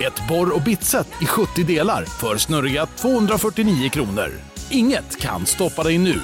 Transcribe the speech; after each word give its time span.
Ett 0.00 0.28
borr 0.28 0.54
och 0.54 0.62
bitset 0.62 1.08
i 1.22 1.26
70 1.26 1.64
delar 1.64 2.04
för 2.04 2.36
snurriga 2.36 2.86
249 2.86 3.88
kronor. 3.88 4.30
Inget 4.70 5.20
kan 5.20 5.46
stoppa 5.46 5.82
dig 5.82 5.98
nu. 5.98 6.20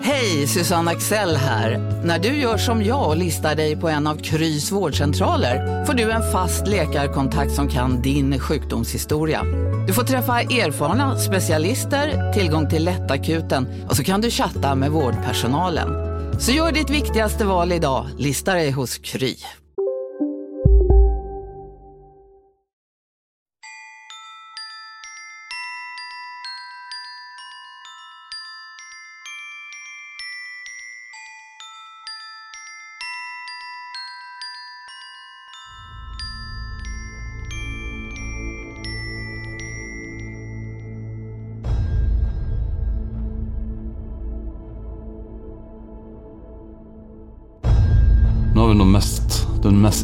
Hej, 0.00 0.46
Susanne 0.46 0.90
Axel 0.90 1.36
här. 1.36 1.78
När 2.04 2.18
du 2.18 2.28
gör 2.28 2.56
som 2.56 2.84
jag 2.84 3.08
och 3.08 3.16
listar 3.16 3.54
dig 3.54 3.76
på 3.76 3.88
en 3.88 4.06
av 4.06 4.16
Krys 4.16 4.72
vårdcentraler 4.72 5.84
får 5.84 5.94
du 5.94 6.10
en 6.10 6.32
fast 6.32 6.66
läkarkontakt 6.66 7.52
som 7.52 7.68
kan 7.68 8.02
din 8.02 8.38
sjukdomshistoria. 8.38 9.42
Du 9.86 9.92
får 9.92 10.02
träffa 10.02 10.40
erfarna 10.40 11.18
specialister, 11.18 12.32
tillgång 12.32 12.68
till 12.70 12.84
lättakuten 12.84 13.84
och 13.88 13.96
så 13.96 14.04
kan 14.04 14.20
du 14.20 14.30
chatta 14.30 14.74
med 14.74 14.90
vårdpersonalen. 14.90 15.88
Så 16.40 16.52
gör 16.52 16.72
ditt 16.72 16.90
viktigaste 16.90 17.44
val 17.44 17.72
idag, 17.72 18.06
lista 18.18 18.54
dig 18.54 18.70
hos 18.70 18.98
Kry. 18.98 19.36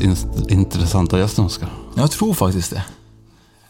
In, 0.03 0.17
intressanta 0.49 1.19
gästen, 1.19 1.45
Oskar. 1.45 1.69
Jag 1.95 2.11
tror 2.11 2.35
faktiskt 2.35 2.71
det. 2.71 2.85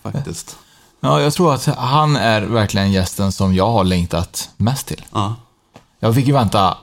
Faktiskt. 0.02 0.56
Ja, 1.00 1.20
jag 1.20 1.32
tror 1.32 1.54
att 1.54 1.64
han 1.66 2.16
är 2.16 2.42
verkligen 2.42 2.92
gästen 2.92 3.32
som 3.32 3.54
jag 3.54 3.70
har 3.72 3.84
längtat 3.84 4.50
mest 4.56 4.86
till. 4.86 5.04
Ja. 5.12 5.34
Jag 6.00 6.14
fick 6.14 6.26
ju 6.26 6.32
vänta 6.32 6.76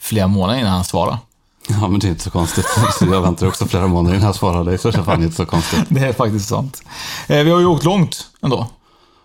flera 0.00 0.26
månader 0.26 0.60
innan 0.60 0.72
han 0.72 0.84
svarade. 0.84 1.18
ja, 1.68 1.88
men 1.88 2.00
det 2.00 2.06
är 2.06 2.08
inte 2.10 2.22
så 2.24 2.30
konstigt. 2.30 2.66
Så 2.98 3.04
jag 3.06 3.22
väntar 3.22 3.46
också 3.46 3.66
flera 3.66 3.86
månader 3.86 4.16
innan 4.16 4.26
jag 4.26 4.34
svarar 4.36 4.64
dig, 4.64 4.78
så 4.78 4.90
det 4.90 4.98
är 4.98 5.02
fan 5.02 5.22
inte 5.22 5.36
så 5.36 5.46
konstigt. 5.46 5.84
Det 5.88 6.00
är 6.00 6.12
faktiskt 6.12 6.48
sant. 6.48 6.82
Eh, 7.26 7.42
vi 7.44 7.50
har 7.50 7.60
ju 7.60 7.66
åkt 7.66 7.84
långt 7.84 8.26
ändå. 8.42 8.66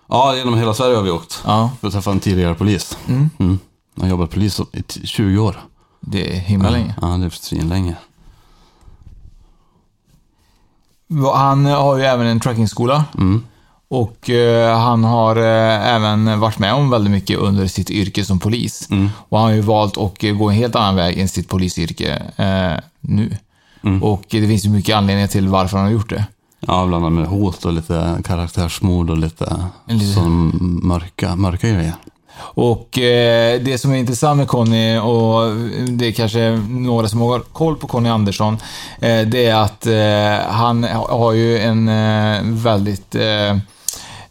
Ja, 0.10 0.36
genom 0.36 0.58
hela 0.58 0.74
Sverige 0.74 0.96
har 0.96 1.04
vi 1.04 1.12
åkt. 1.12 1.42
Ja. 1.46 1.72
För 1.82 1.88
att 1.88 1.94
träffa 1.94 2.12
en 2.12 2.20
tidigare 2.20 2.56
polis. 2.56 2.98
Mm. 3.08 3.60
Jag 3.96 4.04
har 4.04 4.10
jobbat 4.10 4.30
polis 4.32 4.60
i 4.72 4.82
t- 4.84 5.00
20 5.04 5.38
år. 5.38 5.62
Det 6.02 6.36
är 6.36 6.40
himla 6.40 6.70
länge. 6.70 6.96
Ja, 7.02 7.08
det 7.08 7.26
är 7.26 7.30
svinlänge. 7.30 7.96
Han 11.36 11.66
har 11.66 11.97
ju 11.97 12.03
även 12.03 12.28
en 12.28 12.39
truckingskola. 12.39 13.06
Och 13.88 14.30
eh, 14.30 14.80
han 14.80 15.03
har 15.03 15.36
eh, 15.36 15.95
även 15.95 16.39
varit 16.39 16.59
med 16.59 16.73
om 16.73 16.89
väldigt 16.89 17.11
mycket 17.11 17.38
under 17.39 17.67
sitt 17.67 17.89
yrke 17.89 18.25
som 18.25 18.39
polis. 18.39 18.88
Och 19.30 19.38
han 19.39 19.47
har 19.47 19.53
ju 19.55 19.61
valt 19.61 19.97
att 19.97 20.23
eh, 20.23 20.31
gå 20.33 20.50
en 20.50 20.55
helt 20.55 20.75
annan 20.75 20.95
väg 20.95 21.20
än 21.20 21.28
sitt 21.28 21.50
polisyrke 21.50 22.22
eh, 22.36 22.80
nu. 23.02 23.38
Och 24.02 24.23
det 24.32 24.48
finns 24.48 24.65
ju 24.65 24.70
mycket 24.70 24.95
anledningar 24.95 25.27
till 25.27 25.48
varför 25.48 25.77
han 25.77 25.86
har 25.86 25.93
gjort 25.93 26.10
det. 26.10 26.26
Ja, 26.60 26.86
bland 26.86 27.05
annat 27.05 27.20
med 27.20 27.27
hot 27.27 27.65
och 27.65 27.73
lite 27.73 28.17
karaktärsmord 28.26 29.09
och 29.09 29.17
lite, 29.17 29.55
Lite- 29.88 30.14
sån 30.14 30.52
mörka, 30.83 31.36
mörka 31.36 31.70
grejer. 31.70 31.93
Och 32.39 32.99
eh, 32.99 33.61
det 33.61 33.77
som 33.77 33.92
är 33.92 33.95
intressant 33.98 34.38
med 34.38 34.48
Conny, 34.48 34.98
och 34.98 35.55
det 35.89 36.08
är 36.08 36.11
kanske 36.11 36.52
några 36.70 37.08
som 37.08 37.21
har 37.21 37.39
koll 37.39 37.76
på 37.76 37.88
Conny 37.88 38.10
Andersson, 38.10 38.54
eh, 38.99 39.21
det 39.21 39.45
är 39.45 39.55
att 39.55 39.86
eh, 39.86 40.52
han 40.54 40.83
har 41.10 41.32
ju 41.33 41.60
en 41.60 41.88
eh, 41.89 42.42
väldigt 42.44 43.16
eh, 43.16 43.58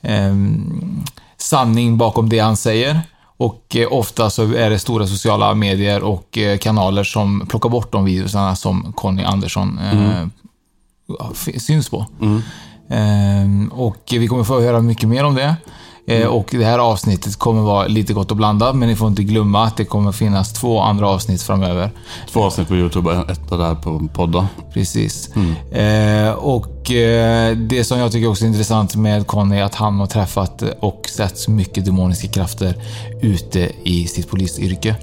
em, 0.03 1.05
sanning 1.37 1.99
bakom 1.99 2.29
det 2.29 2.39
han 2.39 2.57
säger. 2.57 3.01
Och 3.37 3.77
eh, 3.77 3.93
ofta 3.93 4.31
så 4.31 4.43
är 4.55 4.71
det 4.71 4.79
stora 4.79 5.07
sociala 5.07 5.55
medier 5.55 6.03
och 6.03 6.39
eh, 6.39 6.59
kanaler 6.59 7.05
som 7.05 7.47
plockar 7.49 7.69
bort 7.69 7.93
de 7.93 8.05
videorna 8.05 8.57
som 8.57 8.93
Conny 8.97 9.23
Andersson 9.25 9.79
eh, 9.79 10.27
f- 11.33 11.63
syns 11.63 11.89
på. 11.91 12.07
Ehm, 12.89 13.69
och 13.75 14.03
vi 14.11 14.29
kommer 14.29 14.45
få 14.45 14.61
höra 14.61 14.81
mycket 14.81 15.09
mer 15.09 15.25
om 15.25 15.35
det. 15.35 15.57
Eh, 16.07 16.27
Och 16.27 16.49
det 16.51 16.65
här 16.65 16.79
avsnittet 16.79 17.37
kommer 17.37 17.63
vara 17.63 17.87
lite 17.87 18.13
gott 18.13 18.31
och 18.31 18.37
blandat, 18.37 18.77
men 18.77 18.89
ni 18.89 18.97
får 18.97 19.09
inte 19.09 19.23
glömma 19.23 19.65
att 19.65 19.77
det 19.77 19.85
kommer 19.85 20.13
finnas 20.13 20.53
två 20.53 20.81
andra 20.81 21.09
avsnitt 21.09 21.43
framöver. 21.43 21.91
Två 22.33 22.43
avsnitt 22.43 22.69
på 22.69 22.75
YouTube 22.77 23.11
och 23.11 23.31
ett 23.31 23.41
här 23.51 23.75
på 23.75 24.09
podda. 24.15 24.49
Precis. 24.75 25.31
Eh, 25.73 26.33
och 26.33 26.91
eh, 26.91 27.57
det 27.57 27.85
som 27.85 27.99
jag 27.99 28.13
tycker 28.13 28.31
också 28.31 28.45
är 28.45 28.49
intressant 28.49 28.97
med 28.97 29.27
Conny 29.27 29.57
är 29.57 29.63
att 29.65 29.75
han 29.75 30.01
har 30.01 30.07
träffat 30.07 30.63
och 30.81 31.09
sett 31.17 31.49
mycket 31.49 31.85
demoniska 31.85 32.29
krafter 32.29 32.75
ute 33.21 33.71
i 33.85 34.07
sitt 34.07 34.29
polisyrke. 34.31 34.95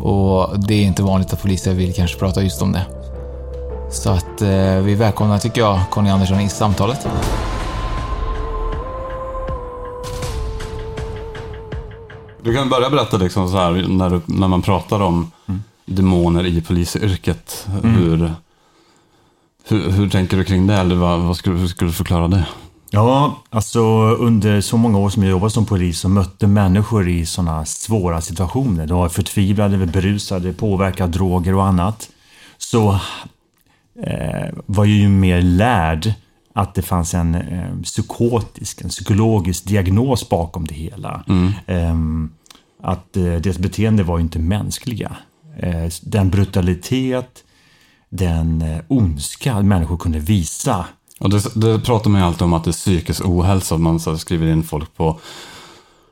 Och 0.00 0.60
det 0.60 0.74
är 0.74 0.82
inte 0.84 1.02
vanligt 1.02 1.32
att 1.32 1.42
poliser 1.42 1.74
vill 1.74 1.94
kanske 1.94 2.18
prata 2.18 2.42
just 2.42 2.62
om 2.62 2.72
det. 2.72 2.86
Så 3.90 4.10
att 4.10 4.42
eh, 4.42 4.74
vi 4.82 4.94
välkomnar, 4.94 5.38
tycker 5.38 5.60
jag, 5.60 5.80
Conny 5.90 6.10
Andersson 6.10 6.40
i 6.40 6.48
samtalet. 6.48 7.06
Du 12.50 12.56
kan 12.56 12.68
börja 12.68 12.90
berätta 12.90 13.16
liksom 13.16 13.48
så 13.48 13.56
här, 13.56 13.88
när, 13.88 14.10
du, 14.10 14.20
när 14.26 14.48
man 14.48 14.62
pratar 14.62 15.00
om 15.00 15.30
demoner 15.86 16.46
i 16.46 16.60
polisyrket. 16.60 17.68
Hur, 17.82 18.30
hur, 19.68 19.90
hur 19.90 20.10
tänker 20.10 20.36
du 20.36 20.44
kring 20.44 20.66
det? 20.66 20.74
Eller 20.74 20.94
vad, 20.94 21.20
vad 21.20 21.36
skulle, 21.36 21.56
hur 21.56 21.66
skulle 21.66 21.90
du 21.90 21.94
förklara 21.94 22.28
det? 22.28 22.46
Ja, 22.90 23.42
alltså 23.50 23.80
under 24.18 24.60
så 24.60 24.76
många 24.76 24.98
år 24.98 25.10
som 25.10 25.22
jag 25.22 25.30
jobbade 25.30 25.50
som 25.50 25.66
polis 25.66 26.04
och 26.04 26.10
mötte 26.10 26.46
människor 26.46 27.08
i 27.08 27.26
sådana 27.26 27.64
svåra 27.64 28.20
situationer. 28.20 28.86
De 28.86 28.98
var 28.98 29.08
förtvivlade, 29.08 29.86
berusade, 29.86 30.52
påverkade 30.52 31.12
droger 31.12 31.54
och 31.54 31.64
annat. 31.64 32.08
Så 32.58 32.90
eh, 34.02 34.54
var 34.66 34.84
jag 34.84 34.96
ju 34.96 35.08
mer 35.08 35.42
lärd 35.42 36.12
att 36.54 36.74
det 36.74 36.82
fanns 36.82 37.14
en 37.14 37.34
eh, 37.34 37.82
psykotisk, 37.82 38.80
en 38.80 38.88
psykologisk 38.88 39.64
diagnos 39.64 40.28
bakom 40.28 40.66
det 40.66 40.74
hela. 40.74 41.24
Ehm, 41.66 42.30
att 42.82 43.16
eh, 43.16 43.22
deras 43.22 43.58
beteende 43.58 44.02
var 44.02 44.18
inte 44.18 44.38
mänskliga. 44.38 45.16
Eh, 45.58 45.92
den 46.02 46.30
brutalitet, 46.30 47.44
den 48.08 48.62
eh, 48.62 48.78
ondska 48.88 49.62
människor 49.62 49.96
kunde 49.96 50.18
visa 50.18 50.84
Och 51.18 51.30
det, 51.30 51.54
det 51.54 51.78
pratar 51.78 52.10
man 52.10 52.20
ju 52.20 52.26
alltid 52.26 52.42
om 52.42 52.52
att 52.52 52.64
det 52.64 52.70
är 52.70 52.72
psykisk 52.72 53.24
ohälsa. 53.24 53.78
Man 53.78 54.00
så 54.00 54.18
skriver 54.18 54.46
in 54.46 54.62
folk 54.62 54.96
på 54.96 55.20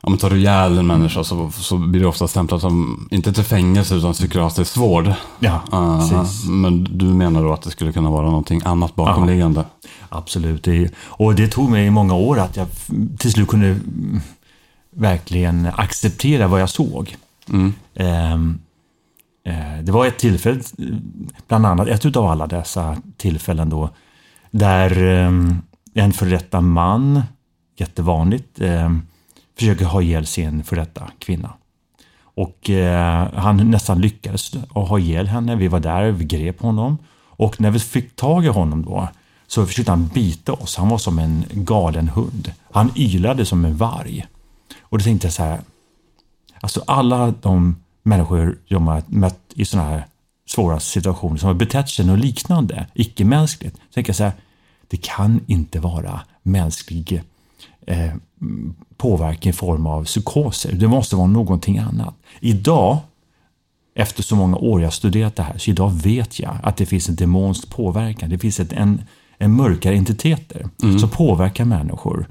Ja, 0.00 0.10
men 0.10 0.18
tar 0.18 0.34
ihjäl 0.34 0.78
en 0.78 0.86
människa 0.86 1.24
så, 1.24 1.50
så 1.50 1.76
blir 1.76 2.00
det 2.00 2.06
ofta 2.06 2.28
stämplat 2.28 2.60
som, 2.60 3.08
inte 3.10 3.32
till 3.32 3.44
fängelse 3.44 3.94
utan 3.94 4.12
psykiatrisk 4.12 4.76
vård. 4.76 5.12
Ja, 5.38 5.60
precis. 6.10 6.48
men 6.48 6.84
du 6.98 7.04
menar 7.04 7.42
då 7.42 7.52
att 7.52 7.62
det 7.62 7.70
skulle 7.70 7.92
kunna 7.92 8.10
vara 8.10 8.26
någonting 8.26 8.60
annat 8.64 8.94
bakomliggande? 8.94 9.64
Absolut. 10.08 10.64
Det, 10.64 10.90
och 10.98 11.34
det 11.34 11.48
tog 11.48 11.70
mig 11.70 11.90
många 11.90 12.14
år 12.14 12.38
att 12.38 12.56
jag 12.56 12.66
till 13.18 13.32
slut 13.32 13.48
kunde 13.48 13.80
verkligen 14.98 15.66
acceptera 15.66 16.48
vad 16.48 16.60
jag 16.60 16.68
såg. 16.70 17.16
Ehm, 17.94 18.58
eh, 19.44 19.78
det 19.82 19.92
var 19.92 20.06
ett 20.06 20.18
tillfälle, 20.18 20.60
bland 21.48 21.66
annat 21.66 21.88
ett 21.88 22.06
utav 22.06 22.26
alla 22.26 22.46
dessa 22.46 22.96
tillfällen 23.16 23.70
då, 23.70 23.90
där 24.50 25.02
ehm, 25.02 25.62
en 25.94 26.12
före 26.12 26.60
man, 26.60 27.22
jättevanligt, 27.76 28.60
ehm, 28.60 29.02
försöker 29.58 29.84
ha 29.84 30.02
ihjäl 30.02 30.26
sin 30.26 30.64
före 30.64 30.86
kvinna. 31.18 31.52
Och 32.20 32.70
eh, 32.70 33.28
han 33.34 33.70
nästan 33.70 34.00
lyckades 34.00 34.52
ha 34.70 34.98
ihjäl 34.98 35.26
henne. 35.26 35.56
Vi 35.56 35.68
var 35.68 35.80
där, 35.80 36.10
vi 36.10 36.24
grep 36.24 36.60
honom. 36.60 36.98
Och 37.38 37.60
när 37.60 37.70
vi 37.70 37.78
fick 37.78 38.16
tag 38.16 38.44
i 38.44 38.48
honom 38.48 38.84
då 38.84 39.08
så 39.46 39.66
försökte 39.66 39.92
han 39.92 40.08
bita 40.14 40.52
oss. 40.52 40.76
Han 40.76 40.88
var 40.88 40.98
som 40.98 41.18
en 41.18 41.44
galen 41.52 42.08
hund. 42.08 42.52
Han 42.72 42.90
ylade 42.96 43.44
som 43.44 43.64
en 43.64 43.76
varg. 43.76 44.26
Och 44.88 44.98
då 44.98 45.04
tänkte 45.04 45.26
jag 45.26 45.34
så 45.34 45.42
här. 45.42 45.60
Alltså 46.60 46.82
alla 46.86 47.34
de 47.42 47.76
människor 48.02 48.58
jag 48.66 48.80
har 48.80 49.02
mött 49.06 49.40
i 49.54 49.64
sådana 49.64 49.88
här 49.88 50.06
svåra 50.46 50.80
situationer 50.80 51.36
som 51.36 51.46
har 51.46 51.54
betett 51.54 51.88
sig 51.88 52.06
något 52.06 52.18
liknande, 52.18 52.86
icke-mänskligt. 52.94 53.76
Så 53.76 53.92
tänker 53.94 54.10
jag 54.10 54.16
så 54.16 54.24
här. 54.24 54.32
Det 54.88 54.96
kan 54.96 55.40
inte 55.46 55.80
vara 55.80 56.20
mänsklig 56.42 57.22
eh, 57.86 58.14
påverkan 58.96 59.50
i 59.50 59.52
form 59.52 59.86
av 59.86 60.04
psykoser. 60.04 60.72
Det 60.72 60.88
måste 60.88 61.16
vara 61.16 61.26
någonting 61.26 61.78
annat. 61.78 62.14
Idag, 62.40 62.98
efter 63.94 64.22
så 64.22 64.36
många 64.36 64.56
år 64.56 64.82
jag 64.82 64.92
studerat 64.92 65.36
det 65.36 65.42
här, 65.42 65.58
så 65.58 65.70
idag 65.70 65.90
vet 65.90 66.40
jag 66.40 66.56
att 66.62 66.76
det 66.76 66.86
finns 66.86 67.08
en 67.08 67.16
demonsk 67.16 67.70
påverkan. 67.70 68.30
Det 68.30 68.38
finns 68.38 68.60
ett, 68.60 68.72
en, 68.72 69.02
en 69.38 69.52
mörkare 69.52 69.96
entiteter 69.96 70.68
som 71.00 71.10
påverkar 71.10 71.64
människor. 71.64 72.28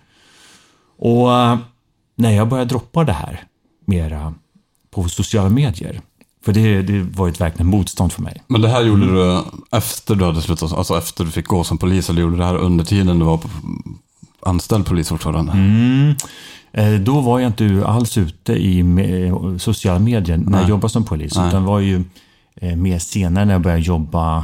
Och 0.98 1.34
eh, 1.34 1.58
när 2.18 2.32
jag 2.32 2.48
började 2.50 2.70
droppa 2.70 3.04
det 3.04 3.14
här 3.14 3.44
mera 3.86 4.34
på 4.92 5.10
sociala 5.10 5.50
medier, 5.50 6.02
för 6.46 6.54
det, 6.54 6.82
det 6.82 7.02
var 7.02 7.28
ett 7.30 7.42
verkligen 7.42 7.68
motstånd 7.68 8.14
för 8.14 8.22
mig. 8.22 8.44
Men 8.48 8.62
det 8.62 8.70
här 8.70 8.82
gjorde 8.84 9.06
du 9.14 9.42
efter 9.72 10.16
du 10.16 10.26
hade 10.26 10.42
slutat, 10.42 10.74
alltså 10.74 10.98
efter 10.98 11.26
du 11.26 11.32
fick 11.32 11.48
gå 11.48 11.64
som 11.64 11.78
polis, 11.78 12.10
eller 12.10 12.22
gjorde 12.22 12.34
du 12.34 12.40
det 12.40 12.46
här 12.46 12.56
under 12.58 12.86
tiden 12.86 13.20
du 13.20 13.26
var 13.26 13.40
anställd 14.42 14.86
polis 14.86 15.10
fortfarande? 15.10 15.52
Mm. 15.52 16.16
Eh, 16.72 16.94
Då 16.94 17.22
var 17.22 17.40
jag 17.40 17.50
inte 17.50 17.84
alls 17.88 18.18
ute 18.18 18.54
i 18.54 18.84
sociala 19.60 20.00
medier 20.00 20.38
när 20.38 20.60
jag 20.60 20.70
jobbade 20.70 20.90
som 20.94 21.04
polis. 21.06 21.36
Nej. 21.36 21.48
Utan 21.48 21.64
var 21.66 21.80
ju 21.80 22.04
eh, 22.56 22.76
mer 22.76 23.00
senare 23.00 23.46
när 23.46 23.54
jag 23.54 23.62
började 23.62 23.82
jobba 23.84 24.38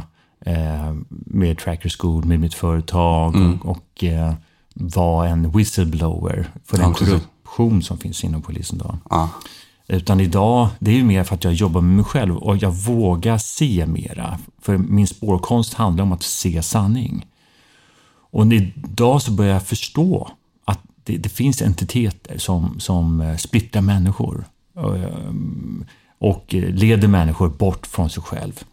eh, 0.46 0.94
med 1.08 1.58
Tracker 1.58 1.92
School, 1.98 2.24
med 2.24 2.40
mitt 2.40 2.54
företag 2.54 3.36
Mm. 3.36 3.56
och, 3.56 3.66
och 3.76 4.04
eh, 4.04 4.32
var 4.74 5.26
en 5.26 5.50
whistleblower 5.50 6.46
för 6.66 6.76
den 6.78 6.86
Ja, 6.88 6.94
precis. 6.98 7.22
Korruption 7.54 7.82
som 7.82 7.98
finns 7.98 8.24
inom 8.24 8.42
polisen. 8.42 8.78
Då. 8.78 8.98
Ja. 9.10 9.28
Utan 9.88 10.20
idag, 10.20 10.68
det 10.78 10.90
är 10.90 10.94
ju 10.94 11.04
mer 11.04 11.24
för 11.24 11.34
att 11.34 11.44
jag 11.44 11.52
jobbar 11.52 11.80
med 11.80 11.96
mig 11.96 12.04
själv 12.04 12.36
och 12.36 12.56
jag 12.56 12.70
vågar 12.70 13.38
se 13.38 13.86
mera. 13.86 14.38
För 14.62 14.78
min 14.78 15.06
spårkonst 15.06 15.74
handlar 15.74 16.04
om 16.04 16.12
att 16.12 16.22
se 16.22 16.62
sanning. 16.62 17.26
Och 18.32 18.46
idag 18.52 19.22
så 19.22 19.32
börjar 19.32 19.52
jag 19.52 19.62
förstå 19.62 20.30
att 20.64 20.80
det, 21.04 21.16
det 21.16 21.28
finns 21.28 21.62
entiteter 21.62 22.38
som, 22.38 22.80
som 22.80 23.20
eh, 23.20 23.36
splittrar 23.36 23.82
människor. 23.82 24.44
Och, 24.74 24.96
ehm, 24.96 25.84
Och 26.18 26.54
eh, 26.54 26.70
leder 26.74 27.08
människor 27.08 27.48
bort 27.48 27.86
från 27.86 28.10
sig 28.10 28.22
själv. 28.22 28.64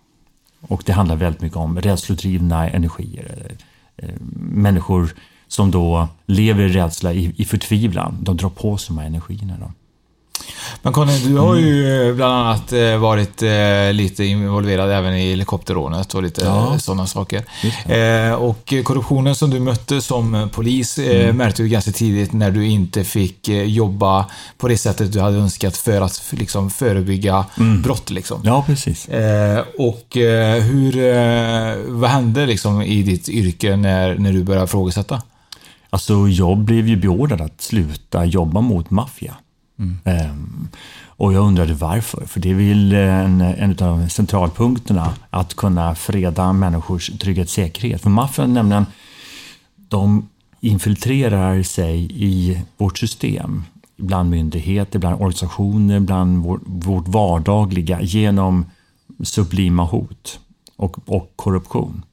Och 0.61 0.83
det 0.85 0.93
handlar 0.93 1.15
väldigt 1.15 1.41
mycket 1.41 1.57
om 1.57 1.79
rädslodrivna 1.81 2.69
energier. 2.69 3.55
Eh, 3.97 4.15
Människor 4.39 5.13
som 5.51 5.71
då 5.71 6.07
lever 6.25 6.63
i 6.63 6.69
rädsla, 6.69 7.13
i, 7.13 7.33
i 7.37 7.45
förtvivlan. 7.45 8.17
De 8.21 8.37
drar 8.37 8.49
på 8.49 8.77
sig 8.77 8.87
de 8.95 8.97
här 8.99 9.07
energierna. 9.07 9.53
Då. 9.59 9.71
Men 10.81 10.93
Conny, 10.93 11.19
du 11.19 11.37
har 11.37 11.55
ju 11.55 11.85
Mm. 11.95 12.09
eh, 12.09 12.15
bland 12.15 12.33
annat 12.33 12.73
eh, 12.73 12.97
varit 12.97 13.41
eh, 13.43 13.93
lite 13.93 14.23
involverad 14.25 14.91
även 14.91 15.15
i 15.15 15.29
helikopterrånet 15.29 16.13
och 16.13 16.23
lite 16.23 16.41
Ja. 16.45 16.79
sådana 16.79 17.07
saker. 17.07 17.43
Och 18.37 18.73
korruptionen 18.83 19.35
som 19.35 19.49
du 19.49 19.59
mötte 19.59 20.01
som 20.01 20.49
polis 20.53 20.97
Mm. 20.97 21.37
märkte 21.37 21.63
du 21.63 21.69
ganska 21.69 21.91
tidigt 21.91 22.33
när 22.33 22.51
du 22.51 22.67
inte 22.67 23.03
fick 23.03 23.47
jobba 23.49 24.25
på 24.57 24.67
det 24.67 24.77
sättet 24.77 25.13
du 25.13 25.19
hade 25.19 25.37
önskat 25.37 25.77
för 25.77 26.01
att 26.01 26.23
liksom, 26.31 26.69
förebygga 26.69 27.45
brott. 27.83 28.09
Liksom. 28.09 28.41
Mm. 28.41 28.53
Ja, 28.53 28.63
precis. 28.67 29.07
Och 29.77 30.07
hur, 30.61 31.91
vad 31.99 32.09
hände 32.09 32.45
liksom 32.45 32.81
i 32.81 33.03
ditt 33.03 33.29
yrke 33.29 33.75
när, 33.75 34.15
när 34.15 34.33
du 34.33 34.43
började 34.43 34.65
ifrågasätta? 34.65 35.21
Alltså, 35.93 36.27
jag 36.27 36.57
blev 36.57 36.87
ju 36.87 36.95
beordrad 36.95 37.41
att 37.41 37.61
sluta 37.61 38.25
jobba 38.25 38.61
mot 38.61 38.89
maffia. 38.89 39.35
Ehm, 40.03 40.67
och 41.05 41.33
jag 41.33 41.47
undrade 41.47 41.73
varför. 41.73 42.25
För 42.25 42.39
det 42.39 42.49
är 42.49 42.53
väl 42.53 42.93
en, 42.93 43.41
en 43.41 43.87
av 43.87 44.07
centralpunkterna 44.07 45.13
att 45.29 45.53
kunna 45.53 45.95
freda 45.95 46.53
människors 46.53 47.11
trygghet 47.19 47.45
och 47.45 47.51
säkerhet. 47.51 48.01
För 48.01 48.09
maffian 48.09 48.53
nämligen, 48.53 48.85
de 49.75 50.29
infiltrerar 50.59 51.63
sig 51.63 52.07
i 52.11 52.61
vårt 52.77 52.97
system. 52.97 53.63
Bland 53.97 54.29
myndigheter, 54.29 54.99
bland 54.99 55.15
organisationer, 55.15 55.99
bland 55.99 56.43
vår, 56.43 56.59
vårt 56.65 57.07
vardagliga 57.07 58.01
genom 58.01 58.65
sublima 59.23 59.83
hot 59.83 60.39
och, 60.75 61.09
och 61.09 61.33
korruption. 61.35 62.05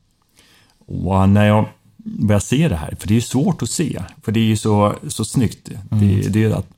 Och 0.86 1.28
när 1.28 1.44
jag 1.44 1.64
börjar 2.08 2.40
se 2.40 2.68
det 2.68 2.76
här, 2.76 2.96
för 3.00 3.08
det 3.08 3.16
är 3.16 3.20
svårt 3.20 3.62
att 3.62 3.70
se, 3.70 4.02
för 4.22 4.32
det 4.32 4.40
är 4.40 4.44
ju 4.44 4.56
så, 4.56 4.94
så 5.08 5.24
snyggt. 5.24 5.70
Det, 5.90 6.28
det 6.28 6.44
är 6.44 6.50
att, 6.50 6.68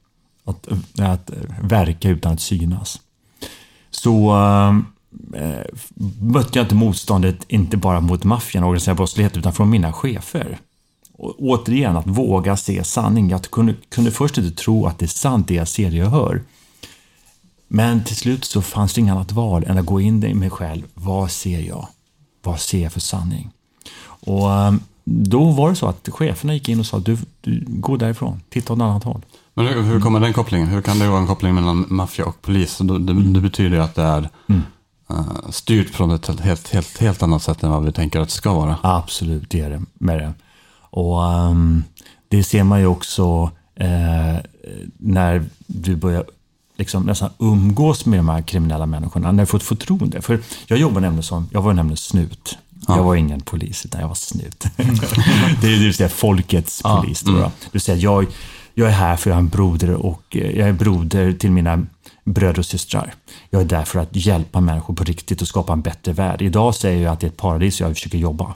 att, 0.44 0.68
att 0.98 1.30
verka 1.62 2.08
utan 2.08 2.32
att 2.32 2.40
synas. 2.40 3.00
Så 3.90 4.36
äh, 4.36 4.76
mötte 6.20 6.58
jag 6.58 6.64
inte 6.64 6.74
motståndet, 6.74 7.44
inte 7.48 7.76
bara 7.76 8.00
mot 8.00 8.24
maffian 8.24 8.64
och 8.64 8.70
organiserad 8.70 8.96
brottslighet, 8.96 9.36
utan 9.36 9.52
från 9.52 9.70
mina 9.70 9.92
chefer. 9.92 10.58
Och, 11.12 11.34
återigen, 11.38 11.96
att 11.96 12.06
våga 12.06 12.56
se 12.56 12.84
sanning. 12.84 13.30
Jag 13.30 13.42
kunde, 13.42 13.74
kunde 13.88 14.10
först 14.10 14.38
inte 14.38 14.62
tro 14.62 14.86
att 14.86 14.98
det 14.98 15.04
är 15.04 15.08
sant 15.08 15.48
det 15.48 15.54
jag 15.54 15.68
ser, 15.68 15.90
det 15.90 15.96
jag 15.96 16.10
hör. 16.10 16.42
Men 17.68 18.04
till 18.04 18.16
slut 18.16 18.44
så 18.44 18.62
fanns 18.62 18.94
det 18.94 19.00
inget 19.00 19.12
annat 19.12 19.32
val 19.32 19.64
än 19.64 19.78
att 19.78 19.86
gå 19.86 20.00
in 20.00 20.24
i 20.24 20.34
mig 20.34 20.50
själv. 20.50 20.82
Vad 20.94 21.30
ser 21.30 21.60
jag? 21.60 21.88
Vad 22.42 22.60
ser 22.60 22.82
jag 22.82 22.92
för 22.92 23.00
sanning? 23.00 23.50
Och 24.02 24.52
ehm, 24.52 24.80
då 25.12 25.50
var 25.50 25.70
det 25.70 25.76
så 25.76 25.86
att 25.86 26.08
cheferna 26.12 26.54
gick 26.54 26.68
in 26.68 26.80
och 26.80 26.86
sa 26.86 26.98
du, 26.98 27.16
du 27.40 27.64
gå 27.66 27.96
därifrån, 27.96 28.40
titta 28.48 28.72
åt 28.72 28.78
ett 28.78 28.82
annat 28.82 29.04
håll. 29.04 29.20
Men 29.54 29.66
hur, 29.66 29.82
hur 29.82 30.00
kommer 30.00 30.20
den 30.20 30.32
kopplingen? 30.32 30.68
Hur 30.68 30.82
kan 30.82 30.98
det 30.98 31.08
vara 31.08 31.20
en 31.20 31.26
koppling 31.26 31.54
mellan 31.54 31.86
maffia 31.88 32.24
och 32.24 32.42
polis? 32.42 32.78
Det, 32.78 32.98
det, 32.98 33.22
det 33.22 33.40
betyder 33.40 33.76
ju 33.76 33.82
att 33.82 33.94
det 33.94 34.02
är 34.02 34.28
eh, 35.10 35.50
styrt 35.50 35.90
från 35.90 36.10
ett 36.10 36.40
helt, 36.40 36.68
helt, 36.68 36.98
helt 36.98 37.22
annat 37.22 37.42
sätt 37.42 37.62
än 37.62 37.70
vad 37.70 37.84
vi 37.84 37.92
tänker 37.92 38.20
att 38.20 38.28
det 38.28 38.34
ska 38.34 38.54
vara. 38.54 38.76
Absolut, 38.82 39.50
det 39.50 39.60
är 39.60 39.70
det 39.70 39.82
med 39.94 40.18
det. 40.18 40.32
Och 40.90 41.24
ehm, 41.24 41.84
det 42.28 42.44
ser 42.44 42.64
man 42.64 42.80
ju 42.80 42.86
också 42.86 43.50
eh, 43.74 44.36
när 44.98 45.44
du 45.66 45.96
börjar 45.96 46.24
liksom 46.76 47.02
nästan 47.02 47.30
umgås 47.38 48.06
med 48.06 48.18
de 48.18 48.28
här 48.28 48.42
kriminella 48.42 48.86
människorna, 48.86 49.32
när 49.32 49.42
du 49.42 49.46
får 49.46 49.58
ett 49.58 49.64
förtroende. 49.64 50.22
För 50.22 50.40
jag 50.66 50.78
jobbar 50.78 51.00
nämligen 51.00 51.22
som, 51.22 51.48
jag 51.52 51.62
var 51.62 51.72
nämligen 51.72 51.96
snut. 51.96 52.58
Jag 52.96 53.04
var 53.04 53.16
ingen 53.16 53.40
polis, 53.40 53.84
utan 53.84 54.00
jag 54.00 54.08
var 54.08 54.14
snut. 54.14 54.64
det 55.60 55.66
är 55.66 55.78
vill 55.78 55.94
säga 55.94 56.08
folkets 56.08 56.82
polis. 56.82 57.20
Då, 57.20 57.32
då. 57.32 57.38
Det 57.38 57.68
vill 57.72 57.80
säga, 57.80 57.98
jag, 57.98 58.26
jag 58.74 58.88
är 58.88 58.92
här 58.92 59.16
för 59.16 59.30
jag 59.30 59.34
har 59.34 59.40
en 59.40 59.48
broder 59.48 59.90
och 59.90 60.22
eh, 60.30 60.58
jag 60.58 60.68
är 60.68 60.72
broder 60.72 61.32
till 61.32 61.50
mina 61.50 61.86
bröder 62.24 62.58
och 62.58 62.66
systrar. 62.66 63.14
Jag 63.50 63.62
är 63.62 63.66
där 63.66 63.84
för 63.84 63.98
att 63.98 64.08
hjälpa 64.12 64.60
människor 64.60 64.94
på 64.94 65.04
riktigt 65.04 65.42
och 65.42 65.48
skapa 65.48 65.72
en 65.72 65.80
bättre 65.80 66.12
värld. 66.12 66.42
Idag 66.42 66.74
säger 66.74 67.02
jag 67.02 67.12
att 67.12 67.20
det 67.20 67.26
är 67.26 67.28
ett 67.28 67.36
paradis 67.36 67.80
jag 67.80 67.94
försöker 67.94 68.18
jobba. 68.18 68.54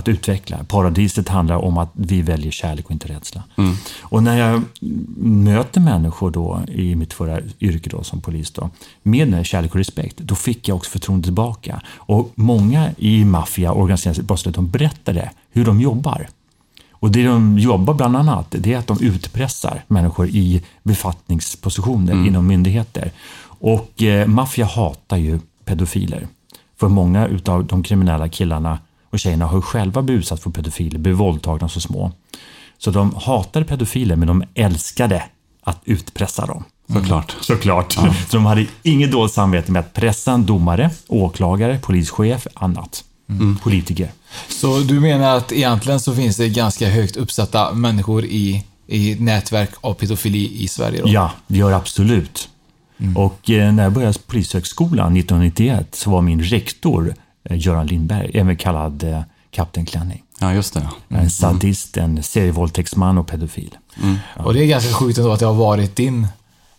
Att 0.00 0.08
utveckla. 0.08 0.64
Paradiset 0.68 1.28
handlar 1.28 1.56
om 1.56 1.78
att 1.78 1.90
vi 1.92 2.22
väljer 2.22 2.52
kärlek 2.52 2.84
och 2.84 2.90
inte 2.90 3.08
rädsla. 3.08 3.42
Och 4.00 4.22
när 4.22 4.38
jag 4.38 4.62
möter 5.18 5.80
människor 5.80 6.30
då 6.30 6.60
i 6.68 6.94
mitt 6.94 7.12
förra 7.12 7.40
yrke 7.60 7.90
då, 7.90 8.02
som 8.02 8.20
polis 8.20 8.50
då, 8.50 8.70
med 9.02 9.46
kärlek 9.46 9.70
och 9.70 9.76
respekt, 9.76 10.16
då 10.18 10.34
fick 10.34 10.68
jag 10.68 10.76
också 10.76 10.90
förtroende 10.90 11.24
tillbaka. 11.24 11.82
Och 11.94 12.32
många 12.34 12.90
i 12.98 13.24
maffia 13.24 13.72
organiserad 13.72 14.24
brottslighet, 14.24 14.54
de 14.54 14.70
berättade 14.70 15.30
hur 15.50 15.64
de 15.64 15.80
jobbar. 15.80 16.28
Och 16.90 17.10
det 17.10 17.26
de 17.26 17.58
jobbar 17.58 17.94
bland 17.94 18.16
annat, 18.16 18.54
det 18.58 18.72
är 18.72 18.78
att 18.78 18.86
de 18.86 19.00
utpressar 19.00 19.84
människor 19.88 20.28
i 20.28 20.62
befattningspositioner 20.82 22.26
inom 22.26 22.46
myndigheter. 22.46 23.12
Och 23.42 24.02
eh, 24.02 24.26
maffia 24.26 24.66
hatar 24.66 25.16
ju 25.16 25.38
pedofiler. 25.64 26.26
För 26.80 26.88
många 26.88 27.26
utav 27.26 27.66
de 27.66 27.82
kriminella 27.82 28.28
killarna 28.28 28.78
och 29.10 29.18
tjejerna 29.18 29.46
har 29.46 29.56
ju 29.56 29.62
själva 29.62 30.02
blivit 30.02 30.20
utsatta 30.20 30.42
för 30.42 30.50
pedofiler, 30.50 30.98
blivit 30.98 31.20
våldtagna 31.20 31.68
så 31.68 31.80
små. 31.80 32.12
Så 32.78 32.90
de 32.90 33.14
hatade 33.14 33.64
pedofiler, 33.64 34.16
men 34.16 34.28
de 34.28 34.44
älskade 34.54 35.22
att 35.62 35.80
utpressa 35.84 36.46
dem. 36.46 36.64
Såklart. 36.92 37.36
Såklart. 37.40 37.92
Så 37.92 38.36
de 38.36 38.46
hade 38.46 38.66
inget 38.82 39.12
dåligt 39.12 39.32
samvete 39.32 39.72
med 39.72 39.80
att 39.80 39.92
pressa 39.92 40.32
en 40.32 40.46
domare, 40.46 40.90
åklagare, 41.08 41.78
polischef, 41.78 42.46
annat. 42.54 43.04
Politiker. 43.62 44.10
Så 44.48 44.78
du 44.78 45.00
menar 45.00 45.36
att 45.36 45.52
egentligen 45.52 46.00
så 46.00 46.14
finns 46.14 46.36
det 46.36 46.48
ganska 46.48 46.88
högt 46.88 47.16
uppsatta 47.16 47.72
människor 47.72 48.24
i, 48.24 48.64
i 48.86 49.16
nätverk 49.20 49.70
av 49.80 49.94
pedofili 49.94 50.62
i 50.64 50.68
Sverige? 50.68 51.02
Då? 51.02 51.08
Ja, 51.08 51.30
det 51.46 51.58
gör 51.58 51.72
absolut. 51.72 52.48
Och 53.16 53.50
eh, 53.50 53.72
när 53.72 53.82
jag 53.82 53.92
började 53.92 54.18
på 54.18 54.24
Polishögskolan 54.26 55.16
1991 55.16 55.94
så 55.94 56.10
var 56.10 56.22
min 56.22 56.42
rektor 56.42 57.14
Göran 57.50 57.86
Lindberg, 57.86 58.30
även 58.34 58.56
kallad 58.56 59.02
eh, 59.02 59.22
Kapten 59.50 59.86
Klänning. 59.86 60.22
Ja, 60.40 60.54
just 60.54 60.74
det. 60.74 60.88
En 61.08 61.30
sadist, 61.30 61.96
en 61.96 62.22
serievåldtäktsman 62.22 63.18
och 63.18 63.26
pedofil. 63.26 63.76
Och 64.36 64.54
det 64.54 64.64
är 64.64 64.66
ganska 64.66 64.92
sjukt 64.92 65.18
ändå 65.18 65.32
att 65.32 65.40
det 65.40 65.46
har 65.46 65.54
varit 65.54 65.96
din 65.96 66.26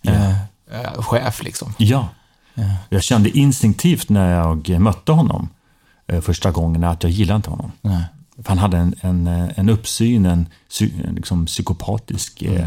eh, 0.02 0.32
eh, 0.32 1.02
chef 1.02 1.44
liksom. 1.44 1.74
Ja. 1.78 2.10
Jag 2.90 3.04
kände 3.04 3.38
instinktivt 3.38 4.10
när 4.10 4.32
jag 4.32 4.80
mötte 4.82 5.12
honom 5.12 5.50
eh, 6.08 6.22
första 6.22 6.52
gången 6.52 6.84
att 6.84 7.04
jag 7.04 7.12
gillade 7.12 7.36
inte 7.36 7.50
honom. 7.50 7.72
Nej. 7.82 8.04
För 8.38 8.50
han 8.50 8.58
hade 8.58 8.78
en, 8.78 8.96
en, 9.02 9.28
eh, 9.28 9.50
en 9.56 9.70
uppsyn, 9.70 10.26
en, 10.26 10.46
en 10.80 11.16
liksom 11.16 11.46
psykopatisk 11.46 12.42
eh, 12.42 12.66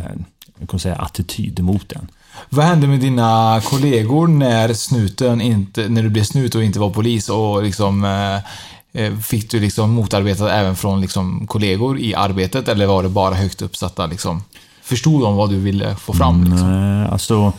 jag 0.59 0.69
kan 0.69 0.81
säga, 0.81 0.97
attityd 0.97 1.61
mot 1.61 1.89
den. 1.89 2.11
Vad 2.49 2.65
hände 2.65 2.87
med 2.87 3.01
dina 3.01 3.61
kollegor 3.65 4.27
när 4.27 4.75
snuten 4.75 5.41
inte, 5.41 5.89
när 5.89 6.03
du 6.03 6.09
blev 6.09 6.25
snut 6.25 6.55
och 6.55 6.65
inte 6.65 6.81
var 6.81 6.91
polis 6.91 7.29
och 7.29 7.63
liksom 7.63 8.05
eh, 8.05 9.05
eh, 9.05 9.19
Fick 9.19 9.51
du 9.51 9.61
liksom 9.61 9.91
motarbetat 9.91 10.51
även 10.51 10.77
från 10.77 11.01
liksom 11.01 11.47
kollegor 11.47 11.99
i 11.99 12.15
arbetet 12.15 12.69
eller 12.69 12.87
var 12.87 13.03
det 13.03 13.09
bara 13.09 13.35
högt 13.35 13.63
uppsatta 13.63 14.07
liksom? 14.07 14.43
förstod 14.85 15.23
de 15.23 15.37
vad 15.37 15.51
du 15.51 15.59
ville 15.59 15.97
få 15.97 16.13
fram? 16.13 16.45
Liksom? 16.45 16.71
Nej, 16.71 17.09
alltså, 17.09 17.53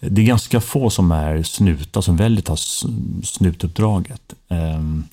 det 0.00 0.22
är 0.22 0.26
ganska 0.26 0.60
få 0.60 0.90
som 0.90 1.12
är 1.12 1.42
snutar 1.42 2.00
som 2.00 2.16
väljer 2.16 2.38
att 2.38 2.44
ta 2.44 2.56
snutuppdraget. 3.24 4.34
Ehm, 4.48 5.04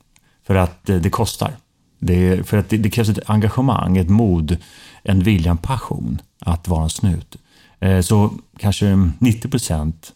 för 0.48 0.56
att 0.56 0.86
det, 0.86 1.10
kostar. 1.10 1.56
Det, 2.00 2.48
för 2.48 2.58
att 2.58 2.70
det, 2.70 2.78
det 2.78 2.90
krävs 2.90 3.10
ett 3.10 3.30
engagemang, 3.30 3.98
ett 3.98 4.10
mod, 4.10 4.58
en 5.04 5.20
vilja, 5.20 5.52
en 5.52 5.58
passion 5.58 6.22
att 6.40 6.68
vara 6.68 6.84
en 6.84 6.90
snut. 6.90 7.36
Eh, 7.86 8.02
så 8.02 8.34
kanske 8.58 9.10
90 9.20 9.50
procent 9.50 10.14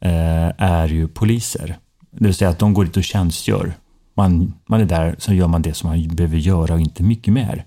eh, 0.00 0.52
är 0.58 0.88
ju 0.88 1.08
poliser. 1.08 1.78
Det 2.10 2.24
vill 2.24 2.34
säga 2.34 2.50
att 2.50 2.58
de 2.58 2.74
går 2.74 2.84
dit 2.84 2.96
och 2.96 3.04
tjänstgör. 3.04 3.72
Man, 4.14 4.54
man 4.66 4.80
är 4.80 4.84
där, 4.84 5.16
så 5.18 5.32
gör 5.32 5.48
man 5.48 5.62
det 5.62 5.74
som 5.74 5.90
man 5.90 6.08
behöver 6.08 6.36
göra 6.36 6.74
och 6.74 6.80
inte 6.80 7.02
mycket 7.02 7.34
mer. 7.34 7.64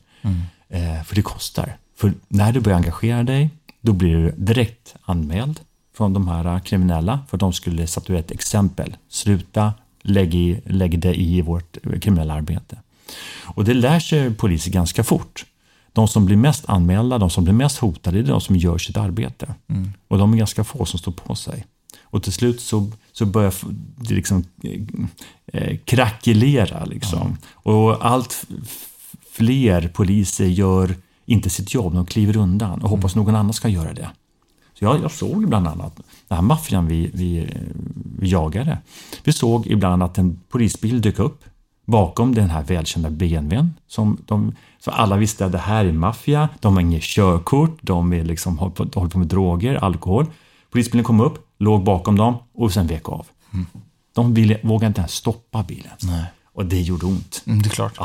Eh, 0.69 1.03
för 1.03 1.15
det 1.15 1.21
kostar. 1.21 1.77
För 1.97 2.13
när 2.27 2.51
du 2.51 2.59
börjar 2.59 2.77
engagera 2.77 3.23
dig, 3.23 3.49
då 3.81 3.93
blir 3.93 4.15
du 4.15 4.31
direkt 4.37 4.95
anmäld 5.01 5.59
från 5.97 6.13
de 6.13 6.27
här 6.27 6.59
kriminella, 6.59 7.19
för 7.29 7.37
de 7.37 7.53
skulle 7.53 7.87
statuera 7.87 8.19
ett 8.19 8.31
exempel. 8.31 8.97
Sluta, 9.09 9.73
lägg, 10.01 10.35
i, 10.35 10.61
lägg 10.65 10.99
det 10.99 11.21
i 11.21 11.41
vårt 11.41 11.77
kriminella 12.01 12.33
arbete. 12.33 12.77
Och 13.43 13.63
det 13.63 13.73
lär 13.73 13.99
sig 13.99 14.33
poliser 14.33 14.71
ganska 14.71 15.03
fort. 15.03 15.45
De 15.95 16.07
som 16.07 16.25
blir 16.25 16.37
mest 16.37 16.63
anmälda, 16.69 17.17
de 17.17 17.29
som 17.29 17.43
blir 17.43 17.53
mest 17.53 17.77
hotade, 17.77 18.19
är 18.19 18.23
de 18.23 18.41
som 18.41 18.55
gör 18.55 18.77
sitt 18.77 18.97
arbete. 18.97 19.55
Och 20.07 20.17
de 20.17 20.33
är 20.33 20.37
ganska 20.37 20.63
få 20.63 20.85
som 20.85 20.99
står 20.99 21.11
på 21.11 21.35
sig. 21.35 21.65
Och 22.03 22.23
till 22.23 22.33
slut 22.33 22.61
så, 22.61 22.91
så 23.11 23.25
börjar 23.25 23.53
det 23.95 24.15
liksom 24.15 24.43
eh, 24.63 24.81
eh, 25.53 25.77
krackelera. 25.77 26.85
Liksom. 26.85 27.37
Och 27.53 28.05
allt 28.05 28.45
fler 29.31 29.87
poliser 29.87 30.45
gör 30.45 30.95
inte 31.25 31.49
sitt 31.49 31.73
jobb, 31.73 31.93
de 31.93 32.05
kliver 32.05 32.37
undan 32.37 32.81
och 32.81 32.89
hoppas 32.89 33.15
någon 33.15 33.35
annan 33.35 33.53
ska 33.53 33.67
göra 33.67 33.93
det. 33.93 34.09
Så 34.79 34.85
jag, 34.85 35.01
jag 35.01 35.11
såg 35.11 35.47
bland 35.47 35.67
annat 35.67 35.95
den 36.27 36.35
här 36.35 36.41
maffian 36.41 36.87
vi, 36.87 37.09
vi, 37.13 37.47
vi 38.19 38.29
jagade. 38.29 38.77
Vi 39.23 39.33
såg 39.33 39.67
ibland 39.67 40.03
att 40.03 40.17
en 40.17 40.39
polisbil 40.49 41.01
dök 41.01 41.19
upp 41.19 41.43
bakom 41.85 42.35
den 42.35 42.49
här 42.49 42.63
välkända 42.63 43.09
BMWn. 43.09 43.73
Som 43.87 44.17
de, 44.25 44.55
så 44.79 44.91
alla 44.91 45.17
visste 45.17 45.45
att 45.45 45.51
det 45.51 45.57
här 45.57 45.85
är 45.85 45.91
maffia, 45.91 46.49
de 46.59 46.73
har 46.73 46.81
inget 46.81 47.03
körkort, 47.03 47.77
de 47.81 48.13
är 48.13 48.23
liksom, 48.23 48.57
håller, 48.57 48.73
på, 48.73 48.99
håller 48.99 49.09
på 49.09 49.19
med 49.19 49.27
droger, 49.27 49.75
alkohol. 49.75 50.25
Polisbilen 50.71 51.03
kom 51.03 51.21
upp, 51.21 51.47
låg 51.59 51.83
bakom 51.83 52.17
dem 52.17 52.35
och 52.53 52.73
sen 52.73 52.87
vek 52.87 53.09
av. 53.09 53.27
De 54.13 54.33
ville, 54.33 54.59
vågade 54.63 54.87
inte 54.87 55.01
ens 55.01 55.13
stoppa 55.13 55.63
bilen. 55.63 55.91
Och 56.53 56.65
det 56.65 56.81
gjorde 56.81 57.05
ont. 57.05 57.43
Mm, 57.45 57.61
det 57.61 57.67
är 57.67 57.71
klart. 57.71 57.97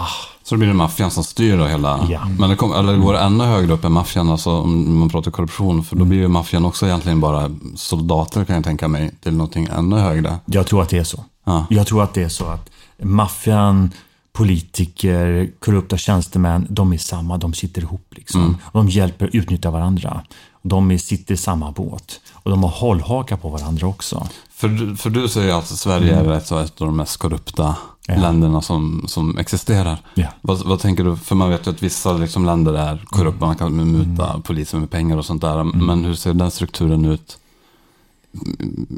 Så 0.43 0.55
då 0.55 0.57
blir 0.57 0.69
det 0.69 0.75
maffian 0.75 1.11
som 1.11 1.25
styr 1.25 1.59
då 1.59 1.65
hela... 1.65 2.07
Ja. 2.11 2.25
Men 2.39 2.51
det, 2.51 2.57
kom, 2.57 2.73
eller 2.73 2.93
det 2.93 2.99
går 2.99 3.17
ännu 3.17 3.45
högre 3.45 3.73
upp 3.73 3.85
än 3.85 3.93
maffian, 3.93 4.31
alltså 4.31 4.51
om 4.51 4.99
man 4.99 5.09
pratar 5.09 5.31
korruption. 5.31 5.85
För 5.85 5.97
då 5.97 6.05
blir 6.05 6.19
ju 6.19 6.29
maffian 6.29 6.65
också 6.65 6.87
egentligen 6.87 7.21
bara 7.21 7.51
soldater 7.77 8.45
kan 8.45 8.55
jag 8.55 8.65
tänka 8.65 8.89
mig, 8.89 9.11
till 9.21 9.33
någonting 9.33 9.69
ännu 9.73 9.97
högre. 9.97 10.39
Jag 10.45 10.67
tror 10.67 10.83
att 10.83 10.89
det 10.89 10.99
är 10.99 11.05
så. 11.05 11.25
Ja. 11.45 11.67
Jag 11.71 11.87
tror 11.87 12.03
att 12.03 12.15
det 12.15 12.23
är 12.23 12.29
så 12.29 12.45
att 12.45 12.71
maffian, 13.03 13.91
politiker, 14.33 15.51
korrupta 15.59 15.97
tjänstemän, 15.97 16.67
de 16.71 16.93
är 16.93 16.99
samma, 16.99 17.39
de 17.39 17.53
sitter 17.55 17.83
ihop. 17.83 18.07
Liksom. 18.11 18.57
De 18.73 18.89
hjälper, 18.89 19.31
utnyttjar 19.33 19.71
varandra. 19.71 20.23
De 20.63 20.99
sitter 20.99 21.35
i 21.35 21.37
samma 21.37 21.73
båt. 21.73 22.21
Och 22.33 22.51
de 22.51 22.63
har 22.63 22.71
hållhakar 22.71 23.37
på 23.37 23.49
varandra 23.49 23.87
också. 23.87 24.29
För, 24.53 24.97
för 24.97 25.11
du 25.11 25.29
säger 25.29 25.55
att 25.59 25.67
Sverige 25.67 26.17
är 26.17 26.33
ett, 26.33 26.45
ett 26.45 26.53
av 26.53 26.87
de 26.87 26.97
mest 26.97 27.17
korrupta 27.17 27.77
Ja. 28.07 28.17
länderna 28.21 28.63
som, 28.63 29.05
som 29.09 29.39
existerar. 29.39 29.99
Ja. 30.15 30.27
Vad, 30.41 30.59
vad 30.67 30.81
tänker 30.81 31.05
du? 31.05 31.17
För 31.17 31.35
man 31.35 31.51
vet 31.51 31.67
ju 31.67 31.71
att 31.71 31.83
vissa 31.83 32.13
liksom, 32.13 32.45
länder 32.45 32.75
är 32.75 33.05
korrupta, 33.07 33.47
man 33.47 33.57
kan 33.57 33.93
muta 33.93 34.41
poliser 34.41 34.79
med 34.79 34.91
pengar 34.91 35.17
och 35.17 35.25
sånt 35.25 35.43
där. 35.43 35.65
Men 35.65 36.05
hur 36.05 36.15
ser 36.15 36.35
den 36.35 36.51
strukturen 36.51 37.05
ut 37.05 37.39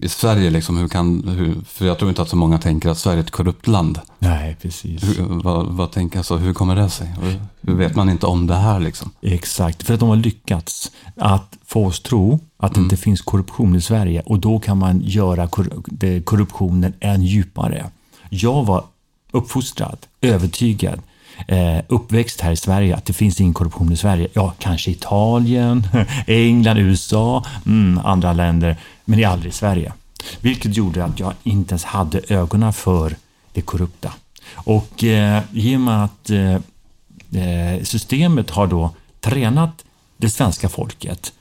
i 0.02 0.08
Sverige? 0.08 0.50
Liksom, 0.50 0.76
hur 0.76 0.88
kan, 0.88 1.28
hur, 1.28 1.56
för 1.66 1.86
jag 1.86 1.98
tror 1.98 2.08
inte 2.08 2.22
att 2.22 2.28
så 2.28 2.36
många 2.36 2.58
tänker 2.58 2.88
att 2.88 2.98
Sverige 2.98 3.18
är 3.18 3.22
ett 3.22 3.30
korrupt 3.30 3.66
land. 3.66 4.00
Nej, 4.18 4.56
precis. 4.62 5.02
Hur, 5.04 5.42
vad, 5.42 5.66
vad 5.66 5.92
tänker 5.92 6.18
jag 6.18 6.24
så? 6.24 6.36
Hur 6.36 6.54
kommer 6.54 6.76
det 6.76 6.90
sig? 6.90 7.14
Hur, 7.22 7.40
hur 7.60 7.74
vet 7.74 7.96
man 7.96 8.08
inte 8.08 8.26
om 8.26 8.46
det 8.46 8.54
här 8.54 8.80
liksom? 8.80 9.10
Exakt, 9.22 9.82
för 9.82 9.94
att 9.94 10.00
de 10.00 10.08
har 10.08 10.16
lyckats 10.16 10.92
att 11.16 11.58
få 11.64 11.86
oss 11.86 12.00
tro 12.00 12.40
att 12.56 12.74
det 12.74 12.80
inte 12.80 12.96
finns 12.96 13.22
korruption 13.22 13.76
i 13.76 13.80
Sverige 13.80 14.22
och 14.26 14.38
då 14.38 14.58
kan 14.58 14.78
man 14.78 15.00
göra 15.04 15.48
korruptionen 16.24 16.92
än 17.00 17.22
djupare. 17.22 17.90
Jag 18.30 18.64
var 18.64 18.84
uppfostrad, 19.32 19.98
övertygad, 20.20 21.00
eh, 21.46 21.78
uppväxt 21.88 22.40
här 22.40 22.52
i 22.52 22.56
Sverige 22.56 22.96
att 22.96 23.04
det 23.04 23.12
finns 23.12 23.40
ingen 23.40 23.54
korruption 23.54 23.92
i 23.92 23.96
Sverige. 23.96 24.28
Ja, 24.32 24.54
kanske 24.58 24.90
Italien, 24.90 25.86
England, 26.26 26.78
USA, 26.78 27.44
mm, 27.66 28.00
andra 28.04 28.32
länder, 28.32 28.76
men 29.04 29.18
det 29.18 29.24
är 29.24 29.28
aldrig 29.28 29.52
i 29.52 29.54
Sverige. 29.54 29.92
Vilket 30.40 30.76
gjorde 30.76 31.04
att 31.04 31.20
jag 31.20 31.32
inte 31.42 31.72
ens 31.72 31.84
hade 31.84 32.20
ögonen 32.28 32.72
för 32.72 33.16
det 33.52 33.62
korrupta. 33.62 34.12
Och 34.54 35.04
eh, 35.04 35.42
i 35.52 35.76
och 35.76 35.80
med 35.80 36.04
att 36.04 36.30
eh, 36.30 36.54
eh, 37.42 37.82
systemet 37.82 38.50
har 38.50 38.66
då 38.66 38.90
tränat 39.20 39.84
det 40.16 40.30
svenska 40.30 40.68
folket 40.68 41.32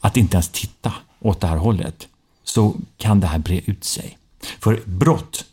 att 0.00 0.16
inte 0.16 0.36
ens 0.36 0.48
titta 0.48 0.92
åt 1.20 1.40
det 1.40 1.46
här 1.46 1.56
hållet, 1.56 2.08
så 2.44 2.74
kan 2.96 3.20
det 3.20 3.26
här 3.26 3.38
bre 3.38 3.60
ut 3.66 3.84
sig. 3.84 4.18
För 4.60 4.80
brott 4.84 5.44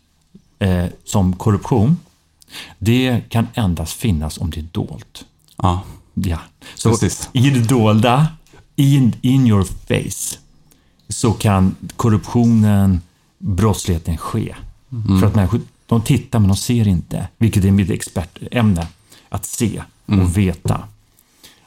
eh, 0.59 0.85
som 1.05 1.35
korruption, 1.35 1.97
det 2.77 3.21
kan 3.29 3.47
endast 3.53 3.93
finnas 3.93 4.37
om 4.37 4.49
det 4.49 4.59
är 4.59 4.67
dolt. 4.71 5.25
Ja, 5.57 5.81
Ja. 6.13 6.39
Så 6.75 6.89
Precis. 6.89 7.29
i 7.33 7.49
det 7.49 7.59
dolda, 7.59 8.27
in, 8.75 9.15
in 9.21 9.47
your 9.47 9.63
face, 9.63 10.37
så 11.09 11.33
kan 11.33 11.75
korruptionen, 11.95 13.01
brottsligheten 13.37 14.17
ske. 14.17 14.55
För 15.19 15.27
att 15.27 15.35
människor, 15.35 15.61
de 15.85 16.01
tittar 16.01 16.39
men 16.39 16.47
de 16.47 16.57
ser 16.57 16.87
inte, 16.87 17.27
vilket 17.37 17.65
är 17.65 17.71
mitt 17.71 17.89
expertämne. 17.89 18.87
Att 19.29 19.45
se 19.45 19.81
och 20.05 20.37
veta. 20.37 20.83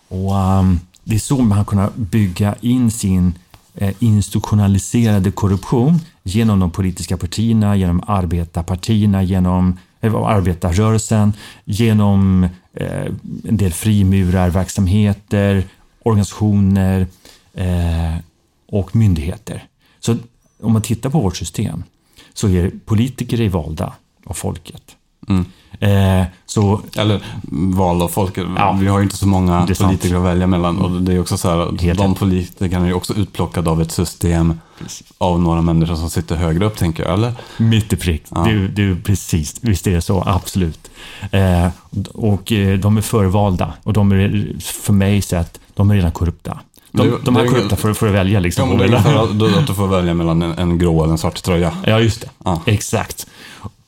Och 0.08 0.38
ehm, 0.38 0.80
Det 1.04 1.14
är 1.14 1.18
så 1.18 1.42
man 1.42 1.64
kunnat 1.64 1.96
bygga 1.96 2.54
in 2.60 2.90
sin 2.90 3.34
eh, 3.74 3.94
institutionaliserade 3.98 5.30
korruption 5.30 6.00
genom 6.22 6.60
de 6.60 6.70
politiska 6.70 7.16
partierna, 7.16 7.76
genom 7.76 8.02
arbetarpartierna, 8.06 9.22
genom 9.22 9.78
Eh, 10.04 10.14
arbetarrörelsen, 10.14 11.32
genom 11.64 12.44
eh, 12.73 13.06
en 13.44 13.56
del 13.56 13.73
frimurarverksamheter, 13.73 15.64
organisationer 16.02 17.06
eh, 17.54 18.16
och 18.66 18.96
myndigheter. 18.96 19.64
Så 20.00 20.16
om 20.61 20.73
man 20.73 20.82
tittar 20.82 21.11
på 21.11 21.20
vårt 21.20 21.37
system 21.37 21.84
så 22.34 22.49
är 22.49 22.70
politiker 22.84 23.40
är 23.40 23.49
valda 23.49 23.92
av 24.25 24.34
folket. 24.34 24.96
Eh, 25.80 26.24
så 26.46 26.80
Eller 26.96 27.20
val 27.74 28.02
av 28.02 28.08
folk. 28.08 28.38
Ja. 28.56 28.76
Vi 28.80 28.86
har 28.86 28.98
ju 28.98 29.04
inte 29.04 29.16
så 29.16 29.26
många 29.26 29.66
sant. 29.66 29.78
politiker 29.80 30.16
att 30.16 30.22
välja 30.24 30.46
mellan. 30.46 30.78
Och 30.78 30.90
det 31.02 31.12
är 31.14 31.20
också 31.20 31.36
så 31.36 31.48
här, 31.50 31.82
Helt 31.82 31.98
de 31.98 32.14
politikerna 32.14 32.84
är 32.84 32.88
ju 32.88 32.94
också 32.94 33.14
utplockade 33.14 33.70
av 33.70 33.82
ett 33.82 33.92
system 33.92 34.60
av 35.18 35.40
några 35.40 35.62
människor 35.62 35.94
som 35.94 36.10
sitter 36.10 36.36
högre 36.36 36.64
upp, 36.66 36.76
tänker 36.76 37.02
jag. 37.02 37.12
Eller? 37.14 37.32
Mitt 37.56 37.92
i 37.92 37.96
prick. 37.96 38.22
Ja. 38.28 38.44
Du, 38.44 38.68
du, 38.68 38.96
precis, 39.00 39.54
visst 39.60 39.86
är 39.86 39.90
det 39.90 40.02
så, 40.02 40.22
absolut. 40.26 40.90
Eh, 41.30 41.68
och 42.14 42.52
eh, 42.52 42.78
de 42.78 42.96
är 42.96 43.00
förvalda 43.02 43.72
och 43.82 43.92
de 43.92 44.12
är 44.12 44.52
för 44.60 44.92
mig 44.92 45.22
sett, 45.22 45.60
de 45.74 45.90
är 45.90 45.94
redan 45.94 46.12
korrupta. 46.12 46.58
De, 46.92 47.02
Det- 47.02 47.16
de 47.24 47.34
det 47.34 47.40
är 47.40 47.44
är 47.44 47.48
korrupta 47.48 47.76
för 47.76 47.90
att 47.90 48.02
välja 48.02 48.32
Ja, 48.34 48.40
liksom. 48.40 48.68
men 48.68 48.78
det 48.78 48.84
är 48.84 48.88
ungefär 48.88 49.58
att 49.60 49.66
du 49.66 49.74
får 49.74 49.86
välja 49.88 50.14
mellan 50.14 50.42
en, 50.42 50.52
en 50.58 50.78
grå 50.78 51.02
eller 51.02 51.12
en 51.12 51.18
svart 51.18 51.42
tröja. 51.42 51.72
Ja, 51.86 52.00
just 52.00 52.20
det. 52.20 52.28
Ja. 52.44 52.60
Exakt. 52.66 53.26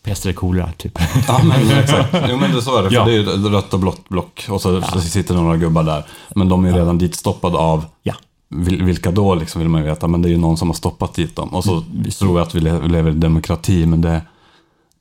Pest 0.06 0.25
eller 0.25 0.32
kolera, 0.34 0.72
typ. 0.72 0.98
Ja, 1.28 1.40
men 1.44 1.70
exakt. 1.78 2.14
Jo, 2.28 2.36
men 2.36 2.52
det 2.54 2.62
så 2.62 2.78
är 2.78 2.82
det. 2.82 2.88
För 2.88 2.94
Ja. 2.96 3.04
det 3.04 3.10
är 3.12 3.14
ju 3.14 3.22
rött 3.48 3.75
och 3.75 3.80
blått 3.80 4.08
block. 4.08 4.46
Och 4.50 4.62
så, 4.62 4.82
så 4.82 5.00
sitter 5.00 5.34
några 5.34 5.56
gubbar 5.56 5.82
där. 5.82 6.04
Men 6.34 6.48
de 6.48 6.64
är 6.64 6.68
ju 6.70 6.76
redan 6.76 6.98
ditstoppade 6.98 7.58
av 7.58 7.84
Ja. 8.02 8.14
vil- 8.48 8.82
vilka 8.84 9.10
då, 9.10 9.34
liksom, 9.34 9.58
vill 9.60 9.68
man 9.68 9.80
ju 9.80 9.86
veta. 9.86 10.08
Men 10.08 10.22
det 10.22 10.28
är 10.28 10.30
ju 10.30 10.36
någon 10.38 10.56
som 10.56 10.68
har 10.68 10.75
stoppat 10.75 11.14
dit 11.14 11.36
dem. 11.36 11.48
Och 11.48 11.64
så 11.64 11.72
Mm, 11.76 12.10
tror 12.10 12.38
jag 12.38 12.46
att 12.46 12.54
vi 12.54 12.60
le- 12.60 12.88
lever 12.88 13.10
i 13.10 13.14
demokrati, 13.14 13.86
men 13.86 14.00
det, 14.00 14.22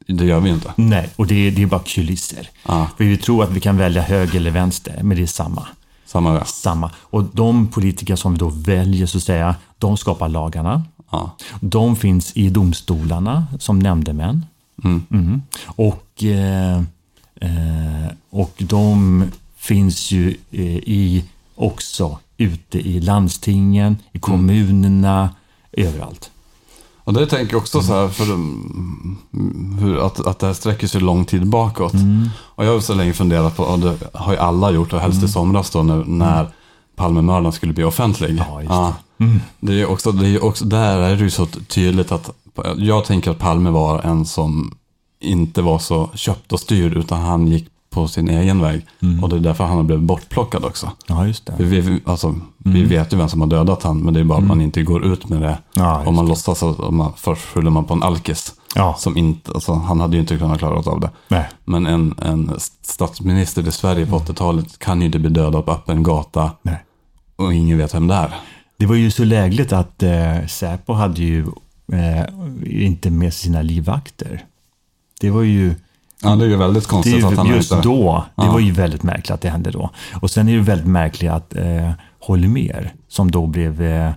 det 0.07 0.25
gör 0.25 0.39
vi 0.39 0.49
ju 0.49 0.55
inte. 0.55 0.73
Nej, 0.75 1.09
och 1.15 1.27
det, 1.27 1.47
är- 1.47 1.51
det 1.51 1.61
är 1.61 1.65
bara 1.67 1.81
kulisser. 1.85 2.49
Ja. 2.67 2.87
För 2.97 3.03
vi 3.03 3.17
tror 3.17 3.43
att 3.43 3.51
vi 3.51 3.59
kan 3.59 3.77
välja 3.77 4.01
höger 4.01 4.39
eller 4.39 4.51
vänster, 4.51 4.99
men 5.03 5.17
det 5.17 5.23
är 5.23 5.27
samma. 5.27 5.67
Samma 6.05 6.33
väg. 6.33 6.47
Samma. 6.47 6.91
Och 7.01 7.23
de 7.33 7.67
politiker 7.67 8.15
som 8.15 8.31
vi 8.33 8.37
då 8.39 8.49
väljer, 8.49 9.05
så 9.07 9.17
att 9.17 9.23
säga, 9.23 9.55
de 9.77 9.97
skapar 9.97 10.29
lagarna. 10.29 10.83
Ja. 11.11 11.37
De 11.59 11.95
finns 11.95 12.31
i 12.37 12.49
domstolarna 12.49 13.45
som 13.59 13.79
nämndemän. 13.79 14.45
Mm. 14.83 15.41
Och, 15.65 16.23
eh, 16.23 16.77
eh, 17.41 18.11
och 18.29 18.53
de 18.57 19.23
finns 19.57 20.11
ju 20.11 20.37
eh, 20.51 20.77
i, 20.77 21.25
också 21.55 22.19
ute 22.37 22.79
i 22.79 22.99
landstingen, 22.99 23.97
i 24.11 24.19
kommunerna, 24.19 25.29
överallt. 25.71 26.31
Och 26.97 27.13
det 27.13 27.27
tänker 27.27 27.53
jag 27.53 27.61
också 27.61 27.81
så 27.81 27.93
här, 27.93 28.07
för 28.07 28.31
um, 28.31 29.17
hur, 29.79 30.05
att, 30.05 30.27
att 30.27 30.39
det 30.39 30.47
här 30.47 30.53
sträcker 30.53 30.87
sig 30.87 31.01
lång 31.01 31.25
tid 31.25 31.47
bakåt. 31.47 31.93
Och 32.37 32.65
jag 32.65 32.73
har 32.73 32.79
så 32.79 32.93
länge 32.93 33.13
funderat 33.13 33.57
på, 33.57 33.63
och 33.63 33.79
det 33.79 33.97
har 34.13 34.33
ju 34.33 34.39
alla 34.39 34.71
gjort, 34.71 34.93
och 34.93 34.99
helst 34.99 35.23
i 35.23 35.27
somras 35.27 35.69
då, 35.69 35.83
när, 35.83 36.03
när 36.03 36.49
Palmemördaren 36.95 37.51
skulle 37.51 37.73
bli 37.73 37.83
offentlig. 37.83 38.43
Ja, 38.49 38.61
just 38.61 38.97
det. 39.17 39.73
det 39.73 39.81
är 39.81 39.85
också, 39.85 40.11
det 40.11 40.27
är 40.27 40.43
också, 40.43 40.65
där 40.65 40.97
är 40.97 41.15
det 41.15 41.23
ju 41.23 41.29
så 41.29 41.45
tydligt 41.45 42.11
att 42.11 42.29
jag 42.77 43.05
tänker 43.05 43.31
att 43.31 43.39
Palme 43.39 43.69
var 43.69 44.01
en 44.01 44.25
som 44.25 44.77
inte 45.19 45.61
var 45.61 45.79
så 45.79 46.09
köpt 46.15 46.53
och 46.53 46.59
styrd 46.59 46.97
utan 46.97 47.21
han 47.21 47.47
gick 47.47 47.69
på 47.89 48.07
sin 48.07 48.29
egen 48.29 48.61
väg. 48.61 48.85
Och 49.21 49.29
det 49.29 49.35
är 49.35 49.39
därför 49.39 49.63
han 49.63 49.77
har 49.77 49.83
blivit 49.83 50.03
bortplockad 50.03 50.65
också. 50.65 50.91
Ja, 51.07 51.27
just 51.27 51.45
det. 51.45 51.53
Vi, 51.57 52.01
alltså, 52.05 52.35
vi 52.57 52.83
vet 52.83 53.13
ju 53.13 53.17
vem 53.17 53.29
som 53.29 53.41
har 53.41 53.47
dödat 53.47 53.83
han, 53.83 53.99
men 53.99 54.13
det 54.13 54.19
är 54.19 54.23
bara 54.23 54.37
att 54.37 54.47
man 54.47 54.61
inte 54.61 54.83
går 54.83 55.05
ut 55.05 55.29
med 55.29 55.41
det. 55.41 55.57
Ja, 55.73 56.03
Om 56.05 56.15
man 56.15 56.27
låtsas 56.27 56.63
att 56.63 56.93
man, 56.93 57.13
först 57.17 57.45
skyller 57.45 57.71
man 57.71 57.85
på 57.85 57.93
en 57.93 58.03
alkis. 58.03 58.53
Ja. 58.75 58.95
Som 58.97 59.17
inte, 59.17 59.51
alltså, 59.51 59.73
han 59.73 59.99
hade 59.99 60.15
ju 60.15 60.21
inte 60.21 60.37
kunnat 60.37 60.59
klara 60.59 60.91
av 60.91 60.99
det. 60.99 61.09
Nej. 61.27 61.49
Men 61.65 61.85
en, 61.85 62.15
en 62.21 62.51
statsminister 62.81 63.67
i 63.67 63.71
Sverige 63.71 64.05
på 64.05 64.19
80-talet 64.19 64.79
kan 64.79 64.99
ju 64.99 65.05
inte 65.05 65.19
bli 65.19 65.29
dödad 65.29 65.65
på 65.65 65.71
öppen 65.71 66.03
gata 66.03 66.51
Nej. 66.61 66.83
och 67.35 67.53
ingen 67.53 67.77
vet 67.77 67.95
vem 67.95 68.07
det 68.07 68.13
är. 68.15 68.33
Det 68.77 68.85
var 68.85 68.95
ju 68.95 69.11
så 69.11 69.23
lägligt 69.23 69.73
att 69.73 70.03
eh, 70.03 70.45
Säpo 70.47 70.93
hade 70.93 71.21
ju 71.21 71.45
eh, 71.93 72.23
inte 72.83 73.09
med 73.09 73.33
sina 73.33 73.61
livvakter. 73.61 74.43
Det 75.21 75.29
var 75.29 75.41
ju... 75.41 75.75
Ja, 76.23 76.35
det 76.35 76.45
är 76.45 76.49
ju 76.49 76.55
väldigt 76.55 76.83
Det 76.83 76.89
konstigt 76.89 77.23
att 77.23 77.37
han 77.37 77.47
ju 77.47 77.55
just 77.55 77.71
inte... 77.71 77.83
då, 77.83 78.25
det 78.35 78.43
Ja. 78.45 78.51
var 78.51 78.59
ju 78.59 78.71
väldigt 78.71 79.03
märkligt 79.03 79.31
att 79.31 79.41
det 79.41 79.49
hände 79.49 79.71
då. 79.71 79.89
Och 80.21 80.31
sen 80.31 80.49
är 80.49 80.53
det 80.55 80.61
väldigt 80.61 80.87
märkligt 80.87 81.31
att 81.31 81.55
eh, 81.55 81.91
Holmér, 82.19 82.93
som 83.07 83.31
då 83.31 83.47
blev 83.47 83.81
eh, 83.81 84.11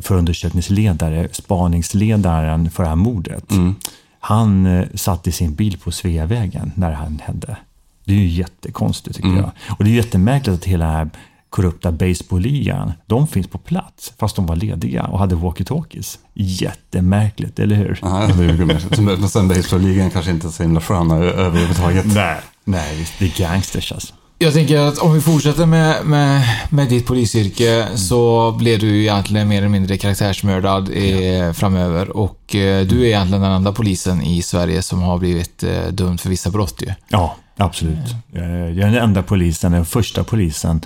förundersökningsledare, 0.00 1.28
spaningsledaren 1.32 2.70
för 2.70 2.82
det 2.82 2.88
här 2.88 2.96
mordet, 2.96 3.50
Mm. 3.50 3.74
han 4.20 4.66
eh, 4.66 4.84
satt 4.94 5.26
i 5.26 5.32
sin 5.32 5.54
bil 5.54 5.78
på 5.78 5.90
Sveavägen 5.90 6.72
när 6.74 6.90
det 6.90 6.96
här 6.96 7.12
hände. 7.22 7.56
Det 8.04 8.12
är 8.12 8.16
ju 8.18 8.26
jättekonstigt 8.26 9.16
tycker 9.16 9.28
Mm. 9.28 9.40
jag. 9.40 9.50
Och 9.78 9.84
det 9.84 9.90
är 9.90 9.94
jättemärkligt 9.94 10.54
att 10.54 10.64
hela 10.64 10.84
den 10.86 10.94
här 10.94 11.10
korrupta 11.54 11.92
baseballligan, 11.92 12.92
de 13.06 13.26
finns 13.26 13.46
på 13.46 13.58
plats 13.58 14.12
fast 14.18 14.36
de 14.36 14.46
var 14.46 14.56
lediga 14.56 15.02
och 15.02 15.18
hade 15.18 15.34
walkie-talkies. 15.34 16.18
Jättemärkligt, 16.34 17.58
eller 17.58 17.76
hur? 17.76 17.98
Ja, 18.02 18.28
det 18.38 18.44
är 18.44 18.48
ju 18.54 18.64
mer- 18.64 19.16
Men 19.18 19.28
sen 19.28 19.48
baseballligan 19.48 20.10
kanske 20.10 20.30
inte 20.30 20.46
är 20.46 20.50
så 20.50 20.62
himla 20.62 20.80
sköna 20.80 21.16
överhuvudtaget. 21.16 22.06
Nej, 22.14 22.36
nej 22.64 22.96
visst. 22.96 23.12
Det 23.18 23.24
är 23.24 23.38
gangsters 23.48 23.92
alltså. 23.92 24.14
Jag 24.38 24.52
tänker 24.52 24.78
att 24.78 24.98
om 24.98 25.14
vi 25.14 25.20
fortsätter 25.20 25.66
med, 25.66 26.06
med, 26.06 26.42
med 26.70 26.88
ditt 26.88 27.06
polisyrke 27.06 27.86
så 27.96 28.52
blir 28.58 28.78
du 28.78 29.00
egentligen 29.00 29.48
mer 29.48 29.58
eller 29.58 29.68
mindre 29.68 29.96
karaktärsmördad 29.96 30.90
eh, 30.94 31.52
framöver. 31.52 32.16
Och 32.16 32.54
eh, 32.54 32.86
du 32.86 33.00
är 33.02 33.06
egentligen 33.06 33.42
den 33.42 33.52
enda 33.52 33.72
polisen 33.72 34.22
i 34.22 34.42
Sverige 34.42 34.82
som 34.82 35.02
har 35.02 35.18
blivit 35.18 35.62
eh, 35.62 35.86
dömd 35.90 36.20
för 36.20 36.28
vissa 36.30 36.50
brott 36.50 36.82
ju. 36.82 36.92
Ja, 37.08 37.36
absolut. 37.56 38.14
Eh, 38.32 38.44
jag 38.44 38.88
är 38.88 38.92
den 38.92 38.94
enda 39.02 39.22
polisen, 39.22 39.72
den 39.72 39.84
första 39.84 40.24
polisen 40.24 40.80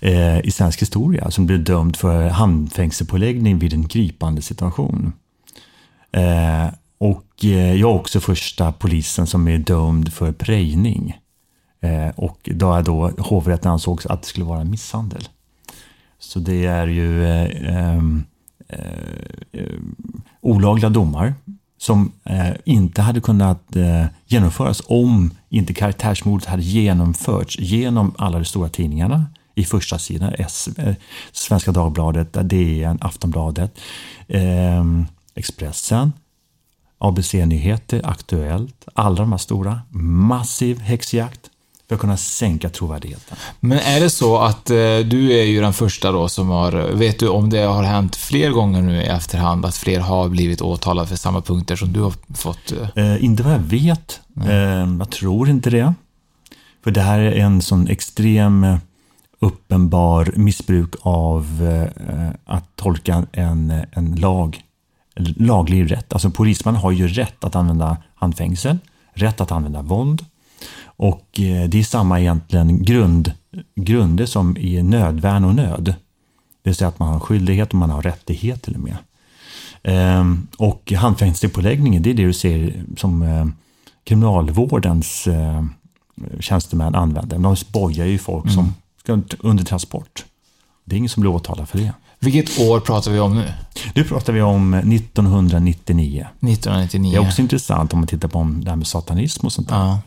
eh, 0.00 0.38
i 0.40 0.50
svensk 0.50 0.82
historia 0.82 1.30
som 1.30 1.46
blev 1.46 1.64
dömd 1.64 1.96
för 1.96 2.28
handfängselpåläggning 2.28 3.58
vid 3.58 3.72
en 3.72 3.86
gripande 3.88 4.42
situation. 4.42 5.12
Eh, 6.12 6.66
Och 6.98 7.44
eh, 7.44 7.74
jag 7.74 7.90
är 7.90 7.94
också 7.94 8.20
första 8.20 8.72
polisen 8.72 9.26
som 9.26 9.48
är 9.48 9.58
dömd 9.58 10.12
för 10.12 10.32
prejning. 10.32 11.16
Eh, 11.80 12.08
Och 12.16 12.48
då 12.54 12.72
är 12.72 12.82
då 12.82 13.10
hovrätten 13.18 13.70
ansåg 13.72 14.00
att 14.08 14.22
det 14.22 14.28
skulle 14.28 14.46
vara 14.46 14.64
misshandel. 14.64 15.28
Så 16.18 16.38
det 16.38 16.66
är 16.66 16.86
ju 16.86 17.24
eh, 17.24 17.76
eh, 17.76 17.98
eh, 19.52 19.62
olagliga 20.40 20.88
domar 20.88 21.34
som 21.78 22.12
eh, 22.24 22.50
inte 22.64 23.02
hade 23.02 23.20
kunnat 23.20 23.76
eh, 23.76 24.04
genomföras 24.26 24.82
om 24.86 25.30
inte 25.56 25.74
karaktärsmordet 25.74 26.48
hade 26.48 26.62
genomförts 26.62 27.58
genom 27.58 28.14
alla 28.18 28.38
de 28.38 28.44
stora 28.44 28.68
tidningarna 28.68 29.26
i 29.54 29.64
första 29.64 29.98
sidan, 29.98 30.32
S, 30.38 30.68
eh, 30.78 30.94
Svenska 31.32 31.72
Dagbladet, 31.72 32.32
DN, 32.32 32.98
Aftonbladet, 33.00 33.78
eh, 34.28 34.84
Expressen, 35.34 36.12
ABC-nyheter, 36.98 38.00
Aktuellt, 38.04 38.88
alla 38.94 39.16
de 39.16 39.30
här 39.30 39.38
stora. 39.38 39.80
Massiv 40.28 40.80
häxjakt 40.80 41.50
för 41.88 41.94
att 41.94 42.00
kunna 42.00 42.16
sänka 42.16 42.68
trovärdigheten. 42.68 43.36
Men 43.60 43.78
är 43.78 44.00
det 44.00 44.10
så 44.10 44.38
att 44.38 44.70
eh, 44.70 44.76
du 45.04 45.32
är 45.32 45.44
ju 45.44 45.60
den 45.60 45.72
första 45.72 46.12
då 46.12 46.28
som 46.28 46.48
har, 46.48 46.72
vet 46.72 47.18
du 47.18 47.28
om 47.28 47.50
det 47.50 47.62
har 47.62 47.82
hänt 47.82 48.16
fler 48.16 48.50
gånger 48.50 48.82
nu 48.82 49.02
i 49.02 49.06
efterhand 49.06 49.66
att 49.66 49.76
fler 49.76 50.00
har 50.00 50.28
blivit 50.28 50.62
åtalade 50.62 51.08
för 51.08 51.16
samma 51.16 51.40
punkter 51.40 51.76
som 51.76 51.92
du 51.92 52.00
har 52.00 52.12
fått? 52.34 52.72
eh? 52.72 53.04
Eh, 53.04 53.24
inte 53.24 53.42
vad 53.42 53.52
jag 53.52 53.58
vet. 53.58 54.20
Eh, 54.46 54.96
jag 54.98 55.10
tror 55.10 55.48
inte 55.48 55.70
det. 55.70 55.94
För 56.84 56.90
det 56.90 57.00
här 57.00 57.18
är 57.18 57.32
en 57.32 57.62
sån 57.62 57.88
extrem 57.88 58.64
eh, 58.64 58.78
uppenbar 59.40 60.32
missbruk 60.36 60.94
av 61.02 61.68
eh, 62.08 62.30
att 62.44 62.76
tolka 62.76 63.26
en, 63.32 63.72
en 63.92 64.16
lag, 64.16 64.60
laglig 65.36 65.92
rätt. 65.92 66.12
Alltså 66.12 66.30
polisman 66.30 66.76
har 66.76 66.90
ju 66.90 67.08
rätt 67.08 67.44
att 67.44 67.56
använda 67.56 67.96
handfängsel, 68.14 68.78
rätt 69.14 69.40
att 69.40 69.52
använda 69.52 69.82
våld. 69.82 70.24
Och 70.96 71.40
eh, 71.40 71.68
det 71.68 71.78
är 71.78 71.82
samma 71.82 72.20
egentligen 72.20 72.82
grund, 72.82 73.32
grunder 73.74 74.26
som 74.26 74.56
i 74.56 74.82
nödvärn 74.82 75.44
och 75.44 75.54
nöd. 75.54 75.84
Det 76.62 76.70
vill 76.70 76.74
säga 76.74 76.88
att 76.88 76.98
man 76.98 77.12
har 77.12 77.20
skyldighet 77.20 77.68
och 77.68 77.74
man 77.74 77.90
har 77.90 78.02
rättighet 78.02 78.62
till 78.62 78.74
och 78.74 78.80
med. 78.80 78.96
Ehm, 79.82 80.46
och 80.58 80.92
handfängselpåläggningen, 80.92 82.02
det 82.02 82.10
är 82.10 82.14
det 82.14 82.22
du 82.22 82.32
ser 82.32 82.84
som 82.96 83.22
eh, 83.22 83.46
kriminalvårdens 84.04 85.26
eh, 85.26 85.64
tjänstemän 86.40 86.94
använder. 86.94 87.38
De 87.38 87.56
bojar 87.72 88.06
ju 88.06 88.18
folk 88.18 88.50
som 88.50 88.74
ska 89.00 89.20
under 89.38 89.64
transport. 89.64 90.24
Det 90.84 90.96
är 90.96 90.98
ingen 90.98 91.08
som 91.08 91.20
blir 91.20 91.30
åtalad 91.30 91.68
för 91.68 91.78
det. 91.78 91.92
Vilket 92.18 92.60
år 92.60 92.80
pratar 92.80 93.10
vi 93.10 93.20
om 93.20 93.34
nu? 93.34 93.52
Nu 93.94 94.04
pratar 94.04 94.32
vi 94.32 94.42
om 94.42 94.74
1999. 94.74 96.26
1999. 96.40 97.10
Det 97.10 97.16
är 97.16 97.28
också 97.28 97.42
intressant 97.42 97.92
om 97.92 97.98
man 97.98 98.06
tittar 98.06 98.28
på 98.28 98.52
det 98.62 98.70
här 98.70 98.76
med 98.76 98.86
satanism 98.86 99.46
och 99.46 99.52
sånt 99.52 99.68
där. 99.68 99.76
Ja. 99.76 100.00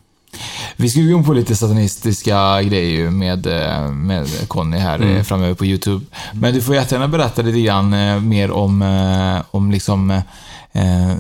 Vi 0.76 0.90
ska 0.90 1.02
gå 1.02 1.10
in 1.10 1.24
på 1.24 1.34
lite 1.34 1.56
satanistiska 1.56 2.62
grejer 2.64 3.10
med, 3.10 3.48
eh, 3.48 3.92
med 3.92 4.48
Conny 4.48 4.78
här 4.78 5.16
eh, 5.16 5.24
framöver 5.24 5.54
på 5.54 5.66
YouTube. 5.66 6.06
Men 6.34 6.54
du 6.54 6.62
får 6.62 6.76
jättegärna 6.76 7.08
berätta 7.08 7.42
lite 7.42 7.62
grann 7.62 7.94
eh, 7.94 8.20
mer 8.20 8.52
om, 8.52 8.82
om 9.52 9.72
liksom 9.72 10.22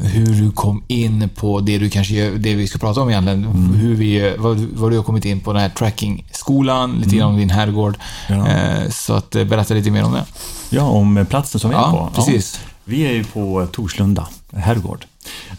hur 0.01 0.41
du 0.43 0.51
kom 0.51 0.83
in 0.87 1.29
på 1.35 1.59
det 1.59 1.77
du 1.77 1.89
kanske 1.89 2.29
det 2.29 2.55
vi 2.55 2.67
ska 2.67 2.79
prata 2.79 3.01
om 3.01 3.09
egentligen. 3.09 3.43
Hur 3.81 3.95
vi, 3.95 4.35
vad, 4.37 4.57
vad 4.59 4.91
du 4.91 4.97
har 4.97 5.03
kommit 5.03 5.25
in 5.25 5.39
på 5.39 5.53
den 5.53 5.61
här 5.61 5.69
trackingskolan, 5.69 6.95
lite 7.03 7.15
grann 7.15 7.29
om 7.29 7.37
din 7.37 7.49
herrgård. 7.49 7.97
Ja. 8.27 8.47
Så 8.89 9.13
att 9.13 9.29
berätta 9.31 9.73
lite 9.73 9.91
mer 9.91 10.03
om 10.03 10.13
det. 10.13 10.25
Ja, 10.69 10.83
om 10.83 11.25
platsen 11.29 11.59
som 11.59 11.69
vi 11.69 11.75
är 11.75 11.79
Ja, 11.79 12.09
på. 12.13 12.21
precis. 12.21 12.59
Vi 12.83 13.01
är 13.07 13.11
ju 13.11 13.23
på 13.23 13.67
Torslunda 13.71 14.27
herrgård. 14.53 15.05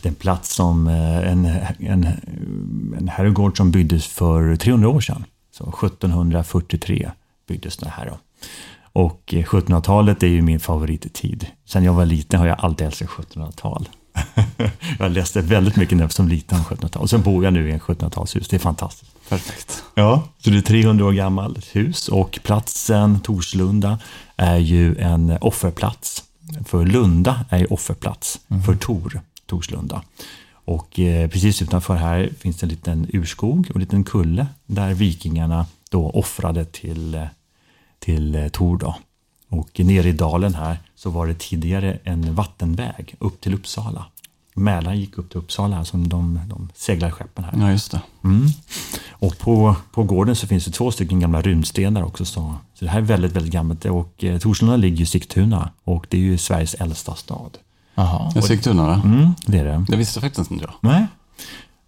Det 0.03 0.09
är 0.09 0.11
en 0.11 0.15
plats 0.15 0.55
som 0.55 0.87
eh, 0.87 1.31
en, 1.33 1.45
en, 1.79 2.07
en 2.99 3.09
herrgård 3.09 3.57
som 3.57 3.71
byggdes 3.71 4.07
för 4.07 4.57
300 4.57 4.89
år 4.89 5.01
sedan. 5.01 5.25
Så 5.53 5.69
1743 5.69 7.11
byggdes 7.49 7.77
det 7.77 7.89
här. 7.89 8.07
Då. 8.07 8.19
Och 8.93 9.35
eh, 9.35 9.45
1700-talet 9.45 10.23
är 10.23 10.27
ju 10.27 10.43
min 10.43 10.61
favorittid. 10.61 11.47
Sen 11.65 11.85
jag 11.85 11.93
var 11.93 12.07
liten 12.07 12.41
har 12.41 12.47
jag 12.47 12.61
alltid 12.61 12.87
älskat 12.87 13.09
1700-tal. 13.09 13.89
jag 14.99 15.11
läste 15.11 15.41
väldigt 15.41 15.77
mycket 15.77 15.97
när 15.97 16.03
jag 16.03 16.09
var 16.09 16.13
som 16.13 16.29
liten 16.29 16.59
om 16.59 16.65
1700-tal. 16.65 17.03
Och 17.03 17.11
sen 17.11 17.23
bor 17.23 17.45
jag 17.45 17.53
nu 17.53 17.69
i 17.69 17.73
en 17.73 17.81
1700-talshus. 17.81 18.47
Det 18.51 18.57
är 18.57 18.61
fantastiskt. 18.61 19.29
Perfekt. 19.29 19.85
Ja, 19.95 20.23
så 20.39 20.51
det 20.51 20.57
är 20.57 20.63
300 20.63 21.05
år 21.05 21.13
gammalt 21.13 21.77
hus 21.77 22.09
och 22.09 22.39
platsen 22.43 23.21
Torslunda 23.21 23.99
är 24.37 24.57
ju 24.57 24.97
en 24.97 25.39
offerplats. 25.41 26.25
För 26.65 26.87
Lunda 26.87 27.45
är 27.49 27.59
ju 27.59 27.67
offerplats 27.67 28.41
för 28.67 28.75
Tor, 28.75 29.21
Torslunda. 29.51 30.03
Och 30.53 30.99
eh, 30.99 31.31
precis 31.31 31.63
utanför 31.63 31.95
här 31.95 32.31
finns 32.39 32.57
det 32.57 32.65
en 32.65 32.71
liten 32.71 33.07
urskog 33.13 33.67
och 33.71 33.77
en 33.77 33.81
liten 33.81 34.05
kulle 34.05 34.47
där 34.67 34.95
vikingarna 34.95 35.67
då 35.91 36.11
offrade 36.11 36.65
till, 36.65 37.15
eh, 37.15 37.25
till 37.99 38.35
eh, 38.35 38.49
Tor. 38.49 38.79
Då. 38.79 38.95
Och 39.49 39.81
nere 39.81 40.09
i 40.09 40.13
dalen 40.13 40.55
här 40.55 40.79
så 40.95 41.11
var 41.11 41.27
det 41.27 41.39
tidigare 41.39 41.99
en 42.05 42.35
vattenväg 42.35 43.15
upp 43.19 43.41
till 43.41 43.55
Uppsala. 43.55 44.05
Mälaren 44.55 45.01
gick 45.01 45.19
upp 45.19 45.31
till 45.31 45.39
Uppsala 45.39 45.85
som 45.85 46.09
de, 46.09 46.41
de 46.49 46.69
seglar 46.75 47.11
skeppen 47.11 47.45
här. 47.45 47.55
Ja, 47.57 47.71
just 47.71 47.91
det. 47.91 48.01
Mm. 48.25 48.47
Och 49.11 49.39
på, 49.39 49.77
på 49.93 50.05
gården 50.05 50.37
så 50.37 50.47
finns 50.47 50.65
det 50.65 50.71
två 50.71 50.91
stycken 50.91 51.21
gamla 51.21 51.43
runstenar 51.43 52.03
också. 52.03 52.25
Så, 52.25 52.55
så 52.75 52.85
det 52.85 52.91
här 52.91 52.99
är 52.99 53.05
väldigt, 53.05 53.33
väldigt 53.33 53.53
gammalt. 53.53 53.85
Och 53.85 54.25
eh, 54.25 54.39
Torslanda 54.39 54.77
ligger 54.77 55.03
i 55.03 55.07
Sigtuna 55.07 55.71
och 55.85 56.07
det 56.09 56.17
är 56.17 56.21
ju 56.21 56.39
Sveriges 56.39 56.75
äldsta 56.75 57.15
stad. 57.15 57.59
Jaha. 58.01 58.33
Jag 58.35 58.45
Sigtuna 58.45 58.87
då? 58.87 58.93
Mm, 59.09 59.31
det 59.47 59.59
är 59.59 59.65
det. 59.65 59.85
Det 59.89 59.97
visste 59.97 60.21
faktiskt 60.21 60.51
inte 60.51 60.65
jag. 60.65 60.75
Nej. 60.81 61.07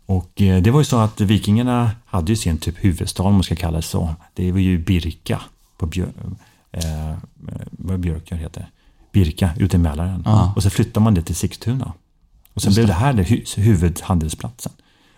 Och 0.06 0.42
eh, 0.42 0.62
det 0.62 0.70
var 0.70 0.80
ju 0.80 0.84
så 0.84 0.98
att 0.98 1.20
vikingarna 1.20 1.90
hade 2.06 2.32
ju 2.32 2.36
sin 2.36 2.58
typ 2.58 2.84
huvudstad, 2.84 3.22
om 3.22 3.34
man 3.34 3.42
ska 3.42 3.56
kalla 3.56 3.76
det 3.76 3.82
så. 3.82 4.14
Det 4.34 4.52
var 4.52 4.58
ju 4.58 4.78
Birka 4.78 5.40
på 5.78 5.86
Björ, 5.86 6.12
eh, 6.72 7.14
vad 7.70 8.00
Björkö 8.00 8.36
heter. 8.36 8.66
Birka 9.12 9.50
ute 9.58 9.76
i 9.76 9.80
Mälaren. 9.80 10.22
Ja. 10.26 10.52
Och 10.56 10.62
så 10.62 10.70
flyttade 10.70 11.04
man 11.04 11.14
det 11.14 11.22
till 11.22 11.36
Sigtuna. 11.36 11.92
Och 12.54 12.62
sen 12.62 12.72
blev 12.72 12.86
det 12.86 12.92
här 12.92 13.12
det 13.12 13.22
hu- 13.22 13.60
huvudhandelsplatsen. 13.60 14.72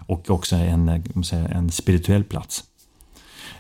Och 0.07 0.31
också 0.31 0.57
en, 0.57 0.89
eh, 0.89 1.23
säger, 1.23 1.49
en 1.49 1.71
spirituell 1.71 2.25
plats. 2.25 2.65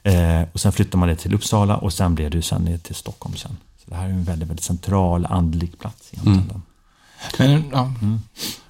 Eh, 0.03 0.43
och 0.53 0.61
sen 0.61 0.73
flyttade 0.73 0.97
man 0.97 1.09
det 1.09 1.17
till 1.17 1.35
Uppsala 1.35 1.77
och 1.77 1.93
sen 1.93 2.15
blev 2.15 2.31
det 2.31 2.37
ju 2.37 2.43
sen 2.43 2.63
ner 2.63 2.79
till 2.79 2.95
Stockholm 2.95 3.37
sen. 3.37 3.57
Så 3.85 3.91
det 3.91 3.97
här 3.97 4.05
är 4.05 4.11
en 4.11 4.25
väldigt, 4.25 4.49
väldigt 4.49 4.65
central 4.65 5.27
andlig 5.27 5.79
plats 5.79 6.11
egentligen. 6.13 6.49
då. 6.55 6.61
Men, 7.39 7.65
ja. 7.73 7.91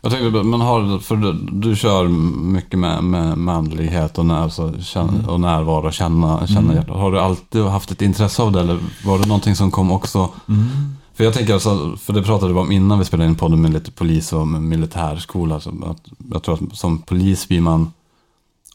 Jag 0.00 0.12
tänkte, 0.12 0.42
man 0.42 0.60
har, 0.60 0.98
för 0.98 1.16
du, 1.16 1.32
du 1.52 1.76
kör 1.76 2.08
mycket 2.38 2.78
med, 2.78 3.04
med 3.04 3.38
manlighet 3.38 4.18
och, 4.18 4.26
när, 4.26 4.42
alltså, 4.42 4.74
känna, 4.80 5.30
och 5.30 5.40
närvaro, 5.40 5.90
känna, 5.90 6.46
känna 6.46 6.74
hjärtat. 6.74 6.96
Har 6.96 7.12
du 7.12 7.20
alltid 7.20 7.62
haft 7.62 7.90
ett 7.90 8.02
intresse 8.02 8.42
av 8.42 8.52
det 8.52 8.60
eller 8.60 8.78
var 9.04 9.18
det 9.18 9.26
någonting 9.26 9.56
som 9.56 9.70
kom 9.70 9.92
också? 9.92 10.30
För 11.14 11.24
jag 11.24 11.34
tänker, 11.34 11.54
alltså, 11.54 11.96
för 12.00 12.12
det 12.12 12.22
pratade 12.22 12.52
vi 12.52 12.58
om 12.58 12.72
innan 12.72 12.98
vi 12.98 13.04
spelade 13.04 13.28
in 13.28 13.34
podden 13.34 13.62
med 13.62 13.72
lite 13.72 13.90
polis 13.90 14.32
och 14.32 14.48
militärskola. 14.48 15.60
Så 15.60 15.70
att, 15.70 16.02
jag 16.32 16.42
tror 16.42 16.54
att 16.54 16.76
som 16.76 16.98
polis 16.98 17.48
blir 17.48 17.60
man 17.60 17.92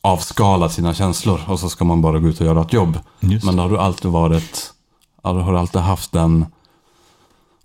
avskalad 0.02 0.72
sina 0.72 0.94
känslor 0.94 1.42
och 1.48 1.60
så 1.60 1.70
ska 1.70 1.86
man 1.86 2.02
bara 2.02 2.20
gå 2.20 2.28
ut 2.28 2.40
och 2.40 2.46
göra 2.46 2.62
ett 2.62 2.74
jobb. 2.74 3.00
Just 3.20 3.46
Men 3.46 3.60
har 3.60 3.70
du 3.70 3.78
alltid 3.78 4.12
varit, 4.12 4.74
har 5.24 5.52
du 5.52 5.60
alltid 5.60 5.82
haft 5.82 6.12
den 6.12 6.46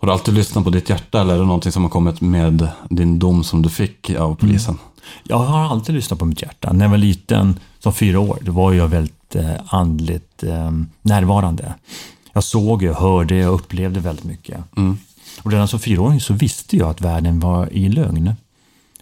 har 0.05 0.07
du 0.07 0.13
alltid 0.13 0.35
lyssnat 0.35 0.65
på 0.65 0.71
ditt 0.71 0.91
hjärta 0.91 1.21
eller 1.21 1.35
är 1.35 1.39
det 1.39 1.45
någonting 1.45 1.73
som 1.73 1.83
har 1.83 1.91
kommit 1.91 2.21
med 2.21 2.69
din 2.91 3.19
dom 3.19 3.45
som 3.45 3.63
du 3.63 3.69
fick 3.69 4.11
av 4.11 4.35
polisen? 4.35 4.79
Jag 5.23 5.37
har 5.37 5.59
alltid 5.59 5.95
lyssnat 5.95 6.19
på 6.19 6.25
mitt 6.25 6.43
hjärta. 6.43 6.73
När 6.73 6.85
jag 6.85 6.91
var 6.91 6.99
liten, 6.99 7.61
som 7.79 7.93
fyra 7.93 8.21
år, 8.21 8.39
då 8.43 8.53
var 8.53 8.73
jag 8.73 8.89
väldigt 8.89 9.37
eh, 9.37 9.55
andligt 9.67 10.43
eh, 10.43 10.71
närvarande. 11.03 11.75
Jag 12.33 12.45
såg, 12.45 12.83
jag 12.83 12.95
hörde, 12.95 13.37
jag 13.37 13.53
upplevde 13.53 14.01
väldigt 14.01 14.25
mycket. 14.25 14.65
Och 15.43 15.53
redan 15.53 15.69
som 15.69 15.81
fyraåring 15.81 16.21
så 16.21 16.35
visste 16.35 16.77
jag 16.77 16.91
att 16.91 17.01
världen 17.01 17.41
var 17.41 17.73
i 17.73 17.89
lögn. 17.89 18.35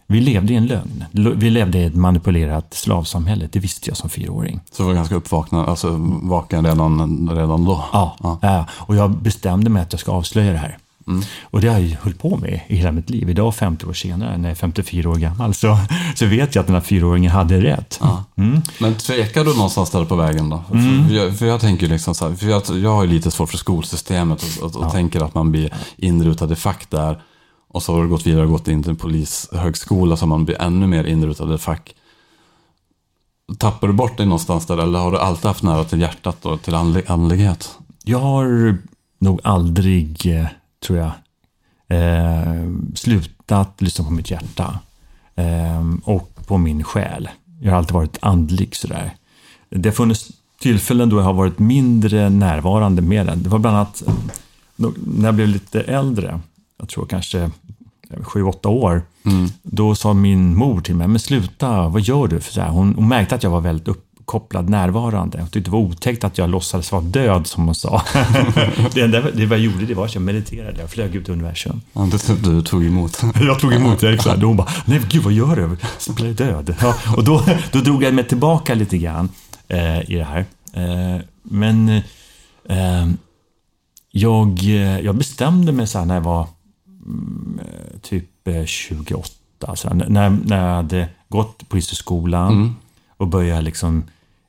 Vi 0.06 0.20
levde 0.20 0.52
i 0.52 0.56
en 0.56 0.66
lögn. 0.66 1.04
Vi 1.36 1.50
levde 1.50 1.78
i 1.78 1.84
ett 1.84 1.94
manipulerat 1.94 2.74
slavsamhälle. 2.74 3.48
Det 3.52 3.58
visste 3.58 3.90
jag 3.90 3.96
som 3.96 4.10
fyraåring. 4.10 4.60
Så 4.72 4.82
du 4.82 4.86
var 4.86 4.94
ganska 4.94 5.14
uppvaknad, 5.14 5.68
alltså 5.68 5.96
vaken 6.22 6.66
redan, 6.66 7.30
redan 7.34 7.64
då? 7.64 7.84
Ja, 7.92 8.38
ja. 8.42 8.66
och 8.72 8.96
jag 8.96 9.10
bestämde 9.10 9.70
mig 9.70 9.82
att 9.82 9.92
jag 9.92 10.00
ska 10.00 10.12
avslöja 10.12 10.52
det 10.52 10.58
här. 10.58 10.78
Och 11.42 11.60
det 11.60 11.68
har 11.68 11.78
jag 11.78 11.96
hållit 12.02 12.18
på 12.18 12.36
med 12.36 12.60
i 12.68 12.76
hela 12.76 12.92
mitt 12.92 13.10
liv. 13.10 13.30
Idag, 13.30 13.54
50 13.54 13.86
år 13.86 13.92
senare, 13.92 14.38
när 14.38 14.48
jag 14.48 14.50
är 14.50 14.60
54 14.60 15.10
år 15.10 15.16
gammal, 15.16 15.54
så, 15.54 15.78
så 16.14 16.26
vet 16.26 16.54
jag 16.54 16.62
att 16.62 16.66
den 16.66 16.74
här 16.74 16.82
fyraåringen 16.82 17.30
hade 17.30 17.60
rätt. 17.60 18.00
Mm. 18.36 18.62
Men 18.80 18.94
tvekar 18.94 19.44
du 19.44 19.54
någonstans 19.54 19.90
där 19.90 20.04
på 20.04 20.16
vägen 20.16 20.50
då? 20.50 20.64
För, 20.68 21.14
jag, 21.14 21.38
för 21.38 21.46
jag 21.46 21.60
tänker 21.60 21.86
liksom 21.86 22.14
så 22.14 22.28
här, 22.28 22.34
för 22.34 22.46
jag, 22.46 22.62
jag 22.82 22.90
har 22.90 23.04
ju 23.04 23.10
lite 23.10 23.30
svårt 23.30 23.50
för 23.50 23.58
skolsystemet 23.58 24.42
och, 24.42 24.64
och, 24.64 24.84
och 24.84 24.92
tänker 24.92 25.24
att 25.24 25.34
man 25.34 25.52
blir 25.52 25.72
inrutad 25.96 26.52
i 26.52 26.56
fack 26.56 26.90
där. 26.90 27.22
Och 27.68 27.82
så 27.82 27.94
har 27.94 28.02
du 28.02 28.08
gått 28.08 28.26
vidare 28.26 28.44
och 28.44 28.50
gått 28.50 28.68
in 28.68 28.82
till 28.82 28.90
en 28.90 28.96
polishögskola 28.96 30.16
så 30.16 30.26
man 30.26 30.44
blir 30.44 30.62
ännu 30.62 30.86
mer 30.86 31.04
inrutad 31.04 31.54
i 31.54 31.58
fack. 31.58 31.94
Tappar 33.58 33.88
du 33.88 33.94
bort 33.94 34.16
dig 34.16 34.26
någonstans 34.26 34.66
där 34.66 34.78
eller 34.78 34.98
har 34.98 35.12
du 35.12 35.18
alltid 35.18 35.44
haft 35.44 35.62
nära 35.62 35.84
till 35.84 36.00
hjärtat 36.00 36.46
och 36.46 36.62
till 36.62 36.74
andlig, 36.74 37.04
andlighet? 37.06 37.78
Jag 38.04 38.18
har 38.18 38.78
nog 39.18 39.40
aldrig, 39.44 40.38
eh, 40.38 40.46
tror 40.82 40.98
jag, 40.98 41.12
eh, 41.88 42.70
slutat 42.94 43.82
lyssna 43.82 44.04
på 44.04 44.10
mitt 44.10 44.30
hjärta. 44.30 44.78
Eh, 45.34 45.82
och 46.04 46.46
på 46.46 46.58
min 46.58 46.84
själ. 46.84 47.28
Jag 47.60 47.70
har 47.70 47.78
alltid 47.78 47.94
varit 47.94 48.18
andlig 48.20 48.76
sådär. 48.76 49.16
Det 49.70 49.88
har 49.88 49.94
funnits 49.94 50.30
tillfällen 50.60 51.08
då 51.08 51.16
jag 51.16 51.24
har 51.24 51.32
varit 51.32 51.58
mindre 51.58 52.30
närvarande 52.30 53.02
med 53.02 53.26
den. 53.26 53.42
Det 53.42 53.48
var 53.48 53.58
bland 53.58 53.76
annat 53.76 54.02
eh, 54.06 54.14
när 55.06 55.28
jag 55.28 55.34
blev 55.34 55.48
lite 55.48 55.80
äldre, 55.80 56.40
jag 56.78 56.88
tror 56.88 57.06
kanske 57.06 57.50
sju, 58.20 58.42
åtta 58.42 58.68
år, 58.68 59.02
då 59.62 59.94
sa 59.94 60.12
min 60.12 60.56
mor 60.56 60.80
till 60.80 60.94
mig, 60.94 61.08
men 61.08 61.18
sluta, 61.18 61.88
vad 61.88 62.02
gör 62.02 62.26
du? 62.26 62.40
För 62.40 62.52
så 62.52 62.60
här, 62.60 62.68
hon, 62.68 62.94
hon 62.94 63.08
märkte 63.08 63.34
att 63.34 63.42
jag 63.42 63.50
var 63.50 63.60
väldigt 63.60 63.88
uppkopplad, 64.22 64.68
närvarande. 64.68 65.38
Hon 65.38 65.48
tyckte 65.48 65.70
det 65.70 65.72
var 65.72 65.78
otäckt 65.78 66.24
att 66.24 66.38
jag 66.38 66.50
låtsades 66.50 66.92
vara 66.92 67.02
död, 67.02 67.46
som 67.46 67.64
hon 67.64 67.74
sa. 67.74 68.02
det 68.94 69.00
enda 69.00 69.20
det 69.20 69.42
jag 69.42 69.58
gjorde, 69.58 69.86
det 69.86 69.94
var 69.94 70.04
att 70.04 70.14
jag 70.14 70.22
mediterade, 70.22 70.80
jag 70.80 70.90
flög 70.90 71.14
ut 71.14 71.28
i 71.28 71.32
universum. 71.32 71.80
Ja, 71.92 72.08
du, 72.26 72.34
du 72.34 72.62
tog 72.62 72.84
emot. 72.84 73.22
Jag 73.40 73.60
tog 73.60 73.72
emot 73.72 74.00
det 74.00 74.14
exakt. 74.14 74.42
Och 74.42 74.48
hon 74.48 74.56
bara, 74.56 74.68
nej 74.84 75.00
gud 75.08 75.22
vad 75.22 75.32
gör 75.32 75.56
du? 75.56 75.76
Spelar 75.98 76.30
död. 76.30 76.74
Ja, 76.80 76.94
och 77.16 77.24
då, 77.24 77.44
då 77.72 77.78
drog 77.78 78.02
jag 78.02 78.14
mig 78.14 78.24
tillbaka 78.28 78.74
lite 78.74 78.98
grann 78.98 79.28
eh, 79.68 80.10
i 80.10 80.14
det 80.14 80.24
här. 80.24 80.44
Eh, 80.72 81.20
men 81.42 81.88
eh, 82.68 83.06
jag, 84.10 84.58
eh, 84.64 85.00
jag 85.00 85.14
bestämde 85.14 85.72
mig 85.72 85.86
så 85.86 86.04
när 86.04 86.14
jag 86.14 86.22
var 86.22 86.48
mm, 87.06 87.60
eh, 87.60 87.98
typ 88.00 88.48
eh, 88.48 88.64
28. 88.64 89.28
Så 89.74 89.88
här, 89.88 89.94
när, 89.94 90.30
när 90.30 90.68
jag 90.68 90.74
hade 90.74 91.08
gått 91.28 91.68
polishögskolan 91.68 92.76
och 93.22 93.28
började 93.28 93.62
liksom 93.62 94.04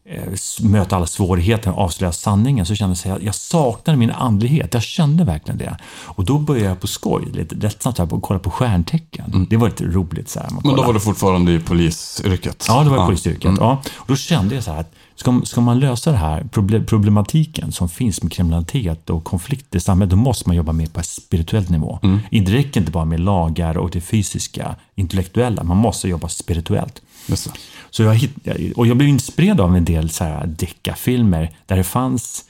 eh, 0.05 0.33
möta 0.61 0.95
alla 0.95 1.05
svårigheter 1.05 1.71
och 1.71 1.81
avslöja 1.81 2.11
sanningen 2.11 2.65
så 2.65 2.75
kände 2.75 2.95
jag 3.05 3.15
att 3.17 3.23
jag 3.23 3.35
saknade 3.35 3.99
min 3.99 4.11
andlighet. 4.11 4.73
Jag 4.73 4.83
kände 4.83 5.23
verkligen 5.23 5.57
det. 5.57 5.77
Och 6.05 6.25
då 6.25 6.39
började 6.39 6.67
jag 6.69 6.79
på 6.79 6.87
skoj, 6.87 7.25
lite 7.33 7.55
lättsamt, 7.55 7.97
här, 7.97 8.19
kolla 8.21 8.39
på 8.39 8.51
stjärntecken. 8.51 9.47
Det 9.49 9.57
var 9.57 9.67
lite 9.67 9.83
roligt. 9.83 10.29
Så 10.29 10.39
här, 10.39 10.49
Men 10.63 10.75
då 10.75 10.83
var 10.83 10.93
du 10.93 10.99
fortfarande 10.99 11.51
i 11.51 11.59
polisyrket? 11.59 12.65
Ja, 12.67 12.83
det 12.83 12.89
var 12.89 13.05
polisyrket. 13.05 13.51
Ja. 13.59 13.81
Och 13.95 14.07
då 14.07 14.15
kände 14.15 14.55
jag 14.55 14.63
så 14.63 14.71
här 14.71 14.79
att 14.79 14.93
ska, 15.15 15.41
ska 15.43 15.61
man 15.61 15.79
lösa 15.79 16.11
det 16.11 16.17
här 16.17 16.43
proble- 16.43 16.85
problematiken 16.85 17.71
som 17.71 17.89
finns 17.89 18.23
med 18.23 18.31
kriminalitet 18.31 19.09
och 19.09 19.23
konflikter 19.23 19.77
i 19.77 19.81
samhället, 19.81 20.09
då 20.09 20.15
måste 20.15 20.49
man 20.49 20.55
jobba 20.55 20.71
mer 20.71 20.87
på 20.87 20.99
ett 20.99 21.05
spirituellt 21.05 21.69
nivå. 21.69 21.99
Det 22.31 22.51
räcker 22.51 22.79
inte 22.79 22.91
bara 22.91 23.05
med 23.05 23.19
lagar 23.19 23.77
och 23.77 23.89
det 23.89 24.01
fysiska, 24.01 24.75
intellektuella. 24.95 25.63
Man 25.63 25.77
måste 25.77 26.07
jobba 26.07 26.29
spirituellt. 26.29 27.01
Just 27.27 27.43
det. 27.45 27.51
Så 27.93 28.03
jag, 28.03 28.15
hitt, 28.15 28.35
och 28.75 28.87
jag 28.87 28.97
blev 28.97 29.09
inspirerad 29.09 29.61
av 29.61 29.75
en 29.75 29.85
del 29.85 30.09
så 30.09 30.23
här 30.23 30.45
deckarfilmer 30.47 31.51
där 31.65 31.77
det 31.77 31.83
fanns 31.83 32.45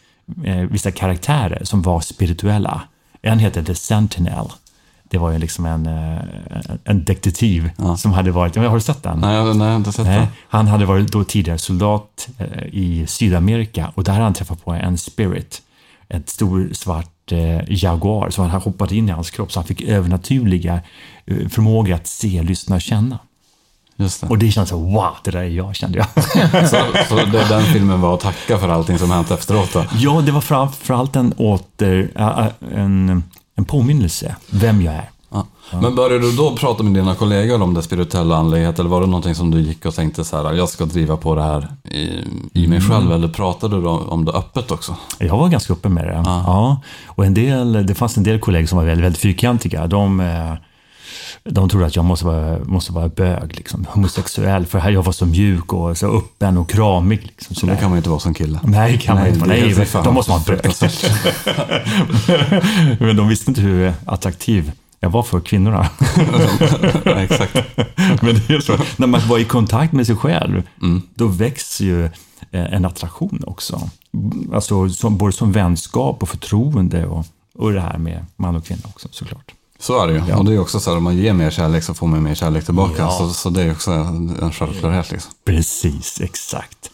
eh, 0.46 0.58
vissa 0.58 0.92
karaktärer 0.92 1.64
som 1.64 1.82
var 1.82 2.02
spirituella. 2.02 2.82
En 3.22 3.40
heter 3.40 3.64
The 3.64 3.76
Sentinel. 3.76 4.46
Det 5.04 5.18
var 5.18 5.32
ju 5.32 5.38
liksom 5.38 5.66
en, 5.66 5.86
eh, 5.86 6.20
en 6.84 7.04
detektiv 7.04 7.70
som 7.98 8.14
hade 8.14 8.32
varit, 8.32 8.56
har 8.56 8.76
du 8.76 8.82
sett 8.82 9.04
den? 9.04 9.20
Nej, 9.20 9.36
jag, 9.36 9.56
nej, 9.56 9.68
jag 9.68 9.72
har 9.72 9.78
inte 9.78 9.92
sett 9.92 10.06
det. 10.06 10.28
han 10.50 10.68
hade 10.68 10.86
varit 10.86 11.12
då 11.12 11.24
tidigare 11.24 11.60
soldat 11.60 12.30
eh, 12.38 12.64
i 12.72 13.06
Sydamerika 13.08 13.92
och 13.96 14.04
där 14.04 14.14
hade 14.14 14.24
han 14.24 14.34
träffat 14.34 14.66
på 14.66 14.72
en 14.72 14.98
spirit. 14.98 15.62
Ett 16.10 16.30
stor 16.30 16.70
svart 16.74 17.32
eh, 17.32 17.62
jaguar 17.68 18.30
som 18.30 18.50
han 18.50 18.62
hoppade 18.62 18.96
in 18.96 19.10
i 19.10 19.12
hans 19.12 19.32
kropp 19.32 19.52
så 19.52 19.60
han 19.60 19.68
fick 19.68 19.82
övernaturliga 19.82 20.80
förmågor 21.50 21.94
att 21.94 22.08
se, 22.08 22.44
lyssna 22.44 22.76
och 22.76 22.82
känna. 22.82 23.20
Det. 23.96 24.24
Och 24.30 24.38
det 24.38 24.52
kändes 24.52 24.70
så 24.70 24.78
wow, 24.78 25.12
det 25.24 25.32
där 25.32 25.40
är 25.40 25.44
jag 25.44 25.76
kände 25.76 25.98
jag. 25.98 26.08
Så, 26.70 26.78
så 27.10 27.16
det, 27.16 27.46
den 27.50 27.64
filmen 27.64 28.02
var 28.02 28.14
att 28.14 28.20
tacka 28.20 28.58
för 28.58 28.70
allting 28.70 29.00
som 29.00 29.12
hänt 29.12 29.32
efteråt 29.32 29.74
då? 29.74 29.86
ja, 29.98 30.22
det 30.22 30.32
var 30.32 30.42
framförallt 30.42 31.16
en 31.16 31.34
åter, 31.34 32.12
äh, 32.16 32.48
en, 32.76 33.24
en 33.56 33.66
påminnelse 33.66 34.36
vem 34.50 34.82
jag 34.82 34.94
är. 34.94 35.10
Ja. 35.32 35.46
Men 35.82 35.96
började 35.96 36.20
du 36.20 36.32
då 36.32 36.56
prata 36.56 36.84
med 36.84 36.94
dina 36.94 37.16
kollegor 37.16 37.62
om 37.62 37.74
det 37.74 37.84
spirituella 37.84 38.36
andlighet 38.36 38.80
eller 38.80 38.90
var 38.90 39.02
det 39.02 39.08
någonting 39.08 39.36
som 39.36 39.52
du 39.52 39.62
gick 39.62 39.86
och 39.86 39.96
tänkte 39.96 40.24
så 40.24 40.44
här, 40.44 40.54
jag 40.54 40.70
ska 40.70 40.86
driva 40.86 41.18
på 41.18 41.36
det 41.36 41.44
här 41.44 41.68
i, 41.84 42.24
i 42.54 42.68
mig 42.68 42.82
själv 42.82 43.12
eller 43.12 43.28
pratade 43.28 43.82
du 43.82 43.88
om 43.88 44.26
det 44.26 44.32
öppet 44.32 44.72
också? 44.72 44.96
Jag 45.20 45.38
var 45.38 45.50
ganska 45.50 45.74
öppen 45.74 45.94
med 45.94 46.08
det. 46.08 46.24
Ja. 46.26 46.82
Och 47.08 47.26
en 47.26 47.34
del, 47.34 47.86
det 47.88 47.96
fanns 47.96 48.18
en 48.18 48.24
del 48.24 48.40
kollegor 48.40 48.68
som 48.68 48.78
var 48.78 48.86
väldigt, 48.86 49.06
väldigt 49.06 49.22
fyrkantiga. 49.22 49.88
De, 49.88 50.20
eh, 50.20 50.54
de 51.46 51.70
trodde 51.70 51.86
att 51.86 51.96
jag 51.96 52.06
måste 52.06 52.26
vara, 52.26 52.60
måste 52.66 52.94
vara 52.94 53.10
bög, 53.10 53.58
liksom, 53.58 53.86
homosexuell, 53.90 54.66
för 54.66 54.80
här 54.80 54.92
jag 54.92 55.04
var 55.04 55.12
så 55.12 55.26
mjuk 55.26 55.74
och 55.74 55.98
så 55.98 56.18
öppen 56.18 56.58
och 56.58 56.70
kramig. 56.70 57.22
Liksom, 57.22 57.56
Så 57.56 57.66
det 57.66 57.76
kan 57.76 57.84
man 57.84 57.92
ju 57.94 57.98
inte 57.98 58.10
vara 58.10 58.20
som 58.20 58.34
kille. 58.34 58.60
Nej, 58.64 58.98
kan 58.98 59.16
man 59.16 59.28
inte. 59.28 59.46
är 59.46 59.48
Nej, 59.48 59.86
fan. 59.86 60.04
då 60.04 60.12
måste 60.12 60.32
vara 60.32 60.42
bög. 60.48 60.60
Men 63.00 63.16
de 63.16 63.28
visste 63.28 63.52
inte 63.52 63.62
hur 63.62 63.94
attraktiv 64.06 64.72
jag 65.00 65.10
var 65.10 65.24
för 65.24 65.40
kvinnorna. 65.40 65.90
Ja, 67.06 67.12
Exakt. 67.12 67.54
Men 68.22 68.36
det 68.48 68.54
är 68.54 68.60
så, 68.60 68.78
när 68.98 69.08
man 69.08 69.22
var 69.28 69.38
i 69.38 69.46
kontakt 69.46 69.94
med 69.94 70.08
sig 70.08 70.16
själv, 70.16 70.64
då 71.16 71.28
växer 71.28 71.86
ju 71.86 72.06
eh, 72.06 72.12
en 72.52 72.86
attraktion 72.86 73.44
också. 73.48 73.90
Alltså 74.54 74.90
som, 74.90 75.18
både 75.18 75.34
som 75.34 75.52
vänskap 75.52 76.24
och 76.24 76.30
förtroende 76.30 77.06
och, 77.06 77.26
och 77.56 77.72
det 77.72 77.82
här 77.82 77.98
med 77.98 78.26
man 78.36 78.56
och 78.56 78.66
kvinna 78.66 78.82
också 78.86 79.08
såklart. 79.12 79.52
Så 79.84 80.04
är 80.04 80.08
det 80.08 80.14
ju. 80.14 80.34
Och 80.34 80.46
det 80.46 80.54
är 80.54 80.60
också 80.60 80.80
så 80.80 80.90
här, 80.90 80.98
om 80.98 81.04
man 81.04 81.18
ger 81.18 81.34
mer 81.34 81.52
kärlek 81.52 81.84
så 81.84 81.94
får 81.94 82.08
man 82.08 82.24
mer 82.24 82.36
kärlek 82.36 82.66
tillbaka. 82.66 82.94
Ja. 82.98 83.12
Så, 83.12 83.30
så 83.30 83.50
det 83.50 83.62
är 83.64 83.72
också 83.72 83.92
en 83.92 84.52
självklarhet 84.52 85.12
liksom. 85.12 85.32
Precis, 85.46 86.22
exakt. 86.22 86.90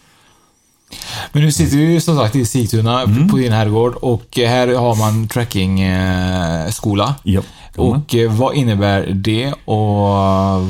Men 1.32 1.44
nu 1.44 1.52
sitter 1.52 1.78
vi 1.78 1.84
ju 1.94 2.02
som 2.02 2.18
sagt 2.18 2.36
i 2.36 2.46
Sigtuna 2.46 3.02
Mm. 3.02 3.30
på 3.30 3.38
din 3.38 3.52
herrgård 3.54 3.96
och 3.96 4.26
här 4.38 4.68
har 4.76 4.96
man 4.96 5.28
trekkingskola. 5.28 7.16
Ja. 7.24 7.42
Och 7.78 8.16
eh, 8.16 8.32
vad 8.32 8.56
innebär 8.56 9.08
det 9.14 9.54
och 9.66 10.66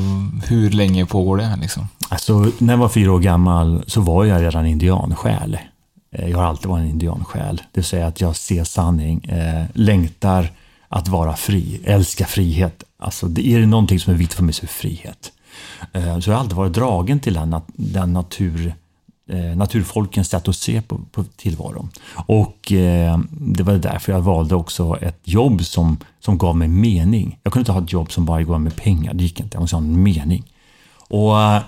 hur 0.46 0.70
länge 0.70 1.06
pågår 1.06 1.36
det? 1.36 1.58
Liksom? 1.60 1.88
Alltså, 2.08 2.46
när 2.58 2.72
jag 2.72 2.78
var 2.78 2.88
fyra 2.88 3.12
år 3.12 3.18
gammal 3.18 3.84
så 3.86 4.00
var 4.00 4.24
jag 4.24 4.42
redan 4.42 4.66
indiansjäl. 4.66 5.58
Eh, 6.16 6.28
Jag 6.30 6.38
har 6.38 6.44
alltid 6.44 6.66
varit 6.70 6.82
en 6.82 6.90
indiansjäl. 6.90 7.56
Det 7.56 7.80
vill 7.80 7.84
säga 7.84 8.06
att 8.06 8.20
jag 8.20 8.36
ser 8.36 8.64
sanning, 8.64 9.24
eh, 9.24 9.64
längtar 9.74 10.52
att 10.92 11.08
vara 11.08 11.36
fri, 11.36 11.80
älska 11.84 12.26
frihet. 12.26 12.84
Alltså, 12.98 13.26
det 13.26 13.46
är 13.46 13.60
det 13.60 13.66
någonting 13.66 14.00
som 14.00 14.14
är 14.14 14.18
viktigt 14.18 14.36
för 14.36 14.42
mig 14.42 14.54
så 14.54 14.62
är 14.62 14.66
det 14.66 14.72
frihet. 14.72 15.32
Eh, 15.92 16.18
så 16.18 16.30
jag 16.30 16.34
har 16.34 16.40
alltid 16.40 16.56
varit 16.56 16.72
dragen 16.72 17.20
till 17.20 17.34
den, 17.34 17.56
den 17.76 18.12
natur, 18.12 18.74
eh, 19.30 19.56
naturfolkens 19.56 20.28
sätt 20.28 20.48
att 20.48 20.56
se 20.56 20.82
på, 20.82 21.00
på 21.12 21.24
tillvaron. 21.24 21.90
Och 22.14 22.72
eh, 22.72 23.18
det 23.30 23.62
var 23.62 23.74
därför 23.74 24.12
jag 24.12 24.20
valde 24.20 24.54
också 24.54 24.98
ett 25.00 25.20
jobb 25.24 25.64
som, 25.64 25.96
som 26.20 26.38
gav 26.38 26.56
mig 26.56 26.68
mening. 26.68 27.38
Jag 27.42 27.52
kunde 27.52 27.62
inte 27.62 27.72
ha 27.72 27.82
ett 27.82 27.92
jobb 27.92 28.12
som 28.12 28.24
bara 28.24 28.42
gav 28.42 28.60
mig 28.60 28.72
pengar, 28.72 29.14
det 29.14 29.22
gick 29.22 29.40
inte. 29.40 29.56
Jag 29.56 29.60
måste 29.60 29.76
ha 29.76 29.82
en 29.82 30.02
mening. 30.02 30.52
Och 31.08 31.42
eh, 31.42 31.62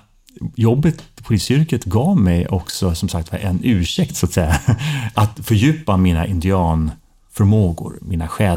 jobbet, 0.54 1.02
polisyrket 1.22 1.84
gav 1.84 2.16
mig 2.16 2.46
också 2.46 2.94
som 2.94 3.08
sagt 3.08 3.32
en 3.32 3.60
ursäkt 3.62 4.16
så 4.16 4.26
att 4.26 4.32
säga. 4.32 4.60
Att 5.14 5.46
fördjupa 5.46 5.96
mina 5.96 6.26
indianförmågor, 6.26 7.98
mina 8.02 8.28
själ. 8.28 8.56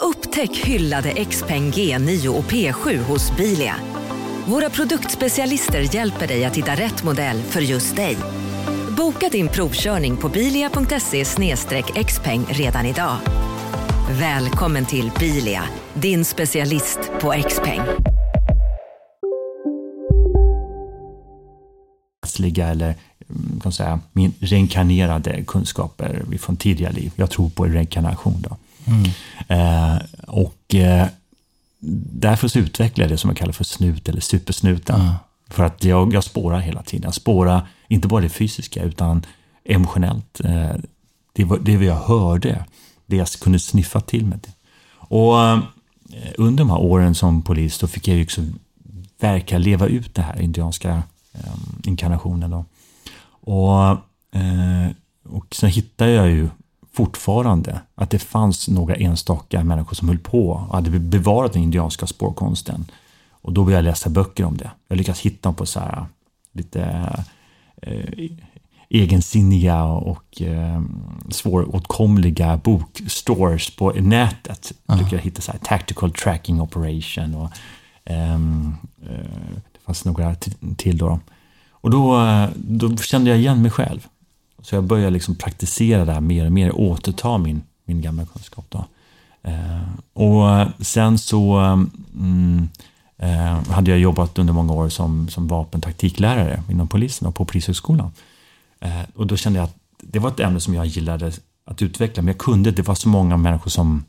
Upptäck 0.00 0.56
hyllade 0.56 1.24
XPeng 1.24 1.70
G9 1.70 2.28
och 2.28 2.44
P7 2.44 2.98
hos 2.98 3.36
Bilia. 3.36 3.76
Våra 4.46 4.70
produktspecialister 4.70 5.94
hjälper 5.94 6.26
dig 6.26 6.44
att 6.44 6.56
hitta 6.56 6.74
rätt 6.74 7.04
modell 7.04 7.42
för 7.42 7.60
just 7.60 7.96
dig. 7.96 8.16
Boka 8.96 9.28
din 9.28 9.48
provkörning 9.48 10.16
på 10.16 10.28
bilia.se 10.28 11.24
xpeng 12.04 12.44
redan 12.48 12.86
idag. 12.86 13.16
Välkommen 14.10 14.86
till 14.86 15.10
Bilia, 15.20 15.62
din 15.94 16.24
specialist 16.24 16.98
på 17.20 17.34
XPeng. 17.48 17.80
eller 22.58 22.94
kan 23.62 23.72
säga, 23.72 24.00
min 24.12 24.32
reinkarnerade 24.40 25.44
kunskaper 25.46 26.24
från 26.38 26.56
tidiga 26.56 26.90
liv. 26.90 27.12
Jag 27.16 27.30
tror 27.30 27.48
på 27.48 27.64
reinkarnation. 27.64 28.44
Då. 28.48 28.56
Eh, 29.48 29.96
och 30.26 30.74
eh, 30.74 31.06
därför 32.10 32.48
så 32.48 32.58
utvecklar 32.58 33.04
jag 33.04 33.12
det 33.12 33.18
som 33.18 33.30
jag 33.30 33.36
kallar 33.36 33.52
för 33.52 33.64
snut 33.64 34.08
eller 34.08 34.20
supersnuten. 34.20 35.12
För 35.50 35.64
att 35.64 35.84
jag, 35.84 36.14
jag 36.14 36.24
spårar 36.24 36.60
hela 36.60 36.82
tiden. 36.82 37.04
Jag 37.04 37.14
spårar 37.14 37.68
inte 37.88 38.08
bara 38.08 38.20
det 38.20 38.28
fysiska 38.28 38.82
utan 38.82 39.26
emotionellt. 39.64 40.40
Eh, 40.44 40.74
det, 41.32 41.44
var, 41.44 41.58
det 41.58 41.72
jag 41.72 41.96
hörde, 41.96 42.64
det 43.06 43.16
jag 43.16 43.28
kunde 43.28 43.58
sniffa 43.58 44.00
till 44.00 44.26
med. 44.26 44.38
Det. 44.42 44.52
Och 44.92 45.40
eh, 45.40 45.60
under 46.36 46.64
de 46.64 46.70
här 46.70 46.80
åren 46.80 47.14
som 47.14 47.42
polis 47.42 47.78
då 47.78 47.86
fick 47.86 48.08
jag 48.08 48.16
ju 48.16 48.24
också 48.24 48.42
verka 49.20 49.58
leva 49.58 49.86
ut 49.86 50.14
det 50.14 50.22
här 50.22 50.40
indianska 50.40 51.02
eh, 51.32 51.54
inkarnationen. 51.84 52.50
Då. 52.50 52.64
Och, 53.52 53.90
eh, 54.40 54.90
och 55.28 55.54
sen 55.54 55.70
hittade 55.70 56.10
jag 56.10 56.30
ju 56.30 56.48
fortfarande 56.96 57.80
att 57.94 58.10
det 58.10 58.18
fanns 58.18 58.68
några 58.68 58.94
enstaka 58.94 59.64
människor 59.64 59.94
som 59.94 60.08
höll 60.08 60.18
på 60.18 60.48
och 60.50 60.74
hade 60.74 60.90
bevarat 60.90 61.52
den 61.52 61.62
indianska 61.62 62.06
spårkonsten. 62.06 62.84
Och 63.30 63.52
då 63.52 63.64
började 63.64 63.86
jag 63.86 63.90
läsa 63.90 64.10
böcker 64.10 64.44
om 64.44 64.56
det. 64.56 64.70
Jag 64.88 64.98
lyckades 64.98 65.20
hitta 65.20 65.48
dem 65.48 65.54
på 65.54 65.66
så 65.66 65.80
här 65.80 66.06
lite 66.52 66.82
eh, 67.82 68.30
egensinniga 68.88 69.84
och 69.84 70.42
eh, 70.42 70.82
svåråtkomliga 71.30 72.56
bokstores 72.56 73.76
på 73.76 73.92
nätet. 73.92 74.72
Jag 74.86 74.98
lyckades 74.98 75.24
hitta 75.24 75.42
så 75.42 75.52
här 75.52 75.58
Tactical 75.58 76.12
Tracking 76.12 76.60
Operation 76.60 77.34
och 77.34 77.50
ehm, 78.04 78.74
eh, 79.02 79.36
det 79.72 79.80
fanns 79.84 80.04
några 80.04 80.34
till 80.76 80.98
då. 80.98 81.20
Och 81.70 81.90
då, 81.90 82.20
eh, 82.20 82.48
då 82.56 82.96
kände 82.96 83.30
jag 83.30 83.38
igen 83.38 83.62
mig 83.62 83.70
själv. 83.70 84.06
Så 84.66 84.74
jag 84.74 84.84
började 84.84 85.10
liksom 85.10 85.34
praktisera 85.34 86.04
det 86.04 86.12
här 86.12 86.20
mer 86.20 86.46
och 86.46 86.52
mer, 86.52 86.80
återta 86.80 87.38
min, 87.38 87.62
min 87.84 88.02
gamla 88.02 88.26
kunskap. 88.26 88.66
Då. 88.68 88.84
Eh, 89.42 89.82
och 90.12 90.66
sen 90.86 91.18
så 91.18 91.56
mm, 92.14 92.68
eh, 93.18 93.70
hade 93.70 93.90
jag 93.90 94.00
jobbat 94.00 94.38
under 94.38 94.52
många 94.52 94.72
år 94.72 94.88
som, 94.88 95.28
som 95.28 95.48
vapentaktiklärare 95.48 96.62
inom 96.70 96.88
polisen 96.88 97.28
och 97.28 97.34
på 97.34 97.44
Polishögskolan. 97.44 98.12
Eh, 98.80 99.00
och 99.14 99.26
då 99.26 99.36
kände 99.36 99.58
jag 99.58 99.64
att 99.64 99.76
det 99.98 100.18
var 100.18 100.30
ett 100.30 100.40
ämne 100.40 100.60
som 100.60 100.74
jag 100.74 100.86
gillade 100.86 101.32
att 101.64 101.82
utveckla, 101.82 102.22
men 102.22 102.32
jag 102.32 102.38
kunde, 102.38 102.70
det 102.70 102.82
var 102.82 102.94
så 102.94 103.08
många 103.08 103.36
människor 103.36 103.70
som, 103.70 104.04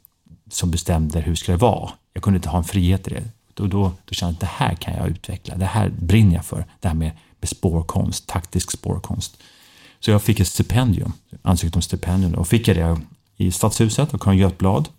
som 0.49 0.71
bestämde 0.71 1.19
hur 1.19 1.35
ska 1.35 1.51
det 1.51 1.57
vara. 1.57 1.89
Jag 2.13 2.23
kunde 2.23 2.37
inte 2.37 2.49
ha 2.49 2.57
en 2.57 2.63
frihet 2.63 3.07
i 3.07 3.09
det. 3.09 3.23
Då, 3.53 3.67
då, 3.67 3.91
då 4.05 4.13
kände 4.13 4.31
jag 4.31 4.35
att 4.35 4.39
det 4.39 4.65
här 4.65 4.75
kan 4.75 4.93
jag 4.93 5.07
utveckla, 5.07 5.55
det 5.55 5.65
här 5.65 5.89
brinner 5.89 6.35
jag 6.35 6.45
för, 6.45 6.65
det 6.79 6.87
här 6.87 6.95
med, 6.95 7.11
med 7.39 7.49
spårkonst, 7.49 8.27
taktisk 8.27 8.71
spårkonst. 8.71 9.37
Så 9.99 10.11
jag 10.11 10.21
fick 10.21 10.39
ett 10.39 10.47
stipendium, 10.47 11.13
ansökte 11.41 11.77
om 11.77 11.81
stipendium 11.81 12.33
och 12.33 12.47
fick 12.47 12.67
jag 12.67 12.77
det 12.77 13.01
i 13.37 13.51
Stadshuset 13.51 14.13
och 14.13 14.21
Karin 14.21 14.39
Götblad. 14.39 14.89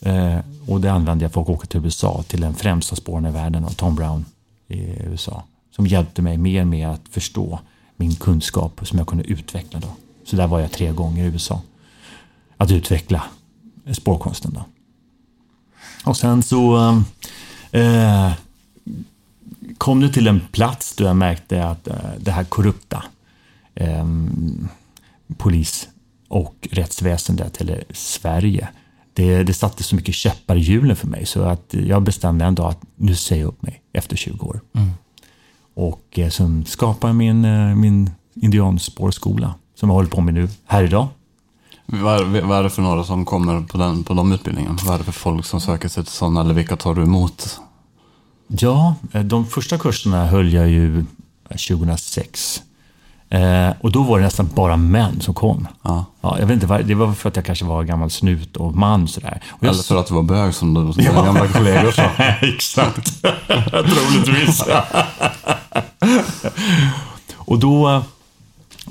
Eh, 0.00 0.38
och 0.66 0.80
det 0.80 0.92
använde 0.92 1.24
jag 1.24 1.32
för 1.32 1.40
att 1.40 1.48
åka 1.48 1.66
till 1.66 1.84
USA, 1.84 2.24
till 2.28 2.40
den 2.40 2.54
främsta 2.54 2.96
spåren 2.96 3.26
i 3.26 3.30
världen, 3.30 3.64
och 3.64 3.76
Tom 3.76 3.94
Brown 3.94 4.24
i 4.68 4.80
USA. 5.04 5.42
Som 5.70 5.86
hjälpte 5.86 6.22
mig 6.22 6.38
mer 6.38 6.64
med 6.64 6.88
att 6.88 7.00
förstå 7.10 7.58
min 7.96 8.14
kunskap 8.14 8.80
som 8.82 8.98
jag 8.98 9.08
kunde 9.08 9.24
utveckla 9.24 9.80
då. 9.80 9.88
Så 10.24 10.36
där 10.36 10.46
var 10.46 10.60
jag 10.60 10.72
tre 10.72 10.92
gånger 10.92 11.24
i 11.24 11.26
USA. 11.26 11.60
Att 12.56 12.70
utveckla 12.70 13.24
spårkonsten 13.92 14.52
då. 14.54 14.64
Och 16.04 16.16
sen 16.16 16.42
så 16.42 16.76
eh, 17.72 18.32
kom 19.78 20.00
det 20.00 20.08
till 20.08 20.26
en 20.26 20.40
plats 20.52 20.94
då 20.96 21.04
jag 21.04 21.16
märkte 21.16 21.64
att 21.64 21.88
eh, 21.88 21.96
det 22.20 22.30
här 22.30 22.44
korrupta 22.44 23.04
eh, 23.80 24.06
polis 25.36 25.88
och 26.28 26.68
rättsväsendet, 26.70 27.60
eller 27.60 27.84
Sverige, 27.90 28.68
det, 29.12 29.42
det 29.42 29.54
satte 29.54 29.82
så 29.82 29.96
mycket 29.96 30.14
käppar 30.14 30.56
i 30.56 30.60
hjulen 30.60 30.96
för 30.96 31.06
mig 31.06 31.26
så 31.26 31.42
att 31.42 31.74
jag 31.86 32.02
bestämde 32.02 32.44
en 32.44 32.54
dag 32.54 32.70
att 32.70 32.82
nu 32.96 33.14
säger 33.14 33.42
jag 33.42 33.48
upp 33.48 33.62
mig 33.62 33.82
efter 33.92 34.16
20 34.16 34.46
år. 34.46 34.60
Mm. 34.74 34.90
Och 35.74 36.18
eh, 36.18 36.28
sen 36.28 36.64
skapade 36.66 37.12
min, 37.12 37.44
eh, 37.44 37.74
min 37.74 38.10
indianspårskola 38.34 39.54
som 39.74 39.88
jag 39.88 39.94
håller 39.94 40.08
på 40.08 40.20
med 40.20 40.34
nu, 40.34 40.48
här 40.66 40.84
idag. 40.84 41.08
Vad 41.86 42.36
är, 42.36 42.42
vad 42.42 42.58
är 42.58 42.62
det 42.62 42.70
för 42.70 42.82
några 42.82 43.04
som 43.04 43.24
kommer 43.24 43.60
på, 43.60 43.78
den, 43.78 44.04
på 44.04 44.14
de 44.14 44.32
utbildningarna? 44.32 44.78
Vad 44.84 44.94
är 44.94 44.98
det 44.98 45.04
för 45.04 45.12
folk 45.12 45.46
som 45.46 45.60
söker 45.60 45.88
sig 45.88 46.04
till 46.04 46.12
sådana, 46.12 46.40
eller 46.40 46.54
vilka 46.54 46.76
tar 46.76 46.94
du 46.94 47.02
emot? 47.02 47.60
Ja, 48.46 48.94
eh, 49.12 49.22
de 49.22 49.46
första 49.46 49.78
kurserna 49.78 50.26
höll 50.26 50.52
jag 50.52 50.68
ju 50.68 51.04
2006. 51.48 52.62
Eh, 53.30 53.70
och 53.80 53.92
då 53.92 54.02
var 54.02 54.18
det 54.18 54.24
nästan 54.24 54.48
bara 54.54 54.76
män 54.76 55.20
som 55.20 55.34
kom. 55.34 55.68
Ja. 55.82 56.04
Ja, 56.20 56.36
jag 56.38 56.46
vet 56.46 56.54
inte, 56.54 56.66
var- 56.66 56.78
det 56.82 56.94
var 56.94 57.12
för 57.12 57.28
att 57.28 57.36
jag 57.36 57.44
kanske 57.44 57.64
var 57.64 57.82
gammal 57.84 58.10
snut 58.10 58.56
och 58.56 58.74
man 58.76 59.08
sådär. 59.08 59.42
Och 59.50 59.64
jag 59.64 59.70
Eller 59.72 59.82
för 59.82 59.96
att 59.96 60.06
du 60.06 60.14
var 60.14 60.22
bög 60.22 60.54
som 60.54 60.74
du, 60.74 60.92
som 60.92 61.02
dina 61.02 61.24
gamla 61.24 61.48
kollegor 61.48 61.90
sa. 61.92 62.02
Exakt. 62.42 63.22
Troligtvis. 63.70 64.64
och 67.36 67.58
då... 67.58 68.02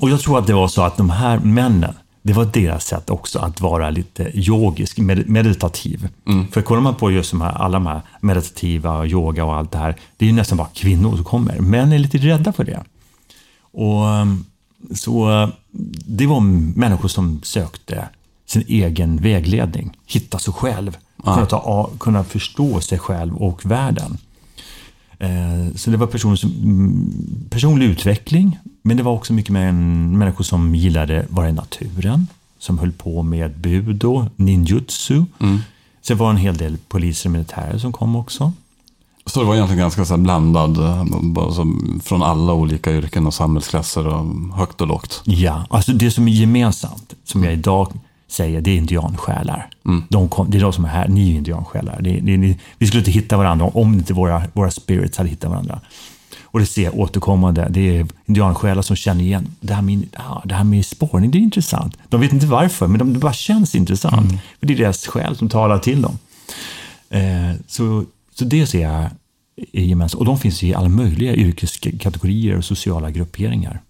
Och 0.00 0.10
jag 0.10 0.20
tror 0.20 0.38
att 0.38 0.46
det 0.46 0.54
var 0.54 0.68
så 0.68 0.82
att 0.82 0.96
de 0.96 1.10
här 1.10 1.38
männen, 1.38 1.94
det 2.22 2.32
var 2.32 2.44
deras 2.44 2.84
sätt 2.84 3.10
också 3.10 3.38
att 3.38 3.60
vara 3.60 3.90
lite 3.90 4.30
yogisk, 4.34 4.98
med- 4.98 5.28
meditativ. 5.28 6.08
För 6.52 6.62
kollar 6.62 6.80
man 6.82 6.94
på 6.94 7.10
just 7.10 7.30
de 7.30 7.40
här, 7.40 7.52
alla 7.52 7.72
de 7.78 7.86
här 7.86 8.00
meditativa, 8.20 9.06
yoga 9.06 9.44
och 9.44 9.56
allt 9.56 9.72
det 9.72 9.78
här, 9.78 9.94
det 10.16 10.24
är 10.24 10.28
ju 10.30 10.34
nästan 10.34 10.58
bara 10.58 10.68
kvinnor 10.74 11.14
som 11.16 11.24
kommer. 11.24 11.58
Män 11.60 11.92
är 11.92 11.98
lite 11.98 12.18
rädda 12.18 12.52
för 12.52 12.64
det. 12.64 12.82
Och 13.72 14.04
um, 14.04 14.44
så 14.94 15.48
det 16.06 16.26
var 16.26 16.40
människor 16.78 17.08
som 17.08 17.40
sökte 17.42 18.08
sin 18.46 18.64
egen 18.68 19.16
vägledning, 19.16 19.96
hitta 20.06 20.38
sig 20.38 20.52
själv, 20.54 20.96
kunna, 21.24 21.46
ta, 21.46 21.90
kunna 22.00 22.24
förstå 22.24 22.80
sig 22.80 22.98
själv 22.98 23.36
och 23.36 23.64
världen. 23.70 24.18
Eh, 25.18 25.74
Så 25.76 25.90
det 25.90 25.96
var 25.96 26.06
personer 26.06 26.36
som, 26.36 26.50
mm, 26.50 27.12
personlig 27.50 27.86
utveckling, 27.86 28.58
men 28.82 28.96
det 28.96 29.02
var 29.02 29.12
också 29.12 29.32
mycket 29.32 29.52
människor 29.52 30.44
som 30.44 30.74
gillade 30.74 31.26
vara 31.28 31.48
i 31.48 31.52
naturen, 31.52 32.26
som 32.58 32.78
höll 32.78 32.92
på 32.92 33.22
med 33.22 33.58
budo, 33.58 34.26
ninjutsu. 34.36 35.24
Sen 36.02 36.16
var 36.18 36.26
det 36.26 36.30
en 36.32 36.36
hel 36.36 36.56
del 36.56 36.76
poliser 36.88 37.28
och 37.28 37.32
militärer 37.32 37.78
som 37.78 37.92
kom 37.92 38.16
också. 38.16 38.52
Så 39.28 39.40
det 39.40 39.46
var 39.46 39.54
egentligen 39.54 39.78
ganska 39.78 40.04
så 40.04 40.16
blandad, 40.16 40.76
som 41.54 42.00
från 42.04 42.22
alla 42.22 42.52
olika 42.52 42.92
yrken 42.92 43.26
och 43.26 43.34
samhällsklasser 43.34 44.06
och 44.06 44.24
högt 44.56 44.80
och 44.80 44.86
lågt. 44.86 45.22
Ja, 45.24 45.66
alltså 45.70 45.92
det 45.92 46.10
som 46.10 46.28
är 46.28 46.32
gemensamt, 46.32 47.14
som 47.24 47.44
jag 47.44 47.52
idag 47.52 47.92
säger, 48.28 48.60
det 48.60 48.70
är 48.70 48.76
indiansjälar. 48.76 49.70
De 50.08 50.28
kom, 50.28 50.50
det 50.50 50.58
är 50.58 50.62
de 50.62 50.72
som 50.72 50.84
är 50.84 50.88
här, 50.88 51.08
ni 51.08 51.32
är 51.32 51.36
indiansjälar. 51.36 51.98
Det, 52.02 52.20
det, 52.20 52.36
ni, 52.36 52.58
vi 52.78 52.86
skulle 52.86 53.00
inte 53.00 53.10
hitta 53.10 53.36
varandra 53.36 53.66
om 53.66 53.94
inte 53.94 54.14
våra, 54.14 54.42
våra 54.52 54.70
spirits 54.70 55.18
hade 55.18 55.30
hittat 55.30 55.50
varandra. 55.50 55.80
Och 56.44 56.60
det 56.60 56.66
ser 56.66 56.84
jag 56.84 56.98
återkommande. 56.98 57.68
Det 57.70 57.98
är 57.98 58.06
indiansjälar 58.26 58.82
som 58.82 58.96
känner 58.96 59.24
igen 59.24 59.54
det 59.60 59.74
här 59.74 59.82
med, 59.82 60.06
ja, 60.12 60.42
det 60.44 60.54
här 60.54 60.64
med 60.64 60.86
spårning, 60.86 61.30
det 61.30 61.38
är 61.38 61.40
intressant. 61.40 61.96
De 62.08 62.20
vet 62.20 62.32
inte 62.32 62.46
varför, 62.46 62.86
men 62.86 62.98
de, 62.98 63.12
det 63.12 63.18
bara 63.18 63.32
känns 63.32 63.74
intressant. 63.74 64.30
Mm. 64.30 64.38
För 64.60 64.66
det 64.66 64.74
är 64.74 64.78
deras 64.78 65.06
själ 65.06 65.36
som 65.36 65.48
talar 65.48 65.78
till 65.78 66.02
dem. 66.02 66.18
Eh, 67.10 67.54
så, 67.66 68.04
så 68.38 68.44
det 68.44 68.66
ser 68.66 68.82
jag 68.82 69.10
är 69.72 69.82
gemensamt. 69.82 70.18
Och 70.18 70.24
de 70.24 70.38
finns 70.38 70.62
i 70.62 70.74
alla 70.74 70.88
möjliga 70.88 71.34
yrkeskategorier 71.34 72.56
och 72.56 72.64
sociala 72.64 73.10
grupperingar. 73.10 73.80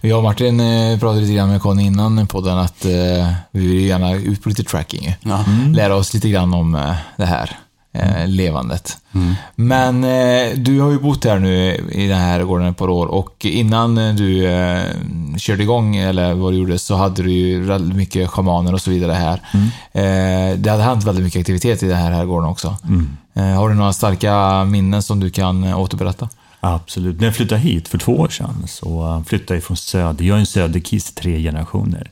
Jag 0.00 0.18
och 0.18 0.24
Martin 0.24 0.60
eh, 0.60 0.98
pratade 0.98 1.20
lite 1.20 1.34
grann 1.34 1.48
med 1.48 1.62
Conny 1.62 1.82
innan 1.82 2.26
podden 2.26 2.58
att 2.58 2.84
eh, 2.84 3.32
vi 3.50 3.66
vill 3.66 3.84
gärna 3.84 4.14
ut 4.14 4.42
på 4.42 4.48
lite 4.48 4.64
tracking. 4.64 5.04
ju. 5.04 5.12
Mm. 5.46 5.72
Lära 5.72 5.96
oss 5.96 6.14
lite 6.14 6.28
grann 6.28 6.54
om 6.54 6.74
eh, 6.74 6.94
det 7.16 7.26
här 7.26 7.58
eh, 7.94 8.28
levandet. 8.28 8.98
Mm. 9.12 9.34
Men 9.54 10.04
eh, 10.04 10.58
du 10.58 10.80
har 10.80 10.90
ju 10.90 10.98
bott 10.98 11.24
här 11.24 11.38
nu 11.38 11.74
i 11.92 12.06
den 12.06 12.18
här 12.18 12.42
gården 12.42 12.66
ett 12.66 12.76
par 12.76 12.88
år 12.88 13.06
och 13.06 13.44
innan 13.44 13.98
eh, 13.98 14.14
du 14.14 14.46
eh, 14.46 14.82
körde 15.38 15.62
igång, 15.62 15.96
eller 15.96 16.34
vad 16.34 16.52
du 16.52 16.58
gjorde, 16.58 16.78
så 16.78 16.94
hade 16.94 17.22
du 17.22 17.30
ju 17.30 17.60
väldigt 17.60 17.96
mycket 17.96 18.30
schamaner 18.30 18.72
och 18.72 18.80
så 18.80 18.90
vidare 18.90 19.12
här. 19.12 19.40
Eh, 19.92 20.58
det 20.58 20.70
hade 20.70 20.82
hänt 20.82 21.04
väldigt 21.04 21.24
mycket 21.24 21.40
aktivitet 21.40 21.82
i 21.82 21.86
den 21.86 21.96
här 21.96 22.10
herrgården 22.10 22.48
också. 22.48 22.76
Eh, 23.34 23.44
har 23.44 23.68
du 23.68 23.74
några 23.74 23.92
starka 23.92 24.64
minnen 24.64 25.02
som 25.02 25.20
du 25.20 25.30
kan 25.30 25.64
eh, 25.64 25.80
återberätta? 25.80 26.28
Absolut. 26.60 27.20
När 27.20 27.26
jag 27.26 27.36
flyttade 27.36 27.60
hit 27.60 27.88
för 27.88 27.98
två 27.98 28.12
år 28.12 28.28
sedan 28.28 28.64
så 28.66 29.22
flyttade 29.26 29.54
jag 29.54 29.64
från 29.64 29.76
Söder. 29.76 30.24
Jag 30.24 30.36
är 30.36 30.40
en 30.40 30.46
Söderkis 30.46 31.14
tre 31.14 31.42
generationer. 31.42 32.10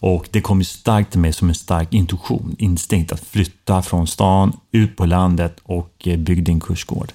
Och 0.00 0.28
det 0.30 0.40
kom 0.40 0.58
ju 0.58 0.64
starkt 0.64 1.10
till 1.10 1.20
mig 1.20 1.32
som 1.32 1.48
en 1.48 1.54
stark 1.54 1.92
intuition, 1.94 2.56
instinkt 2.58 3.12
att 3.12 3.24
flytta 3.24 3.82
från 3.82 4.06
stan 4.06 4.56
ut 4.72 4.96
på 4.96 5.06
landet 5.06 5.60
och 5.62 5.94
eh, 6.04 6.16
byggde 6.16 6.52
en 6.52 6.60
kursgård. 6.60 7.12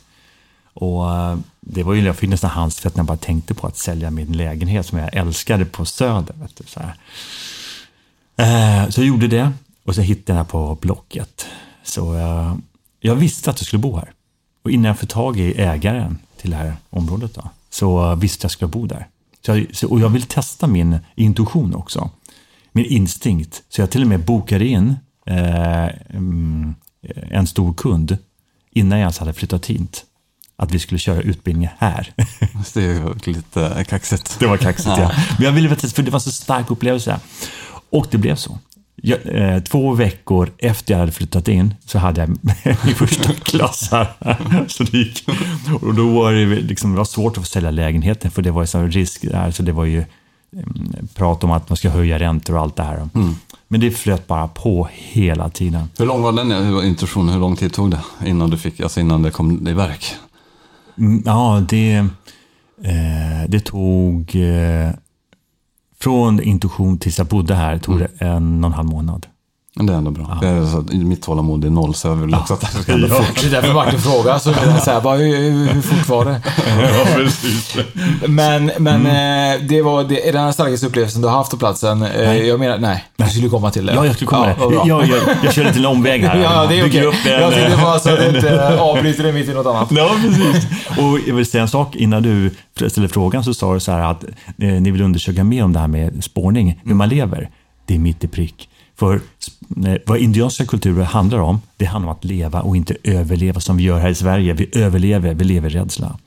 Och 0.73 1.15
eh, 1.15 1.37
det 1.59 1.83
var 1.83 1.93
ju, 1.93 2.05
jag 2.05 2.15
fick 2.15 2.29
nästan 2.29 2.49
handsvett 2.49 2.95
när 2.95 2.99
jag 2.99 3.07
bara 3.07 3.17
tänkte 3.17 3.53
på 3.53 3.67
att 3.67 3.77
sälja 3.77 4.11
min 4.11 4.37
lägenhet 4.37 4.85
som 4.85 4.97
jag 4.97 5.15
älskade 5.15 5.65
på 5.65 5.85
Söder. 5.85 6.35
Vet 6.41 6.55
du, 6.55 6.63
så, 6.67 6.79
här. 6.79 6.95
Eh, 8.37 8.89
så 8.89 9.01
jag 9.01 9.07
gjorde 9.07 9.27
det 9.27 9.51
och 9.85 9.95
så 9.95 10.01
hittade 10.01 10.23
jag 10.25 10.35
den 10.35 10.45
här 10.45 10.51
på 10.51 10.75
Blocket. 10.81 11.45
Så 11.83 12.15
eh, 12.15 12.55
jag 12.99 13.15
visste 13.15 13.49
att 13.49 13.59
jag 13.59 13.67
skulle 13.67 13.81
bo 13.81 13.95
här. 13.95 14.11
Och 14.63 14.71
innan 14.71 14.85
jag 14.85 14.99
fick 14.99 15.09
tag 15.09 15.39
i 15.39 15.61
ägaren 15.61 16.17
till 16.37 16.49
det 16.49 16.55
här 16.55 16.75
området 16.89 17.33
då, 17.33 17.49
så 17.69 18.11
eh, 18.11 18.15
visste 18.15 18.45
jag 18.45 18.47
att 18.47 18.51
jag 18.51 18.51
skulle 18.51 18.69
bo 18.69 18.85
där. 18.85 19.07
Så 19.45 19.51
jag, 19.51 19.75
så, 19.75 19.87
och 19.87 19.99
jag 19.99 20.09
vill 20.09 20.23
testa 20.23 20.67
min 20.67 20.97
intuition 21.15 21.75
också. 21.75 22.09
Min 22.71 22.85
instinkt. 22.85 23.63
Så 23.69 23.81
jag 23.81 23.91
till 23.91 24.01
och 24.01 24.07
med 24.07 24.25
bokade 24.25 24.65
in 24.65 24.95
eh, 25.25 25.89
mm, 26.09 26.75
en 27.31 27.47
stor 27.47 27.73
kund 27.73 28.17
innan 28.71 28.99
jag 28.99 29.03
ens 29.03 29.17
hade 29.17 29.33
flyttat 29.33 29.65
hit. 29.65 30.05
Att 30.55 30.71
vi 30.71 30.79
skulle 30.79 30.99
köra 30.99 31.21
utbildning 31.21 31.69
här. 31.77 32.13
Det 32.73 32.81
ju 32.81 33.13
lite 33.23 33.85
kaxigt. 33.87 34.39
Det 34.39 34.47
var 34.47 34.57
kaxigt, 34.57 34.97
ja. 34.97 35.11
Men 35.37 35.45
jag 35.45 35.51
ville 35.51 35.67
veta, 35.67 35.87
för 35.87 36.03
det 36.03 36.11
var 36.11 36.19
så 36.19 36.31
stark 36.31 36.71
upplevelse. 36.71 37.19
Och 37.89 38.07
det 38.11 38.17
blev 38.17 38.35
så. 38.35 38.59
Jag, 39.01 39.19
eh, 39.25 39.59
två 39.59 39.93
veckor 39.93 40.51
efter 40.57 40.93
jag 40.93 40.99
hade 40.99 41.11
flyttat 41.11 41.47
in 41.47 41.75
så 41.85 41.99
hade 41.99 42.21
jag 42.21 42.29
min 42.85 42.95
första 42.95 43.33
klass 43.33 43.89
här. 43.91 44.07
Så 44.67 44.83
det 44.83 44.97
gick. 44.97 45.29
Och 45.81 45.93
då 45.93 46.09
var 46.09 46.33
det, 46.33 46.45
liksom, 46.45 46.91
det 46.91 46.97
var 46.97 47.05
svårt 47.05 47.37
att 47.37 47.43
få 47.43 47.47
sälja 47.47 47.71
lägenheten 47.71 48.31
för 48.31 48.41
det 48.41 48.51
var 48.51 48.63
ju 48.63 48.67
sån 48.67 48.91
risk 48.91 49.21
där. 49.21 49.51
Så 49.51 49.63
det 49.63 49.71
var 49.71 49.85
ju 49.85 50.05
prat 51.15 51.43
om 51.43 51.51
att 51.51 51.69
man 51.69 51.77
ska 51.77 51.89
höja 51.89 52.19
räntor 52.19 52.55
och 52.55 52.61
allt 52.61 52.75
det 52.75 52.83
här. 52.83 53.09
Men 53.67 53.79
det 53.79 53.91
flöt 53.91 54.27
bara 54.27 54.47
på 54.47 54.87
hela 54.91 55.49
tiden. 55.49 55.89
Hur 55.97 56.05
lång 56.05 56.21
var 56.21 56.31
den 56.31 56.85
intuitionen? 56.85 57.33
Hur 57.33 57.39
lång 57.41 57.55
tid 57.55 57.73
tog 57.73 57.91
det 57.91 57.99
innan 58.25 58.49
du 58.49 58.57
fick, 58.57 58.79
alltså 58.79 58.99
innan 58.99 59.21
det 59.21 59.31
kom 59.31 59.67
i 59.67 59.73
verk? 59.73 60.05
Mm, 60.97 61.23
Ja, 61.25 61.63
det, 61.69 61.95
eh, 62.83 63.47
det 63.47 63.59
tog... 63.59 64.35
Eh, 64.35 64.91
från 66.01 66.41
intuition 66.41 66.97
tills 66.97 67.17
jag 67.17 67.27
bodde 67.27 67.55
här 67.55 67.77
tog 67.77 67.99
det 67.99 68.07
en 68.17 68.63
och 68.63 68.67
en 68.69 68.73
halv 68.73 68.89
månad. 68.89 69.25
Det 69.75 69.93
är 69.93 69.97
ändå 69.97 70.11
bra. 70.11 70.37
Det 70.41 70.47
är 70.47 70.65
så 70.65 70.77
att 70.77 70.93
mitt 70.93 71.21
tålamod 71.21 71.65
är 71.65 71.69
noll, 71.69 71.93
så 71.95 72.07
jag 72.07 72.15
vill 72.15 72.35
också 72.35 72.53
att 72.53 72.61
det 72.61 72.67
ska 72.67 72.91
ändå 72.93 73.07
Ja. 73.07 73.15
fort. 73.15 73.41
Det 73.41 73.47
är 73.47 73.51
därför 73.51 73.73
Martin 73.73 73.99
frågar, 73.99 74.39
så 74.39 74.53
så 74.53 74.91
här, 74.91 75.01
bara, 75.01 75.17
hur, 75.17 75.67
hur 75.73 75.81
fort 75.81 76.07
var 76.09 76.25
det? 76.25 76.41
Ja, 76.97 77.05
precis. 77.15 77.77
Men, 78.27 78.71
men 78.79 79.05
eh, 79.05 79.61
det 79.67 79.81
var 79.81 80.03
det, 80.03 80.29
är 80.29 80.33
den 80.33 80.53
starkaste 80.53 80.87
upplevelsen 80.87 81.21
du 81.21 81.27
har 81.27 81.35
haft 81.37 81.51
på 81.51 81.57
platsen. 81.57 82.01
Eh, 82.01 82.09
Nej. 82.17 82.47
Jag 82.47 82.59
menar, 82.59 82.77
nej, 82.77 83.03
du 83.17 83.25
skulle 83.25 83.49
komma 83.49 83.71
till 83.71 83.85
det. 83.85 83.93
Ja, 83.93 84.05
jag 84.05 84.15
skulle 84.15 84.27
komma 84.27 84.47
ja, 84.47 84.53
där. 84.53 84.59
vad 84.59 84.69
bra. 84.71 84.83
Ja, 84.87 85.05
jag, 85.05 85.35
jag 85.43 85.53
kör 85.53 85.63
lite 85.63 85.79
en 85.79 85.85
omväg 85.85 86.21
här. 86.23 86.37
Ja, 86.43 86.65
det 86.69 86.79
är 86.79 86.87
okej. 86.87 86.99
en- 87.05 87.31
Jag 87.41 87.53
tänkte 87.53 87.77
bara 87.83 87.99
så 87.99 88.09
att 88.13 88.19
du 88.19 88.27
inte 88.35 88.79
avbryter 88.79 89.23
det 89.23 89.31
mitt 89.33 89.49
i 89.49 89.53
något 89.53 89.65
annat. 89.65 89.87
Ja, 89.91 90.11
precis. 90.21 90.67
Och 90.97 91.19
jag 91.27 91.35
vill 91.35 91.45
säga 91.45 91.61
en 91.61 91.67
sak 91.69 91.95
innan 91.95 92.23
du 92.23 92.51
ställer 92.89 93.07
frågan 93.07 93.43
så 93.43 93.53
sa 93.53 93.73
du 93.73 93.79
så 93.79 93.91
här 93.91 94.11
att 94.11 94.23
eh, 94.23 94.29
ni 94.57 94.91
vill 94.91 95.01
undersöka 95.01 95.43
mer 95.43 95.63
om 95.63 95.73
det 95.73 95.79
här 95.79 95.87
med 95.87 96.23
spårning, 96.23 96.81
hur 96.85 96.93
man 96.95 97.09
lever. 97.09 97.49
Det 97.85 97.95
är 97.95 97.99
mitt 97.99 98.23
i 98.23 98.27
prick. 98.27 98.69
För 98.99 99.15
eh, 99.85 99.93
vad 100.05 100.17
indianska 100.19 100.65
kulturer 100.65 101.03
handlar 101.03 101.37
om, 101.39 101.61
det 101.77 101.85
handlar 101.85 102.11
om 102.11 102.17
att 102.17 102.23
leva 102.25 102.61
och 102.61 102.75
inte 102.77 102.95
överleva 103.03 103.59
som 103.59 103.77
vi 103.77 103.83
gör 103.83 103.99
här 103.99 104.09
i 104.09 104.15
Sverige. 104.15 104.53
Vi 104.53 104.69
överlever, 104.73 105.33
vi 105.33 105.43
lever 105.43 105.69
i 105.75 105.79
rädsla. 105.79 106.17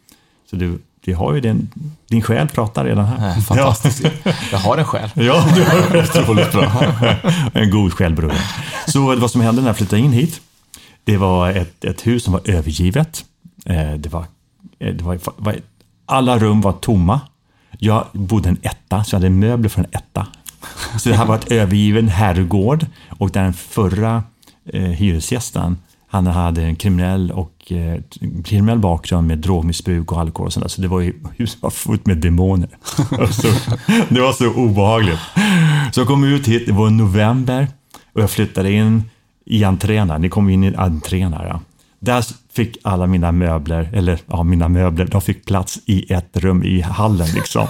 Så 0.51 0.57
du, 0.57 0.79
vi 1.05 1.13
har 1.13 1.35
ju 1.35 1.41
din, 1.41 1.69
din 2.09 2.23
själ 2.23 2.49
pratar 2.49 2.85
redan 2.85 3.05
här. 3.05 3.19
Nej, 3.19 3.41
fantastiskt. 3.41 4.03
Jag 4.53 4.59
har 4.59 4.77
en 4.79 4.85
själ. 4.85 5.11
Ja, 5.15 5.45
du 5.55 5.63
har 5.65 6.03
otroligt 6.03 6.53
bra. 6.53 6.83
En 7.53 7.71
god 7.71 7.93
självbror. 7.93 8.33
Så 8.87 9.17
vad 9.17 9.31
som 9.31 9.41
hände 9.41 9.63
när 9.63 9.69
jag 9.69 9.77
flyttade 9.77 10.03
in 10.03 10.13
hit, 10.13 10.41
det 11.05 11.17
var 11.17 11.51
ett, 11.51 11.85
ett 11.85 12.07
hus 12.07 12.25
som 12.25 12.33
var 12.33 12.41
övergivet. 12.45 13.25
Eh, 13.67 13.93
Det 13.93 14.09
var, 14.13 14.25
eh, 14.79 14.95
det 14.95 15.05
var, 15.05 15.19
alla 16.07 16.39
rum 16.39 16.61
var 16.61 16.73
tomma. 16.73 17.21
Jag 17.79 18.07
bodde 18.13 18.49
en 18.49 18.59
etta, 18.63 19.05
så 19.05 19.15
jag 19.15 19.21
hade 19.21 19.31
möbler 19.31 19.69
från 19.69 19.85
en 19.85 19.91
etta. 19.99 20.27
Så 20.99 21.09
det 21.09 21.17
här 21.17 21.27
var 21.27 21.35
ett 21.35 21.53
övergiven 21.53 22.09
herrgård 22.09 22.87
och 23.09 23.31
den 23.31 23.53
förra 23.53 24.23
eh, 24.73 24.83
hyresgästen, 24.83 25.77
han 26.09 26.27
hade 26.27 26.63
en 26.63 26.77
kriminell 26.77 27.31
och 27.31 27.73
eh, 27.73 28.01
kriminell 28.45 28.79
bakgrund 28.79 29.27
med 29.27 29.39
drogmissbruk 29.39 30.13
och 30.13 30.21
alkohol 30.21 30.47
och 30.47 30.53
sådär. 30.53 30.69
Så 30.69 30.83
det 30.83 30.89
var 30.89 31.01
ju 31.01 31.15
huset 31.37 31.63
var 31.63 31.71
fullt 31.71 32.07
med 32.07 32.19
demoner. 32.19 32.69
så, 33.31 33.49
det 34.09 34.21
var 34.21 34.33
så 34.33 34.55
obehagligt. 34.55 35.19
Så 35.93 36.01
jag 36.01 36.07
kom 36.07 36.25
ut 36.25 36.49
hit, 36.49 36.67
det 36.67 36.73
var 36.73 36.91
november 36.91 37.69
och 38.15 38.23
jag 38.23 38.31
flyttade 38.31 38.73
in 38.73 39.03
i 39.47 39.65
entrén. 39.65 40.09
Ni 40.19 40.29
kom 40.29 40.49
in 40.49 40.65
i 40.65 40.75
entrén 40.75 41.33
här. 41.33 41.47
Ja. 41.47 41.61
Där 41.99 42.25
fick 42.53 42.79
alla 42.83 43.07
mina 43.07 43.33
möbler, 43.33 43.91
eller 43.93 44.19
ja, 44.27 44.43
mina 44.43 44.69
möbler, 44.69 45.07
de 45.07 45.21
fick 45.21 45.45
plats 45.45 45.79
i 45.87 46.13
ett 46.13 46.37
rum 46.37 46.65
i 46.65 46.81
hallen 46.81 47.29
liksom. 47.35 47.67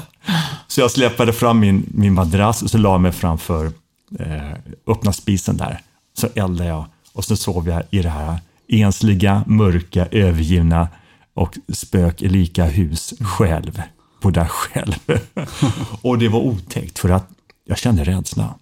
Så 0.68 0.80
jag 0.80 0.90
släpade 0.90 1.32
fram 1.32 1.60
min, 1.60 1.86
min 1.94 2.14
madrass 2.14 2.62
och 2.62 2.70
så 2.70 2.78
la 2.78 2.92
jag 2.92 3.00
mig 3.00 3.12
framför 3.12 3.72
eh, 4.18 4.52
öppna 4.86 5.12
spisen 5.12 5.56
där. 5.56 5.80
Så 6.14 6.28
eldade 6.34 6.68
jag 6.68 6.84
och 7.12 7.24
så 7.24 7.36
sov 7.36 7.68
jag 7.68 7.82
i 7.90 8.02
det 8.02 8.08
här 8.08 8.38
ensliga, 8.68 9.44
mörka, 9.46 10.06
övergivna 10.10 10.88
och 11.34 11.58
spöklika 11.72 12.64
hus 12.64 13.14
själv. 13.20 13.82
På 14.20 14.30
där 14.30 14.46
själv. 14.46 14.94
och 16.02 16.18
det 16.18 16.28
var 16.28 16.40
otäckt 16.40 16.98
för 16.98 17.08
att 17.08 17.28
jag 17.64 17.78
kände 17.78 18.04
rädsla. 18.04 18.54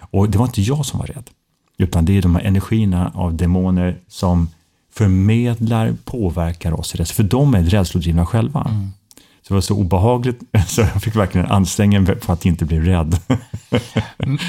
Och 0.00 0.30
det 0.30 0.38
var 0.38 0.46
inte 0.46 0.62
jag 0.62 0.86
som 0.86 0.98
var 0.98 1.06
rädd. 1.06 1.30
Utan 1.78 2.04
det 2.04 2.18
är 2.18 2.22
de 2.22 2.36
här 2.36 2.42
energierna 2.42 3.12
av 3.14 3.34
demoner 3.34 4.00
som 4.08 4.48
förmedlar, 4.92 5.94
påverkar 6.04 6.80
oss. 6.80 6.94
i 6.94 6.98
rädsla. 6.98 7.14
För 7.14 7.22
de 7.22 7.54
är 7.54 7.62
rädslodrivna 7.62 8.26
själva. 8.26 8.66
Mm. 8.70 8.88
Så 9.48 9.54
det 9.54 9.56
var 9.56 9.60
så 9.60 9.74
obehagligt, 9.74 10.40
så 10.68 10.80
jag 10.80 11.02
fick 11.02 11.16
verkligen 11.16 11.46
anstränga 11.50 12.00
mig 12.00 12.20
för 12.20 12.32
att 12.32 12.44
inte 12.46 12.64
bli 12.64 12.80
rädd. 12.80 13.18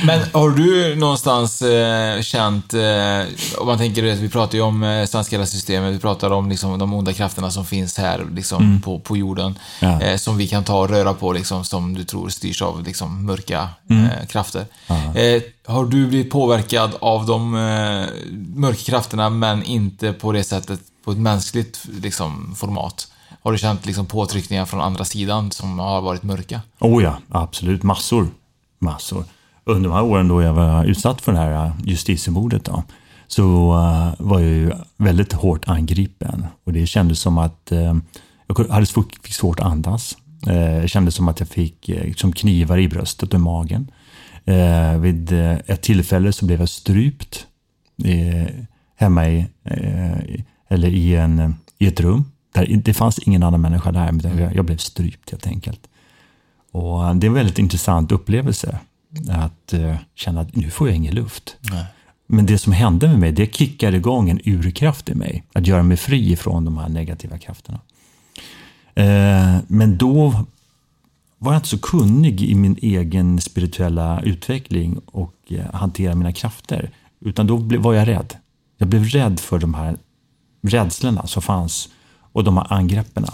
Men 0.06 0.20
har 0.34 0.50
du 0.50 0.96
någonstans 0.96 1.62
eh, 1.62 2.22
känt, 2.22 2.74
eh, 2.74 3.60
om 3.60 3.68
man 3.68 3.78
tänker, 3.78 4.04
det, 4.04 4.16
vi 4.16 4.30
pratar 4.30 4.58
ju 4.58 4.62
om 4.64 4.84
eh, 4.84 5.06
svenska 5.06 5.36
hela 5.36 5.46
systemet, 5.46 5.94
vi 5.96 6.00
pratar 6.00 6.32
om 6.32 6.50
liksom, 6.50 6.80
de 6.80 6.94
onda 6.94 7.14
krafterna 7.14 7.52
som 7.52 7.66
finns 7.66 7.98
här 7.98 8.26
liksom, 8.36 8.64
Mm. 8.64 8.82
på, 8.82 9.00
på 9.00 9.18
jorden, 9.18 9.56
Ja. 9.80 10.02
eh, 10.02 10.18
som 10.18 10.38
vi 10.38 10.48
kan 10.48 10.64
ta 10.64 10.80
och 10.80 10.90
röra 10.90 11.14
på, 11.14 11.34
liksom, 11.34 11.64
som 11.66 11.94
du 11.94 12.04
tror 12.04 12.30
styrs 12.30 12.62
av 12.62 12.84
liksom, 12.84 13.26
mörka 13.26 13.70
Mm. 13.90 14.06
eh, 14.06 14.26
krafter. 14.28 14.66
Eh, 15.16 15.42
har 15.68 15.86
du 15.86 16.08
blivit 16.08 16.32
påverkad 16.32 16.92
av 17.00 17.26
de 17.26 17.56
eh, 17.56 18.06
mörka 18.56 18.84
krafterna, 18.92 19.30
men 19.30 19.64
inte 19.64 20.14
på 20.14 20.32
det 20.32 20.44
sättet, 20.44 20.80
på 21.06 21.12
ett 21.12 21.18
mänskligt 21.18 21.80
liksom, 22.02 22.56
format? 22.58 23.08
Har 23.42 23.52
du 23.52 23.58
känt 23.58 23.86
liksom, 23.86 24.06
påtryckningar 24.06 24.66
från 24.66 24.82
andra 24.82 25.06
sidan 25.06 25.52
som 25.52 25.80
har 25.80 26.02
varit 26.02 26.24
mörka? 26.24 26.62
Oh 26.80 27.04
ja, 27.04 27.18
absolut. 27.30 27.84
Massor. 27.84 28.28
Massor. 28.80 29.24
Under 29.64 29.90
de 29.90 29.96
här 29.96 30.04
åren 30.04 30.28
då 30.28 30.42
jag 30.42 30.54
var 30.54 30.86
utsatt 30.86 31.22
för 31.22 31.32
det 31.32 31.38
här 31.38 31.72
justitiemordet 31.86 32.66
då, 32.66 32.84
så 33.28 33.74
eh, 33.74 34.26
var 34.26 34.40
jag 34.40 34.50
ju 34.50 34.72
väldigt 34.98 35.34
hårt 35.34 35.68
angripen. 35.68 36.46
Och 36.64 36.74
det 36.74 36.88
kändes 36.88 37.20
som 37.20 37.38
att 37.38 37.72
eh, 37.72 37.96
jag 38.48 38.70
hade 38.70 38.86
svårt, 38.86 39.16
fick 39.24 39.34
svårt 39.34 39.60
att 39.60 39.66
andas. 39.66 40.18
Eh, 40.48 40.82
det 40.82 40.88
kändes 40.88 41.16
som 41.16 41.28
att 41.28 41.40
jag 41.40 41.50
fick 41.50 41.88
liksom 41.88 42.32
knivar 42.32 42.78
i 42.78 42.88
bröstet 42.88 43.34
och 43.34 43.42
magen. 43.42 43.92
Vid 45.00 45.32
ett 45.32 45.82
tillfälle 45.82 46.34
så 46.34 46.46
blev 46.46 46.60
jag 46.60 46.70
strypt 46.70 47.48
hemma 48.96 49.30
i, 49.30 49.46
eller 50.70 50.90
i, 50.90 51.16
en, 51.16 51.56
i 51.78 51.88
ett 51.88 52.00
rum 52.00 52.26
där, 52.52 52.82
det 52.84 52.94
fanns 52.94 53.20
ingen 53.20 53.44
annan 53.44 53.62
människa 53.62 53.92
där, 53.92 54.12
men 54.12 54.54
jag, 54.56 54.66
blev 54.66 54.78
strypt 54.78 55.32
helt 55.32 55.48
enkelt. 55.48 55.88
Och 56.72 57.16
det 57.16 57.26
är 57.26 57.30
en 57.30 57.34
väldigt 57.34 57.60
intressant 57.60 58.12
upplevelse 58.12 58.80
att 59.30 59.74
uh, 59.74 59.96
känna 60.16 60.42
att 60.42 60.56
nu 60.56 60.70
får 60.70 60.88
jag 60.88 60.96
ingen 60.96 61.16
luft. 61.16 61.56
Nej. 61.62 61.86
Men 62.32 62.46
det 62.46 62.58
som 62.58 62.74
hände 62.74 63.08
med 63.08 63.20
mig, 63.20 63.32
det 63.32 63.56
kickade 63.56 63.98
igång 63.98 64.30
en 64.30 64.40
urkraft 64.46 65.10
i 65.10 65.16
mig. 65.16 65.44
Att 65.54 65.68
göra 65.68 65.84
mig 65.84 65.98
fri 65.98 66.36
från 66.36 66.66
de 66.66 66.78
här 66.78 66.90
negativa 66.90 67.38
krafterna. 67.38 67.80
Eh, 68.96 69.58
men 69.68 69.98
då 69.98 70.46
var 71.38 71.54
jag 71.54 71.60
inte 71.60 71.70
så 71.70 71.80
kunnig 71.80 72.42
i 72.42 72.56
min 72.56 72.78
egen 72.82 73.42
spirituella 73.42 74.22
utveckling 74.22 75.00
och 75.06 75.36
eh, 75.50 75.74
hantera 75.74 76.16
mina 76.16 76.32
krafter. 76.32 76.92
Utan 77.22 77.48
då 77.48 77.58
var 77.58 77.94
jag 77.94 78.08
rädd. 78.08 78.36
Jag 78.78 78.88
blev 78.88 79.04
rädd 79.04 79.40
för 79.40 79.60
de 79.60 79.74
här 79.74 79.98
rädslorna 80.62 81.28
som 81.28 81.42
fanns 81.42 81.90
och 82.32 82.44
de 82.44 82.58
här 82.58 82.74
angreppen. 82.74 83.26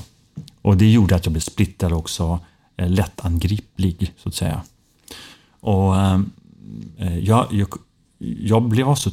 Och 0.62 0.78
det 0.78 0.92
gjorde 0.92 1.16
att 1.16 1.26
jag 1.26 1.34
blev 1.34 1.42
splittrad 1.42 1.94
också, 1.94 2.40
eh, 2.78 2.90
lättangriplig 2.90 4.14
så 4.18 4.30
att 4.30 4.36
säga. 4.36 4.62
Och 5.60 5.98
ehm, 5.98 6.32
eh, 6.98 7.18
jag, 7.18 7.48
jag, 7.52 7.68
jag 8.18 8.64
blev 8.64 8.96
så 8.96 9.12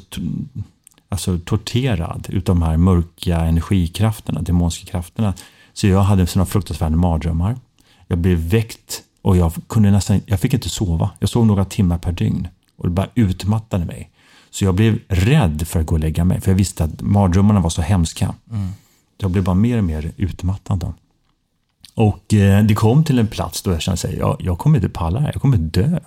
alltså, 1.08 1.38
torterad 1.38 2.26
utav 2.28 2.56
de 2.56 2.62
här 2.62 2.76
mörka 2.76 3.40
energikrafterna, 3.40 4.42
demoniska 4.42 4.86
krafterna. 4.86 5.34
Så 5.72 5.86
jag 5.86 6.02
hade 6.02 6.26
sådana 6.26 6.46
fruktansvärda 6.46 6.96
mardrömmar. 6.96 7.56
Jag 8.06 8.18
blev 8.18 8.38
väckt 8.38 9.02
och 9.22 9.36
jag 9.36 9.52
kunde 9.68 9.90
nästan, 9.90 10.20
jag 10.26 10.40
fick 10.40 10.54
inte 10.54 10.68
sova. 10.68 11.10
Jag 11.18 11.28
sov 11.28 11.46
några 11.46 11.64
timmar 11.64 11.98
per 11.98 12.12
dygn 12.12 12.48
och 12.76 12.84
det 12.84 12.90
bara 12.90 13.08
utmattade 13.14 13.84
mig. 13.84 14.10
Så 14.50 14.64
jag 14.64 14.74
blev 14.74 14.98
rädd 15.08 15.68
för 15.68 15.80
att 15.80 15.86
gå 15.86 15.94
och 15.94 16.00
lägga 16.00 16.24
mig, 16.24 16.40
för 16.40 16.50
jag 16.50 16.56
visste 16.56 16.84
att 16.84 17.00
mardrömmarna 17.00 17.60
var 17.60 17.70
så 17.70 17.82
hemska. 17.82 18.34
Mm. 18.50 18.68
Jag 19.22 19.30
blev 19.30 19.44
bara 19.44 19.54
mer 19.54 19.78
och 19.78 19.84
mer 19.84 20.12
utmattad. 20.16 20.92
Och 21.94 22.34
eh, 22.34 22.64
det 22.64 22.74
kom 22.74 23.04
till 23.04 23.18
en 23.18 23.26
plats 23.26 23.62
då 23.62 23.70
jag 23.70 23.82
kände 23.82 24.08
att 24.08 24.14
jag, 24.14 24.36
jag 24.40 24.58
kommer 24.58 24.78
inte 24.78 24.88
palla 24.88 25.18
det 25.18 25.24
här, 25.24 25.32
jag 25.32 25.42
kommer 25.42 25.56
dö. 25.56 25.98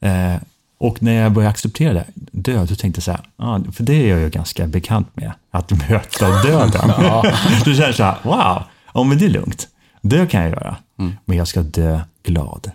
Eh, 0.00 0.36
och 0.78 1.02
när 1.02 1.12
jag 1.12 1.32
började 1.32 1.50
acceptera 1.50 1.92
det, 1.92 2.06
död, 2.14 2.68
då 2.68 2.74
tänkte 2.74 2.98
jag 2.98 3.02
så 3.02 3.10
här, 3.10 3.20
ah, 3.36 3.60
för 3.72 3.84
det 3.84 3.94
är 3.94 4.08
jag 4.08 4.20
ju 4.20 4.30
ganska 4.30 4.66
bekant 4.66 5.16
med, 5.16 5.32
att 5.50 5.70
möta 5.70 6.42
döden. 6.42 6.88
ja. 6.88 7.22
Då 7.64 7.74
kände 7.74 7.86
jag 7.86 7.94
så 7.94 8.02
här, 8.02 8.16
wow, 8.22 8.62
ja, 8.94 9.02
men 9.04 9.18
det 9.18 9.24
är 9.24 9.30
lugnt. 9.30 9.68
Det 10.00 10.30
kan 10.30 10.42
jag 10.42 10.50
göra. 10.50 10.76
Mm. 10.98 11.12
Men 11.24 11.36
jag 11.36 11.48
ska 11.48 11.62
dö 11.62 12.00
glad. 12.22 12.70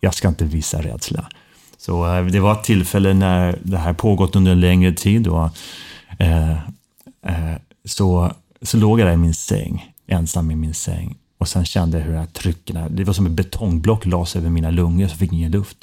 Jag 0.00 0.14
ska 0.14 0.28
inte 0.28 0.44
visa 0.44 0.82
rädsla. 0.82 1.28
Så 1.78 2.16
eh, 2.16 2.24
det 2.24 2.40
var 2.40 2.52
ett 2.52 2.64
tillfälle 2.64 3.14
när 3.14 3.58
det 3.62 3.78
här 3.78 3.92
pågått 3.92 4.36
under 4.36 4.52
en 4.52 4.60
längre 4.60 4.92
tid. 4.92 5.28
Och, 5.28 5.50
eh, 6.18 6.52
eh, 7.22 7.56
så, 7.84 8.32
så 8.62 8.76
låg 8.76 9.00
jag 9.00 9.06
där 9.06 9.14
i 9.14 9.16
min 9.16 9.34
säng, 9.34 9.94
ensam 10.06 10.50
i 10.50 10.56
min 10.56 10.74
säng. 10.74 11.16
Och 11.38 11.48
sen 11.48 11.64
kände 11.64 11.98
jag 11.98 12.04
hur 12.04 12.12
det 12.12 12.18
här 12.18 12.26
trycken, 12.26 12.96
det 12.96 13.04
var 13.04 13.12
som 13.12 13.26
ett 13.26 13.32
betongblock 13.32 14.06
lades 14.06 14.36
över 14.36 14.50
mina 14.50 14.70
lungor, 14.70 15.06
så 15.06 15.12
jag 15.12 15.18
fick 15.18 15.32
ingen 15.32 15.52
luft. 15.52 15.76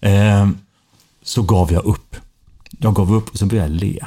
Eh, 0.00 0.48
så 1.22 1.42
gav 1.42 1.72
jag 1.72 1.84
upp. 1.84 2.16
Jag 2.78 2.94
gav 2.94 3.14
upp 3.14 3.30
och 3.30 3.38
så 3.38 3.46
började 3.46 3.68
jag 3.68 3.80
le 3.80 4.00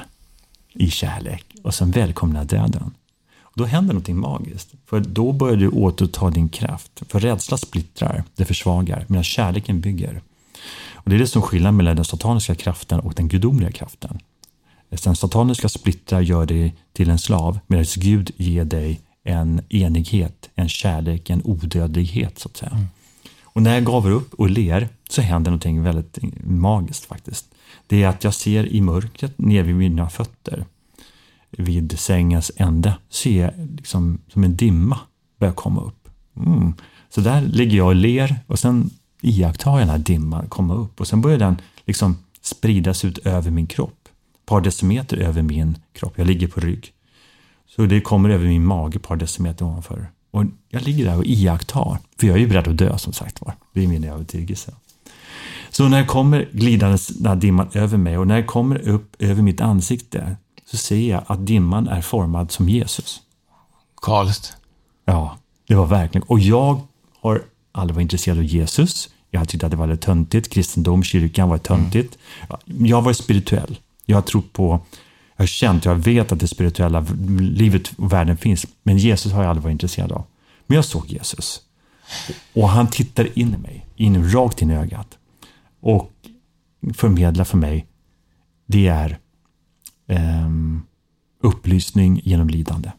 i 0.73 0.89
kärlek 0.89 1.45
och 1.63 1.73
sen 1.73 1.91
välkomnade 1.91 2.55
jag 2.55 2.71
döden. 2.71 2.91
Då 3.53 3.65
händer 3.65 3.93
någonting 3.93 4.19
magiskt, 4.19 4.73
för 4.85 4.99
då 4.99 5.31
börjar 5.31 5.55
du 5.55 5.69
återta 5.69 6.29
din 6.29 6.49
kraft. 6.49 6.91
För 7.09 7.19
rädsla 7.19 7.57
splittrar, 7.57 8.23
det 8.35 8.45
försvagar, 8.45 9.05
medan 9.07 9.23
kärleken 9.23 9.81
bygger. 9.81 10.21
Och 10.93 11.09
det 11.09 11.15
är 11.15 11.19
det 11.19 11.27
som 11.27 11.41
skiljer 11.41 11.71
mellan 11.71 11.95
den 11.95 12.05
sataniska 12.05 12.55
kraften 12.55 12.99
och 12.99 13.13
den 13.13 13.27
gudomliga 13.27 13.71
kraften. 13.71 14.19
Den 14.89 15.15
sataniska 15.15 15.69
splittrar 15.69 16.21
gör 16.21 16.45
dig 16.45 16.75
till 16.93 17.09
en 17.09 17.19
slav, 17.19 17.59
medan 17.67 17.85
Gud 17.95 18.31
ger 18.37 18.65
dig 18.65 19.01
en 19.23 19.61
enighet, 19.69 20.49
en 20.55 20.69
kärlek, 20.69 21.29
en 21.29 21.41
odödlighet 21.43 22.39
så 22.39 22.49
att 22.49 22.57
säga. 22.57 22.71
Mm. 22.71 22.85
Och 23.43 23.61
när 23.61 23.73
jag 23.73 23.85
gav 23.85 24.07
upp 24.07 24.33
och 24.33 24.49
ler 24.49 24.89
så 25.09 25.21
händer 25.21 25.51
någonting 25.51 25.83
väldigt 25.83 26.19
magiskt 26.43 27.05
faktiskt. 27.05 27.45
Det 27.87 28.03
är 28.03 28.07
att 28.07 28.23
jag 28.23 28.33
ser 28.33 28.65
i 28.65 28.81
mörkret 28.81 29.37
ner 29.37 29.63
vid 29.63 29.75
mina 29.75 30.09
fötter, 30.09 30.65
vid 31.49 31.99
sängens 31.99 32.51
ände, 32.55 32.97
ser 33.09 33.41
jag 33.41 33.51
liksom 33.75 34.19
som 34.27 34.43
en 34.43 34.55
dimma 34.55 34.99
börja 35.39 35.53
komma 35.53 35.81
upp. 35.81 36.09
Mm. 36.37 36.73
Så 37.09 37.21
där 37.21 37.41
ligger 37.41 37.77
jag 37.77 37.87
och 37.87 37.95
ler 37.95 38.39
och 38.47 38.59
sen 38.59 38.89
iakttar 39.21 39.71
jag 39.71 39.79
den 39.79 39.89
här 39.89 39.97
dimman 39.97 40.47
komma 40.49 40.73
upp 40.73 40.99
och 40.99 41.07
sen 41.07 41.21
börjar 41.21 41.37
den 41.37 41.57
liksom 41.85 42.17
spridas 42.41 43.05
ut 43.05 43.17
över 43.17 43.51
min 43.51 43.67
kropp. 43.67 44.06
Par 44.47 44.61
decimeter 44.61 45.17
över 45.17 45.41
min 45.41 45.77
kropp. 45.93 46.13
Jag 46.15 46.27
ligger 46.27 46.47
på 46.47 46.59
rygg. 46.59 46.93
Så 47.67 47.85
det 47.85 48.01
kommer 48.01 48.29
över 48.29 48.47
min 48.47 48.65
mage 48.65 48.95
ett 48.95 49.03
par 49.03 49.15
decimeter 49.15 49.65
ovanför. 49.65 50.11
Och 50.31 50.43
jag 50.69 50.81
ligger 50.81 51.05
där 51.05 51.17
och 51.17 51.25
iakttar, 51.25 51.97
för 52.19 52.27
jag 52.27 52.35
är 52.35 52.39
ju 52.39 52.47
beredd 52.47 52.67
att 52.67 52.77
dö 52.77 52.97
som 52.97 53.13
sagt 53.13 53.41
var. 53.41 53.53
Det 53.73 53.83
är 53.83 53.87
min 53.87 54.03
övertygelse. 54.03 54.73
Så 55.69 55.87
när 55.87 56.01
det 56.01 56.05
kommer 56.05 56.49
glidandes 56.51 57.07
den 57.07 57.25
här 57.25 57.35
dimman 57.35 57.69
över 57.73 57.97
mig 57.97 58.17
och 58.17 58.27
när 58.27 58.37
det 58.37 58.43
kommer 58.43 58.87
upp 58.87 59.15
över 59.19 59.41
mitt 59.41 59.61
ansikte 59.61 60.35
så 60.65 60.77
ser 60.77 61.09
jag 61.09 61.23
att 61.27 61.47
dimman 61.47 61.87
är 61.87 62.01
formad 62.01 62.51
som 62.51 62.69
Jesus. 62.69 63.21
Karlst. 64.01 64.53
Ja, 65.05 65.37
det 65.67 65.75
var 65.75 65.85
verkligen. 65.85 66.27
Och 66.27 66.39
jag 66.39 66.81
har 67.19 67.41
aldrig 67.71 67.95
varit 67.95 68.01
intresserad 68.01 68.37
av 68.37 68.43
Jesus. 68.43 69.09
Jag 69.31 69.39
har 69.39 69.45
tyckt 69.45 69.63
att 69.63 69.71
det 69.71 69.77
var 69.77 69.87
lite 69.87 70.05
töntigt. 70.05 70.49
Kristendom, 70.49 71.03
kyrkan 71.03 71.49
var 71.49 71.57
töntigt. 71.57 72.17
Mm. 72.69 72.85
Jag 72.85 73.01
var 73.01 73.13
spirituell. 73.13 73.79
Jag 74.09 74.17
har 74.17 74.21
trott 74.21 74.53
på 74.53 74.81
jag 75.37 75.41
har 75.41 75.47
känt, 75.47 75.85
jag 75.85 75.95
vet 75.95 76.31
att 76.31 76.39
det 76.39 76.47
spirituella 76.47 77.05
livet 77.39 77.93
och 77.97 78.13
världen 78.13 78.37
finns, 78.37 78.65
men 78.83 78.97
Jesus 78.97 79.31
har 79.31 79.41
jag 79.41 79.49
aldrig 79.49 79.63
varit 79.63 79.71
intresserad 79.71 80.11
av. 80.11 80.23
Men 80.67 80.75
jag 80.75 80.85
såg 80.85 81.05
Jesus. 81.07 81.61
Och 82.53 82.69
han 82.69 82.87
tittar 82.87 83.39
in 83.39 83.53
i 83.53 83.57
mig, 83.57 83.85
in 83.95 84.31
rakt 84.31 84.61
in 84.61 84.71
i 84.71 84.75
ögat. 84.75 85.17
Och 85.79 86.11
förmedlar 86.93 87.45
för 87.45 87.57
mig, 87.57 87.87
det 88.65 88.87
är 88.87 89.19
eh, 90.07 90.49
upplysning 91.41 92.21
genom 92.23 92.49
lidande. 92.49 92.91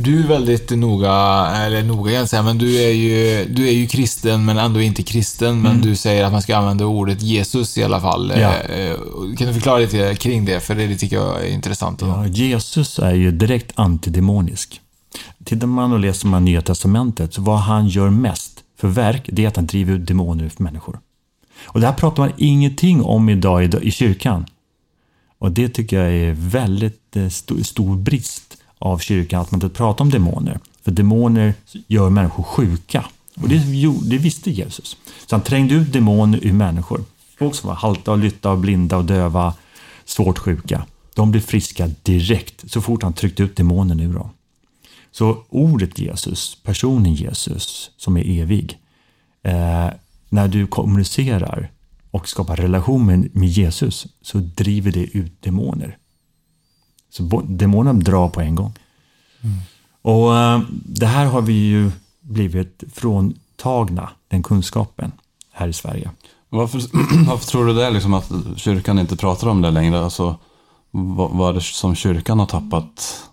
Du 0.00 0.24
är 0.24 0.28
väldigt 0.28 0.70
noga, 0.70 1.10
eller 1.56 1.82
noga 1.82 2.12
jag 2.12 2.28
säga, 2.28 2.42
men 2.42 2.58
du 2.58 2.76
är 2.76 2.90
ju, 2.90 3.44
du 3.44 3.68
är 3.68 3.72
ju 3.72 3.86
kristen 3.86 4.44
men 4.44 4.58
ändå 4.58 4.80
inte 4.80 5.02
kristen. 5.02 5.62
Men 5.62 5.70
mm. 5.70 5.82
du 5.82 5.96
säger 5.96 6.24
att 6.24 6.32
man 6.32 6.42
ska 6.42 6.56
använda 6.56 6.86
ordet 6.86 7.22
Jesus 7.22 7.78
i 7.78 7.84
alla 7.84 8.00
fall. 8.00 8.32
Ja. 8.36 8.54
Eh, 8.54 8.96
kan 9.38 9.46
du 9.46 9.54
förklara 9.54 9.78
lite 9.78 10.14
kring 10.14 10.44
det? 10.44 10.60
För 10.60 10.74
det 10.74 10.96
tycker 10.96 11.16
jag 11.16 11.46
är 11.46 11.50
intressant. 11.50 12.00
Ja, 12.00 12.26
Jesus 12.26 12.98
är 12.98 13.14
ju 13.14 13.30
direkt 13.30 13.72
antidemonisk. 13.74 14.80
Tittar 15.44 15.66
man 15.66 15.92
och 15.92 16.00
läser 16.00 16.26
man 16.26 16.44
Nya 16.44 16.62
Testamentet, 16.62 17.34
så 17.34 17.42
vad 17.42 17.58
han 17.58 17.88
gör 17.88 18.10
mest 18.10 18.52
för 18.80 18.88
verk, 18.88 19.28
det 19.32 19.44
är 19.44 19.48
att 19.48 19.56
han 19.56 19.66
driver 19.66 19.94
ut 19.94 20.06
demoner 20.06 20.44
ur 20.44 20.52
människor. 20.56 20.98
Och 21.64 21.80
det 21.80 21.86
här 21.86 21.94
pratar 21.94 22.22
man 22.22 22.32
ingenting 22.36 23.02
om 23.02 23.28
idag 23.28 23.84
i, 23.84 23.90
kyrkan. 23.90 24.46
Och 25.38 25.52
det 25.52 25.68
tycker 25.68 26.04
jag 26.04 26.14
är 26.14 26.32
väldigt 26.32 27.16
eh, 27.16 27.28
stor 27.62 27.96
brist 27.96 28.57
av 28.78 28.98
kyrkan 28.98 29.40
att 29.40 29.50
man 29.50 29.62
inte 29.62 29.76
pratar 29.76 30.04
om 30.04 30.10
demoner. 30.10 30.58
För 30.82 30.90
demoner 30.90 31.54
gör 31.86 32.10
människor 32.10 32.42
sjuka. 32.42 33.04
Och 33.42 33.48
det, 33.48 33.58
det 34.02 34.18
visste 34.18 34.50
Jesus. 34.50 34.96
Så 35.26 35.36
han 35.36 35.42
trängde 35.42 35.74
ut 35.74 35.92
demoner 35.92 36.38
ur 36.42 36.52
människor. 36.52 37.04
Folk 37.38 37.54
som 37.54 37.68
var 37.68 37.76
halta 37.76 38.12
och 38.12 38.18
lytta 38.18 38.50
och 38.50 38.58
blinda 38.58 38.96
och 38.96 39.04
döva, 39.04 39.54
svårt 40.04 40.38
sjuka. 40.38 40.86
De 41.14 41.30
blev 41.30 41.40
friska 41.40 41.90
direkt 42.02 42.70
så 42.70 42.80
fort 42.80 43.02
han 43.02 43.12
tryckte 43.12 43.42
ut 43.42 43.56
demonen 43.56 44.00
ur 44.00 44.14
dem. 44.14 44.30
Så 45.10 45.44
ordet 45.48 45.98
Jesus, 45.98 46.58
personen 46.62 47.14
Jesus 47.14 47.90
som 47.96 48.16
är 48.16 48.40
evig, 48.40 48.78
eh, 49.42 49.88
när 50.28 50.48
du 50.48 50.66
kommunicerar 50.66 51.70
och 52.10 52.28
skapar 52.28 52.56
relation 52.56 53.06
med, 53.06 53.36
med 53.36 53.48
Jesus 53.48 54.06
så 54.22 54.38
driver 54.38 54.92
det 54.92 55.04
ut 55.04 55.42
demoner. 55.42 55.98
Så 57.18 57.42
demonerna 57.44 58.00
drar 58.00 58.28
på 58.28 58.40
en 58.40 58.54
gång. 58.54 58.72
Mm. 59.40 59.56
Och 60.02 60.30
uh, 60.30 60.60
det 60.84 61.06
här 61.06 61.26
har 61.26 61.42
vi 61.42 61.52
ju 61.52 61.90
blivit 62.20 62.84
fråntagna, 62.92 64.10
den 64.28 64.42
kunskapen, 64.42 65.12
här 65.52 65.68
i 65.68 65.72
Sverige. 65.72 66.10
Varför, 66.48 66.78
varför 67.26 67.46
tror 67.46 67.66
du 67.66 67.72
det, 67.72 67.90
liksom 67.90 68.14
att 68.14 68.32
kyrkan 68.56 68.98
inte 68.98 69.16
pratar 69.16 69.48
om 69.48 69.62
det 69.62 69.70
längre? 69.70 70.04
Alltså, 70.04 70.36
vad, 70.90 71.30
vad 71.30 71.50
är 71.50 71.54
det 71.54 71.60
som 71.60 71.94
kyrkan 71.94 72.38
har 72.38 72.46
tappat? 72.46 73.24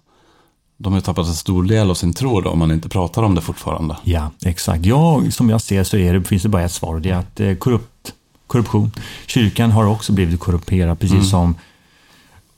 De 0.78 0.94
har 0.94 1.02
tappat 1.02 1.28
en 1.28 1.34
stor 1.34 1.64
del 1.64 1.90
av 1.90 1.96
sin 1.96 2.14
tro 2.14 2.42
då, 2.42 2.50
om 2.50 2.60
man 2.60 2.72
inte 2.72 2.90
pratar 2.90 3.24
om 3.24 3.36
det 3.36 3.42
fortfarande. 3.42 3.98
Ja, 4.04 4.32
exakt. 4.46 4.86
Ja, 4.86 5.24
som 5.32 5.50
jag 5.50 5.62
ser 5.62 5.84
så 5.84 5.98
är 5.98 6.14
det, 6.14 6.24
finns 6.24 6.44
det 6.44 6.50
bara 6.50 6.64
ett 6.64 6.72
svar, 6.72 7.00
det 7.00 7.10
är 7.10 7.16
att 7.16 7.40
eh, 7.40 7.56
korrupt, 7.56 8.14
korruption. 8.48 8.92
Kyrkan 9.26 9.72
har 9.72 9.86
också 9.86 10.14
blivit 10.14 10.40
korrumperad, 10.40 11.00
precis 11.00 11.14
mm. 11.14 11.26
som 11.26 11.56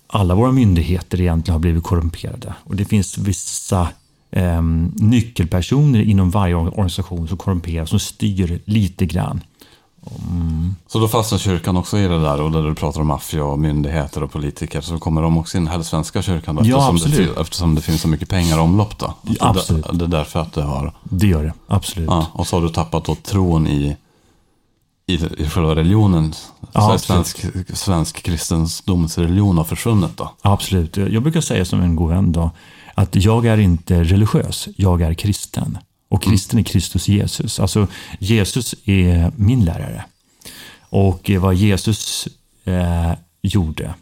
alla 0.07 0.35
våra 0.35 0.51
myndigheter 0.51 1.21
egentligen 1.21 1.53
har 1.53 1.59
blivit 1.59 1.83
korrumperade. 1.83 2.53
Och 2.63 2.75
det 2.75 2.85
finns 2.85 3.17
vissa 3.17 3.87
eh, 4.31 4.61
nyckelpersoner 4.95 6.01
inom 6.01 6.29
varje 6.31 6.55
organisation 6.55 7.27
som 7.27 7.37
korrumperas, 7.37 7.89
som 7.89 7.99
styr 7.99 8.61
lite 8.65 9.05
grann. 9.05 9.41
Så 10.87 10.99
då 10.99 11.07
fastnar 11.07 11.39
kyrkan 11.39 11.77
också 11.77 11.97
i 11.97 12.07
det 12.07 12.19
där 12.21 12.41
och 12.41 12.51
där 12.51 12.63
du 12.63 12.75
pratar 12.75 13.01
om 13.01 13.07
maffia 13.07 13.43
och 13.43 13.59
myndigheter 13.59 14.23
och 14.23 14.31
politiker 14.31 14.81
så 14.81 14.99
kommer 14.99 15.21
de 15.21 15.37
också 15.37 15.57
in, 15.57 15.67
helst 15.67 15.89
svenska 15.89 16.21
kyrkan 16.21 16.55
då, 16.55 16.61
Ja, 16.65 16.77
eftersom, 16.77 16.95
det, 16.95 17.03
absolut. 17.17 17.35
fi- 17.35 17.41
eftersom 17.41 17.75
det 17.75 17.81
finns 17.81 18.01
så 18.01 18.07
mycket 18.07 18.29
pengar 18.29 18.57
i 18.57 18.59
omlopp 18.59 18.97
då. 18.99 19.13
Det- 19.21 19.37
absolut. 19.39 19.85
Det, 19.93 20.05
är 20.05 20.09
därför 20.09 20.39
att 20.39 20.53
det 20.53 20.61
har... 20.63 20.93
Det 21.03 21.27
gör 21.27 21.43
det, 21.43 21.53
absolut. 21.67 22.09
Ja, 22.09 22.27
och 22.33 22.47
så 22.47 22.55
har 22.55 22.63
du 22.63 22.69
tappat 22.69 23.05
då 23.05 23.15
tron 23.15 23.67
i, 23.67 23.95
i, 25.07 25.13
i 25.13 25.49
själva 25.49 25.75
religionen. 25.75 26.33
Ja, 26.73 26.97
svensk, 26.97 27.45
svensk 27.73 28.23
kristendomsreligion 28.23 29.57
har 29.57 29.63
försvunnit 29.63 30.17
då. 30.17 30.31
Absolut. 30.41 30.97
Jag 30.97 31.23
brukar 31.23 31.41
säga 31.41 31.65
som 31.65 31.81
en 31.81 31.95
god 31.95 32.09
vän 32.09 32.31
då, 32.31 32.51
att 32.93 33.15
jag 33.15 33.45
är 33.45 33.57
inte 33.57 34.03
religiös, 34.03 34.67
jag 34.75 35.01
är 35.01 35.13
kristen. 35.13 35.77
Och 36.09 36.23
kristen 36.23 36.59
är 36.59 36.63
Kristus 36.63 37.07
Jesus. 37.07 37.59
Alltså 37.59 37.87
Jesus 38.19 38.75
är 38.85 39.31
min 39.35 39.65
lärare. 39.65 40.05
Och 40.89 41.31
vad 41.39 41.55
Jesus 41.55 42.27
eh, 42.63 43.11
gjorde, 43.41 43.93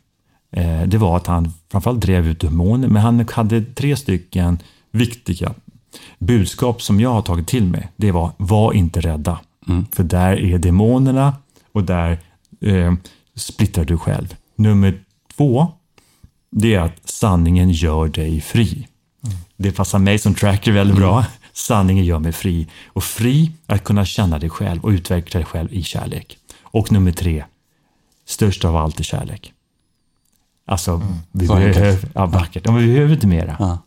eh, 0.52 0.82
det 0.82 0.98
var 0.98 1.18
att 1.18 1.28
han 1.28 1.54
framförallt 1.72 2.02
drev 2.02 2.28
ut 2.28 2.40
demoner, 2.40 2.88
men 2.88 3.02
han 3.02 3.28
hade 3.34 3.62
tre 3.62 3.98
stycken 3.98 4.60
viktiga 4.92 5.54
budskap 6.20 6.82
som 6.82 7.00
jag 7.00 7.14
har 7.14 7.22
tagit 7.22 7.48
till 7.48 7.66
mig. 7.66 7.92
Det 7.96 8.12
var, 8.12 8.32
var 8.38 8.74
inte 8.74 9.02
rädda. 9.02 9.40
För 9.92 10.04
där 10.04 10.40
är 10.40 10.58
demonerna 10.58 11.36
och 11.72 11.84
där 11.84 12.20
eh, 12.62 12.94
splittrar 13.36 13.86
du 13.86 13.98
själv. 13.98 14.36
Nummer 14.56 15.04
två, 15.38 15.68
det 16.52 16.76
är 16.76 16.80
att 16.80 17.10
sanningen 17.10 17.72
gör 17.72 18.08
dig 18.08 18.42
fri. 18.42 18.88
Det 19.58 19.72
passar 19.72 20.00
mig 20.00 20.20
som 20.20 20.34
tracker 20.34 20.72
väldigt 20.72 20.98
bra. 20.98 21.26
Sanningen 21.54 22.06
gör 22.06 22.20
mig 22.20 22.32
fri. 22.32 22.68
Och 22.88 23.04
fri 23.04 23.52
att 23.66 23.84
kunna 23.84 24.06
känna 24.06 24.40
dig 24.40 24.50
själv 24.50 24.84
och 24.84 24.90
utveckla 24.90 25.40
dig 25.40 25.46
själv 25.46 25.74
i 25.74 25.84
kärlek. 25.84 26.38
Och 26.62 26.92
nummer 26.92 27.12
tre, 27.12 27.46
störst 28.26 28.66
av 28.66 28.76
allt 28.76 29.00
är 29.00 29.04
kärlek. 29.04 29.54
Alltså, 30.68 31.02
vi 31.32 31.48
Så 31.48 31.56
behöver, 31.56 32.10
ja, 32.14 32.26
vackert. 32.26 32.64
Ja, 32.66 32.72
vi 32.72 32.94
behöver 32.94 33.14
inte 33.14 33.28
mera. 33.28 33.56
Ja. 33.60 33.80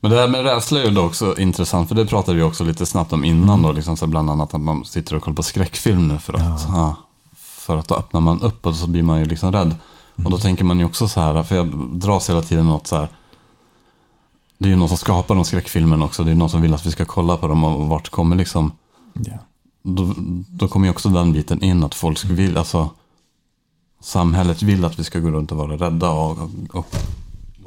Men 0.00 0.10
det 0.10 0.16
här 0.16 0.28
med 0.28 0.42
rädsla 0.44 0.80
är 0.82 0.90
ju 0.90 0.98
också 0.98 1.38
intressant, 1.38 1.88
för 1.88 1.94
det 1.94 2.06
pratade 2.06 2.36
vi 2.36 2.42
också 2.42 2.64
lite 2.64 2.86
snabbt 2.86 3.12
om 3.12 3.24
innan 3.24 3.62
då, 3.62 3.72
liksom 3.72 3.96
så 3.96 4.06
bland 4.06 4.30
annat 4.30 4.54
att 4.54 4.60
man 4.60 4.84
sitter 4.84 5.16
och 5.16 5.22
kollar 5.22 5.34
på 5.36 5.42
skräckfilm 5.42 6.08
nu 6.08 6.18
för 6.18 6.34
att, 6.34 6.66
ja. 6.68 6.96
för 7.34 7.76
att 7.76 7.88
då 7.88 7.94
öppnar 7.94 8.20
man 8.20 8.40
upp 8.42 8.66
och 8.66 8.74
så 8.74 8.86
blir 8.86 9.02
man 9.02 9.18
ju 9.18 9.24
liksom 9.24 9.52
rädd. 9.52 9.74
Och 10.24 10.30
då 10.30 10.38
tänker 10.38 10.64
man 10.64 10.78
ju 10.78 10.84
också 10.84 11.08
så 11.08 11.20
här, 11.20 11.42
för 11.42 11.56
jag 11.56 11.68
dras 11.92 12.30
hela 12.30 12.42
tiden 12.42 12.68
åt 12.68 12.86
så 12.86 12.96
här, 12.96 13.08
det 14.58 14.68
är 14.68 14.70
ju 14.70 14.76
någon 14.76 14.88
som 14.88 14.98
skapar 14.98 15.34
de 15.34 15.44
skräckfilmerna 15.44 16.04
också, 16.04 16.24
det 16.24 16.30
är 16.30 16.34
någon 16.34 16.50
som 16.50 16.62
vill 16.62 16.74
att 16.74 16.86
vi 16.86 16.90
ska 16.90 17.04
kolla 17.04 17.36
på 17.36 17.48
dem 17.48 17.64
och 17.64 17.88
vart 17.88 18.08
kommer 18.08 18.36
liksom, 18.36 18.72
Ja. 19.12 19.38
då, 19.82 20.14
då 20.48 20.68
kommer 20.68 20.86
ju 20.86 20.90
också 20.90 21.08
den 21.08 21.32
biten 21.32 21.62
in 21.62 21.84
att 21.84 21.94
folk 21.94 22.24
vill, 22.24 22.56
alltså 22.56 22.90
samhället 24.00 24.62
vill 24.62 24.84
att 24.84 24.98
vi 24.98 25.04
ska 25.04 25.18
gå 25.18 25.30
runt 25.30 25.52
och 25.52 25.58
vara 25.58 25.76
rädda 25.76 26.10
och, 26.10 26.30
och, 26.30 26.50
och 26.72 26.96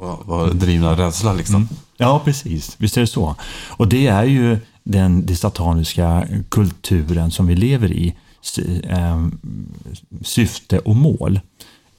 vara- 0.02 0.22
vara 0.24 0.52
drivna 0.52 0.90
av 0.90 0.96
rädsla 0.96 1.32
liksom. 1.32 1.68
Ja, 1.96 2.20
precis. 2.24 2.74
Visst 2.78 2.96
är 2.96 3.00
det 3.00 3.06
så. 3.06 3.34
Och 3.68 3.88
det 3.88 4.06
är 4.06 4.24
ju 4.24 4.58
den, 4.84 5.26
det 5.26 5.36
sataniska 5.36 6.26
kulturen 6.48 7.30
som 7.30 7.46
vi 7.46 7.54
lever 7.56 7.92
i, 7.92 8.14
ehm, 8.88 9.38
syfte 10.22 10.78
och 10.78 10.96
mål. 10.96 11.40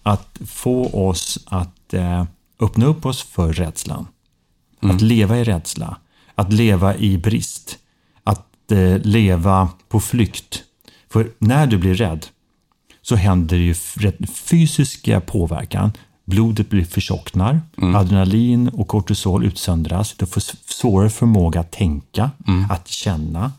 Att 0.03 0.39
få 0.45 1.07
oss 1.07 1.39
att 1.45 1.93
eh, 1.93 2.25
öppna 2.59 2.85
upp 2.85 3.05
oss 3.05 3.21
för 3.23 3.53
rädslan. 3.53 4.07
Att 4.81 5.01
leva 5.01 5.37
i 5.37 5.43
rädsla. 5.43 5.97
Att 6.35 6.53
leva 6.53 6.95
i 6.95 7.17
brist. 7.17 7.77
Att 8.23 8.71
eh, 8.71 8.97
leva 9.01 9.69
på 9.89 9.99
flykt. 9.99 10.63
För 11.09 11.29
när 11.39 11.67
du 11.67 11.77
blir 11.77 11.95
rädd 11.95 12.25
så 13.01 13.15
händer 13.15 13.57
ju 13.57 13.71
f- 13.71 13.97
rätt 13.99 14.29
fysiska 14.29 15.21
påverkan. 15.21 15.91
Blodet 16.33 16.69
blir 16.69 16.85
förtjocknar, 16.85 17.61
adrenalin 17.95 18.67
och 18.69 18.87
kortisol 18.87 19.45
utsöndras. 19.45 20.13
Du 20.17 20.25
får 20.25 20.43
svårare 20.73 21.09
förmåga 21.09 21.59
att 21.59 21.71
tänka, 21.71 22.31
att 22.69 22.87
känna. 22.87 23.51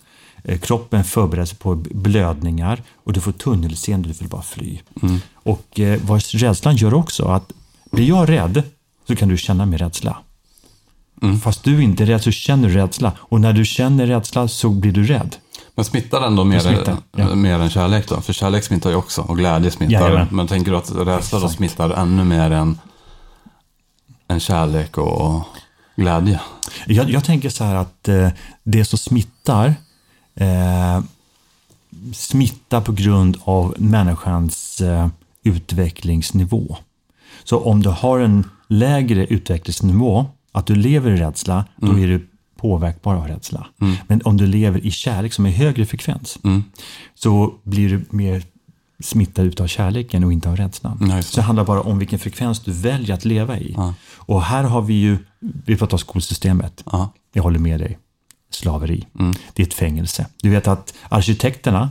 Eh, 0.44 0.58
Kroppen 0.58 1.04
förbereder 1.04 1.46
sig 1.46 1.58
på 1.58 1.74
blödningar 1.74 2.82
och 3.04 3.12
du 3.12 3.20
får 3.20 3.32
tunnelseende, 3.32 4.08
du 4.08 4.14
vill 4.14 4.28
bara 4.28 4.42
fly. 4.42 4.78
Och 5.34 5.80
eh, 5.80 6.00
vad 6.02 6.22
rädslan 6.22 6.76
gör 6.76 6.94
också, 6.94 7.24
att 7.24 7.52
blir 7.92 8.08
jag 8.08 8.28
rädd 8.28 8.62
så 9.06 9.16
kan 9.16 9.28
du 9.28 9.36
känna 9.36 9.66
min 9.66 9.78
rädsla. 9.78 10.18
Fast 11.42 11.64
du 11.64 11.82
inte 11.82 12.02
är 12.02 12.06
rädd 12.06 12.22
så 12.22 12.30
känner 12.30 12.68
du 12.68 12.74
rädsla. 12.74 13.12
Och 13.18 13.40
när 13.40 13.52
du 13.52 13.64
känner 13.64 14.06
rädsla 14.06 14.48
så 14.48 14.70
blir 14.70 14.92
du 14.92 15.04
rädd. 15.04 15.36
Men 15.74 15.84
smittar 15.84 16.20
den 16.20 16.36
då 16.36 16.44
mer, 16.44 16.58
smittar, 16.58 16.96
ja. 17.16 17.34
mer 17.34 17.58
än 17.58 17.70
kärlek 17.70 18.08
då? 18.08 18.20
För 18.20 18.32
kärlek 18.32 18.64
smittar 18.64 18.90
ju 18.90 18.96
också 18.96 19.22
och 19.22 19.36
glädje 19.36 19.70
smittar. 19.70 19.92
Jajamän. 19.92 20.26
Men 20.30 20.46
tänker 20.46 20.70
du 20.70 20.76
att 20.76 20.90
rädsla 20.90 21.38
då 21.38 21.48
smittar 21.48 21.90
ännu 21.90 22.24
mer 22.24 22.50
än, 22.50 22.78
än 24.28 24.40
kärlek 24.40 24.98
och 24.98 25.42
glädje? 25.96 26.40
Jag, 26.86 27.10
jag 27.10 27.24
tänker 27.24 27.48
så 27.48 27.64
här 27.64 27.74
att 27.74 28.08
eh, 28.08 28.28
det 28.62 28.84
som 28.84 28.98
smittar 28.98 29.74
eh, 30.34 31.00
smittar 32.12 32.80
på 32.80 32.92
grund 32.92 33.36
av 33.44 33.74
människans 33.78 34.80
eh, 34.80 35.08
utvecklingsnivå. 35.42 36.76
Så 37.44 37.58
om 37.58 37.82
du 37.82 37.88
har 37.88 38.18
en 38.18 38.50
lägre 38.68 39.26
utvecklingsnivå, 39.26 40.26
att 40.52 40.66
du 40.66 40.74
lever 40.74 41.10
i 41.10 41.16
rädsla, 41.16 41.64
då 41.76 41.98
är 41.98 42.06
du 42.06 42.28
påverkbar 42.64 43.14
av 43.14 43.28
rädsla. 43.28 43.66
Men 44.06 44.22
om 44.24 44.36
du 44.36 44.46
lever 44.46 44.86
i 44.86 44.90
kärlek 44.90 45.32
som 45.32 45.46
är 45.46 45.50
högre 45.50 45.86
frekvens, 45.86 46.38
så 47.14 47.54
blir 47.62 47.88
du 47.88 48.04
mer 48.10 48.42
smittad 49.02 49.46
utav 49.46 49.66
kärleken 49.66 50.24
och 50.24 50.32
inte 50.32 50.48
av 50.48 50.56
rädslan. 50.56 50.98
Ja, 51.00 51.16
just 51.16 51.28
det. 51.28 51.34
så 51.34 51.40
det 51.40 51.46
handlar 51.46 51.64
bara 51.64 51.80
om 51.80 51.98
vilken 51.98 52.18
frekvens 52.18 52.60
du 52.60 52.72
väljer 52.72 53.14
att 53.14 53.24
leva 53.24 53.58
i. 53.58 53.76
Och 54.16 54.42
här 54.42 54.64
har 54.64 54.82
vi 54.82 54.94
ju, 54.94 55.18
vi 55.40 55.76
pratar 55.76 55.94
om 55.94 55.98
skolsystemet. 55.98 56.82
Ja. 56.86 57.12
Jag 57.32 57.42
håller 57.42 57.58
med 57.58 57.80
dig. 57.80 57.98
Slaveri. 58.50 59.06
Det 59.52 59.62
är 59.62 59.66
ett 59.66 59.74
fängelse. 59.74 60.26
Du 60.42 60.50
vet 60.50 60.68
att 60.68 60.94
arkitekterna, 61.08 61.90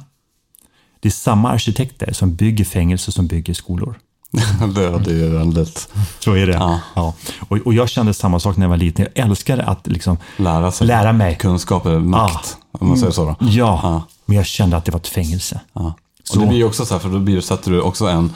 det 0.99 1.07
är 1.09 1.11
samma 1.11 1.49
arkitekter 1.49 2.13
som 2.13 2.35
bygger 2.35 2.65
fängelser 2.65 3.11
som 3.11 3.27
bygger 3.27 3.53
skolor. 3.53 3.99
det, 4.75 4.99
det 4.99 5.25
är 5.25 5.29
väldigt... 5.37 5.89
Så 6.19 6.33
är 6.33 6.47
det. 6.47 6.53
Ja. 6.53 6.79
Ja. 6.93 7.13
Och, 7.49 7.57
och 7.65 7.73
jag 7.73 7.89
kände 7.89 8.13
samma 8.13 8.39
sak 8.39 8.57
när 8.57 8.65
jag 8.65 8.69
var 8.69 8.77
liten. 8.77 9.07
Jag 9.15 9.25
älskade 9.25 9.63
att 9.63 9.87
liksom 9.87 10.17
Lära 10.37 10.71
sig. 10.71 10.87
lära 10.87 11.13
mig. 11.13 11.35
Kunskap 11.35 11.85
är 11.85 11.99
makt, 11.99 12.57
om 12.71 12.87
man 12.87 12.97
säger 12.97 13.11
så 13.11 13.25
då. 13.25 13.35
Ja, 13.39 13.79
Ja. 13.83 14.03
men 14.25 14.37
jag 14.37 14.45
kände 14.45 14.77
att 14.77 14.85
det 14.85 14.91
var 14.91 14.99
ett 14.99 15.07
fängelse. 15.07 15.59
Ja. 15.73 15.93
Och 16.33 16.39
det 16.39 16.45
blir 16.45 16.57
ju 16.57 16.63
också 16.65 16.85
så 16.85 16.93
här, 16.93 16.99
för 16.99 17.09
då 17.09 17.19
blir, 17.19 17.41
sätter 17.41 17.71
du 17.71 17.81
också 17.81 18.05
en, 18.07 18.33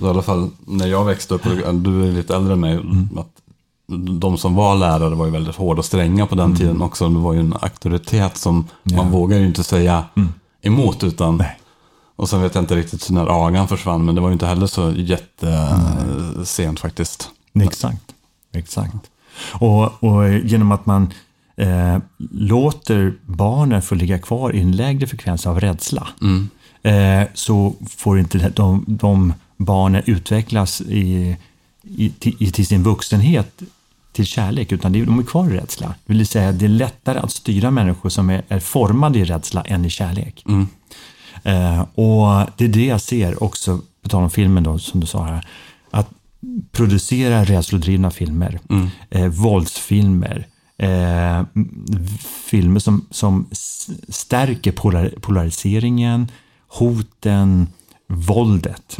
så 0.00 0.06
i 0.06 0.08
alla 0.10 0.22
fall 0.22 0.50
när 0.66 0.86
jag 0.86 1.04
växte 1.04 1.34
upp, 1.34 1.46
och 1.46 1.74
du 1.74 2.08
är 2.08 2.12
lite 2.12 2.36
äldre 2.36 2.52
än 2.52 2.60
mig, 2.60 2.76
att 3.16 3.28
de 4.20 4.38
som 4.38 4.54
var 4.54 4.74
lärare 4.76 5.14
var 5.14 5.26
ju 5.26 5.32
väldigt 5.32 5.56
hårda 5.56 5.78
och 5.78 5.84
stränga 5.84 6.26
på 6.26 6.34
den 6.34 6.56
tiden 6.56 6.82
också. 6.82 7.08
Det 7.08 7.18
var 7.18 7.32
ju 7.32 7.40
en 7.40 7.54
auktoritet 7.60 8.36
som 8.36 8.66
man 8.82 9.10
vågar 9.10 9.38
ju 9.38 9.46
inte 9.46 9.64
säga 9.64 10.04
emot 10.62 11.04
utan 11.04 11.36
Nej. 11.36 11.58
Och 12.16 12.28
sen 12.28 12.42
vet 12.42 12.54
jag 12.54 12.64
inte 12.64 12.76
riktigt 12.76 13.10
när 13.10 13.46
agan 13.46 13.68
försvann, 13.68 14.04
men 14.04 14.14
det 14.14 14.20
var 14.20 14.28
ju 14.28 14.32
inte 14.32 14.46
heller 14.46 14.66
så 14.66 14.92
jättesent 14.96 16.80
faktiskt. 16.80 17.30
Exakt. 17.60 18.14
Exakt. 18.52 19.10
Och, 19.52 20.04
och 20.04 20.28
genom 20.28 20.72
att 20.72 20.86
man 20.86 21.12
eh, 21.56 21.98
låter 22.30 23.14
barnen 23.24 23.82
få 23.82 23.94
ligga 23.94 24.18
kvar 24.18 24.56
i 24.56 24.60
en 24.60 24.72
lägre 24.72 25.06
frekvens 25.06 25.46
av 25.46 25.60
rädsla 25.60 26.08
eh, 26.82 27.28
så 27.34 27.74
får 27.88 28.18
inte 28.18 28.52
de, 28.54 28.84
de 28.86 29.34
barnen 29.56 30.02
utvecklas 30.06 30.80
i, 30.80 31.36
i, 31.82 32.10
till, 32.10 32.66
sin 32.66 32.82
vuxenhet 32.82 33.62
till 34.12 34.26
kärlek, 34.26 34.72
utan 34.72 34.92
de 34.92 35.18
är 35.18 35.22
kvar 35.22 35.50
i 35.50 35.56
rädsla. 35.56 35.94
Det 36.06 36.12
vill 36.12 36.26
säga, 36.26 36.52
det 36.52 36.64
är 36.64 36.68
lättare 36.68 37.18
att 37.18 37.32
styra 37.32 37.70
människor 37.70 38.08
som 38.08 38.30
är, 38.30 38.42
är 38.48 38.60
formade 38.60 39.18
i 39.18 39.24
rädsla 39.24 39.62
än 39.62 39.84
i 39.84 39.90
kärlek. 39.90 40.44
Eh, 41.46 41.80
och 41.80 42.50
det 42.56 42.64
är 42.64 42.68
det 42.68 42.86
jag 42.86 43.00
ser 43.00 43.42
också, 43.42 43.80
på 44.02 44.08
tal 44.08 44.22
om 44.22 44.30
filmen 44.30 44.62
då, 44.62 44.78
som 44.78 45.00
du 45.00 45.06
sa 45.06 45.24
här, 45.24 45.48
att 45.90 46.08
producera 46.72 47.44
rädslodrivna 47.44 48.10
filmer, 48.10 48.60
eh, 49.10 49.26
våldsfilmer, 49.26 50.46
eh, 50.78 51.42
filmer 52.46 52.80
som, 52.80 53.06
som 53.10 53.46
stärker 54.08 54.72
polar, 54.72 55.12
polariseringen, 55.20 56.28
hoten, 56.68 57.66
våldet 58.08 58.96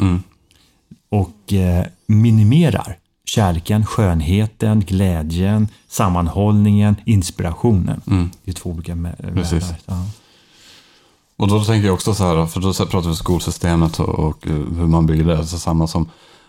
och 1.09 1.53
eh, 1.53 1.87
minimerar 2.07 2.99
kärleken, 3.25 3.87
skönheten, 3.87 4.81
glädjen, 4.81 5.69
sammanhållningen, 5.89 6.97
inspirationen. 7.05 8.01
Det 8.45 8.51
är 8.51 8.55
två 8.55 8.71
olika 8.71 8.95
världar. 8.95 9.45
Ja. 9.87 10.07
Och 11.39 11.49
då 11.49 11.65
tänker 11.65 11.87
jag 11.87 11.95
också 11.95 12.15
så 12.15 12.25
här, 12.25 12.47
för 12.47 12.61
då 12.61 12.73
pratar 12.73 13.09
vi 13.09 13.17
skolsystemet 13.17 14.01
och, 14.01 14.09
och 14.09 14.47
eh, 14.47 14.53
hur 14.53 14.87
man 14.87 15.07
bygger 15.07 15.25
det. 15.25 15.47
Så 15.47 15.59
samma 15.59 15.87
som, 15.87 16.09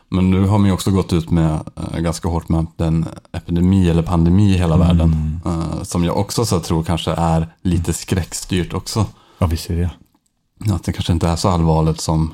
men 0.09 0.31
nu 0.31 0.45
har 0.47 0.57
man 0.57 0.67
ju 0.67 0.73
också 0.73 0.91
gått 0.91 1.13
ut 1.13 1.29
med 1.29 1.59
eh, 1.75 1.99
ganska 1.99 2.27
hårt 2.27 2.49
med 2.49 2.65
den 2.75 3.05
epidemi 3.31 3.89
eller 3.89 4.03
pandemi 4.03 4.53
i 4.53 4.57
hela 4.57 4.75
Mm. 4.75 4.87
världen. 4.87 5.39
eh, 5.45 5.83
som 5.83 6.03
jag 6.03 6.17
också 6.17 6.45
så 6.45 6.59
tror 6.59 6.83
kanske 6.83 7.11
är 7.11 7.47
lite 7.61 7.93
skräckstyrt 7.93 8.73
också. 8.73 9.05
Ja, 9.37 9.47
visst 9.47 9.69
är 9.69 9.75
det. 9.75 10.73
Att 10.73 10.83
det 10.83 10.93
kanske 10.93 11.13
inte 11.13 11.27
är 11.27 11.35
så 11.35 11.49
allvarligt 11.49 12.01
som... 12.01 12.33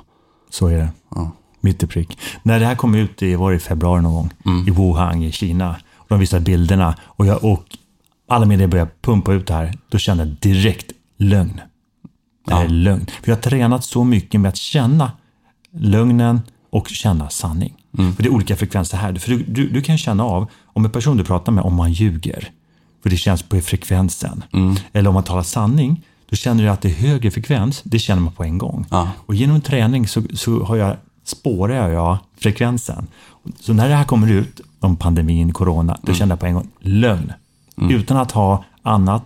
Så 0.49 0.67
är 0.67 0.77
det. 0.77 0.89
Ja. 1.15 1.31
Mitt 1.61 1.83
i 1.83 1.87
prick. 1.87 2.17
När 2.43 2.59
det 2.59 2.65
här 2.65 2.75
kom 2.75 2.95
ut, 2.95 3.17
det 3.17 3.35
var 3.35 3.51
i 3.53 3.59
februari 3.59 4.01
någon 4.01 4.13
gång, 4.13 4.29
Mm. 4.45 4.67
i 4.67 4.71
Wuhan 4.71 5.23
i 5.23 5.31
Kina. 5.31 5.75
Och 5.97 6.05
de 6.09 6.19
visade 6.19 6.41
bilderna 6.41 6.95
och, 7.05 7.25
jag, 7.25 7.43
och 7.43 7.63
alla 8.29 8.45
medier 8.45 8.67
började 8.67 8.91
pumpa 9.01 9.33
ut 9.33 9.47
det 9.47 9.53
här. 9.53 9.73
Då 9.89 9.97
kände 9.97 10.23
jag 10.23 10.33
direkt 10.41 10.91
lögn. 11.17 11.61
Det 12.45 12.53
här 12.53 12.65
är 12.65 12.69
lögn. 12.69 13.05
För 13.05 13.31
jag 13.31 13.35
har 13.35 13.41
tränat 13.41 13.83
så 13.83 14.03
mycket 14.03 14.41
med 14.41 14.49
att 14.49 14.57
känna 14.57 15.11
lögnen 15.71 16.41
och 16.69 16.87
känna 16.89 17.29
sanning. 17.29 17.73
Mm. 17.97 18.15
För 18.15 18.23
det 18.23 18.29
är 18.29 18.33
olika 18.33 18.55
frekvenser 18.55 18.97
här. 18.97 19.15
För 19.15 19.29
du, 19.29 19.43
du, 19.43 19.69
du 19.69 19.81
kan 19.81 19.97
känna 19.97 20.23
av 20.23 20.49
om 20.65 20.85
en 20.85 20.91
person 20.91 21.17
du 21.17 21.23
pratar 21.23 21.51
med 21.51 21.63
om 21.63 21.75
man 21.75 21.91
ljuger. 21.91 22.51
För 23.03 23.09
det 23.09 23.17
känns 23.17 23.43
på 23.43 23.61
frekvensen. 23.61 24.43
Mm. 24.53 24.75
Eller 24.93 25.07
om 25.07 25.13
man 25.13 25.23
talar 25.23 25.43
sanning, 25.43 26.01
då 26.29 26.35
känner 26.35 26.63
du 26.63 26.69
att 26.69 26.81
det 26.81 26.89
är 26.89 26.93
högre 26.93 27.31
frekvens. 27.31 27.81
Det 27.83 27.99
känner 27.99 28.21
man 28.21 28.33
på 28.33 28.43
en 28.43 28.57
gång. 28.57 28.85
Och 29.25 29.35
genom 29.35 29.61
träning 29.61 30.07
så, 30.07 30.23
så 30.33 30.63
har 30.63 30.75
jag, 30.75 30.97
spårar 31.23 31.89
jag 31.89 32.17
frekvensen. 32.37 33.07
Så 33.59 33.73
när 33.73 33.89
det 33.89 33.95
här 33.95 34.03
kommer 34.03 34.31
ut 34.31 34.61
om 34.79 34.95
pandemin, 34.95 35.53
corona, 35.53 35.99
då 36.01 36.13
känner 36.13 36.31
jag 36.31 36.39
på 36.39 36.45
en 36.45 36.53
gång 36.53 36.69
lögn. 36.79 37.33
Utan 37.89 38.17
att 38.17 38.31
ha 38.31 38.63
annat 38.81 39.23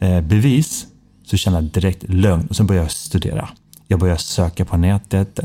eh, 0.00 0.20
bevis 0.20 0.86
så 1.32 1.36
känner 1.36 1.60
jag 1.62 1.64
direkt 1.70 2.04
lögn. 2.08 2.46
Och 2.50 2.56
sen 2.56 2.66
börjar 2.66 2.82
jag 2.82 2.90
studera. 2.90 3.48
Jag 3.88 3.98
började 3.98 4.20
söka 4.20 4.64
på 4.64 4.76
nätet, 4.76 5.40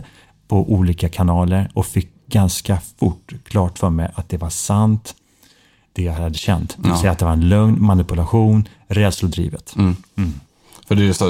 på 0.48 0.74
olika 0.74 1.10
kanaler 1.10 1.70
och 1.74 1.86
fick 1.86 2.10
ganska 2.28 2.78
fort 3.00 3.34
klart 3.44 3.80
för 3.80 3.90
mig 3.90 4.12
att 4.16 4.30
det 4.30 4.38
var 4.38 4.50
sant, 4.50 5.16
det 5.94 6.04
jag 6.04 6.14
hade 6.14 6.38
känt. 6.38 6.78
Ja. 6.84 6.98
säga 6.98 7.12
att 7.12 7.20
det 7.20 7.26
var 7.26 7.32
en 7.32 7.50
lögn, 7.50 7.86
manipulation, 7.86 8.68
rädslodrivet. 8.88 9.76
Mm. 9.78 9.96
För 10.88 10.96
det 10.96 11.02
är 11.02 11.06
just 11.06 11.22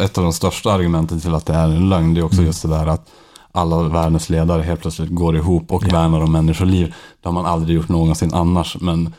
ett 0.00 0.18
av 0.18 0.24
de 0.24 0.32
största 0.32 0.72
argumenten 0.72 1.20
till 1.20 1.34
att 1.34 1.46
det 1.46 1.54
är 1.54 1.64
en 1.68 1.88
lögn, 1.88 2.14
det 2.14 2.20
är 2.20 2.24
också 2.24 2.36
Mm. 2.38 2.46
just 2.46 2.62
det 2.62 2.68
där 2.68 2.86
att 2.86 3.08
alla 3.52 3.82
världens 3.82 4.30
ledare 4.30 4.62
helt 4.62 4.80
plötsligt 4.80 5.10
går 5.10 5.36
ihop 5.36 5.72
och 5.72 5.92
värnar 5.92 6.20
om 6.20 6.32
människoliv. 6.32 6.94
Det 7.22 7.28
har 7.28 7.32
man 7.32 7.46
aldrig 7.46 7.76
gjort 7.76 7.88
någonsin 7.88 8.34
annars, 8.34 8.76
men 8.80 9.14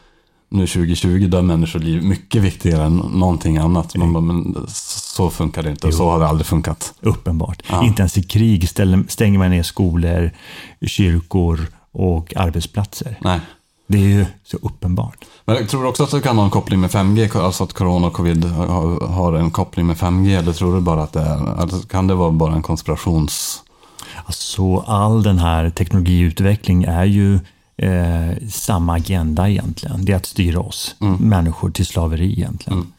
nu 0.55 0.67
2020 0.67 1.27
där 1.27 1.37
är 1.37 1.41
människoliv 1.41 2.03
mycket 2.03 2.41
viktigare 2.41 2.83
än 2.83 2.95
någonting 2.95 3.57
annat. 3.57 3.95
Man 3.95 4.13
bara, 4.13 4.21
men 4.21 4.65
så 4.67 5.29
funkar 5.29 5.63
det 5.63 5.69
inte, 5.69 5.91
så 5.91 6.09
har 6.09 6.19
det 6.19 6.27
aldrig 6.27 6.45
funkat. 6.45 6.93
Uppenbart. 6.99 7.63
Ja. 7.69 7.85
Inte 7.85 8.01
ens 8.01 8.17
i 8.17 8.23
krig 8.23 8.69
stänger 9.07 9.37
man 9.37 9.49
ner 9.49 9.63
skolor, 9.63 10.31
kyrkor 10.85 11.67
och 11.91 12.33
arbetsplatser. 12.35 13.17
Nej. 13.21 13.39
Det 13.87 13.97
är 13.97 14.07
ju 14.07 14.25
så 14.43 14.57
uppenbart. 14.61 15.17
Men 15.45 15.55
jag 15.55 15.69
tror 15.69 15.85
också 15.85 16.03
att 16.03 16.11
det 16.11 16.21
kan 16.21 16.37
ha 16.37 16.43
en 16.43 16.49
koppling 16.49 16.81
med 16.81 16.89
5G, 16.89 17.39
alltså 17.39 17.63
att 17.63 17.73
corona 17.73 18.07
och 18.07 18.13
covid 18.13 18.45
har 18.45 19.33
en 19.33 19.51
koppling 19.51 19.85
med 19.87 19.97
5G, 19.97 20.39
eller 20.39 20.53
tror 20.53 20.75
du 20.75 20.81
bara 20.81 21.03
att 21.03 21.13
det 21.13 21.21
är, 21.21 21.87
kan 21.89 22.07
det 22.07 22.15
vara 22.15 22.31
bara 22.31 22.53
en 22.53 22.61
konspirations... 22.61 23.61
Alltså 24.25 24.77
all 24.77 25.23
den 25.23 25.39
här 25.39 25.69
teknologiutveckling 25.69 26.83
är 26.83 27.05
ju 27.05 27.39
eh, 27.78 28.47
samma 28.49 28.93
agenda 28.93 29.49
egentligen. 29.49 30.05
Det 30.05 30.11
är 30.11 30.15
att 30.15 30.26
styra 30.26 30.59
oss 30.59 30.95
människor 31.19 31.69
till 31.71 31.86
slaveri 31.86 32.32
egentligen. 32.34 32.93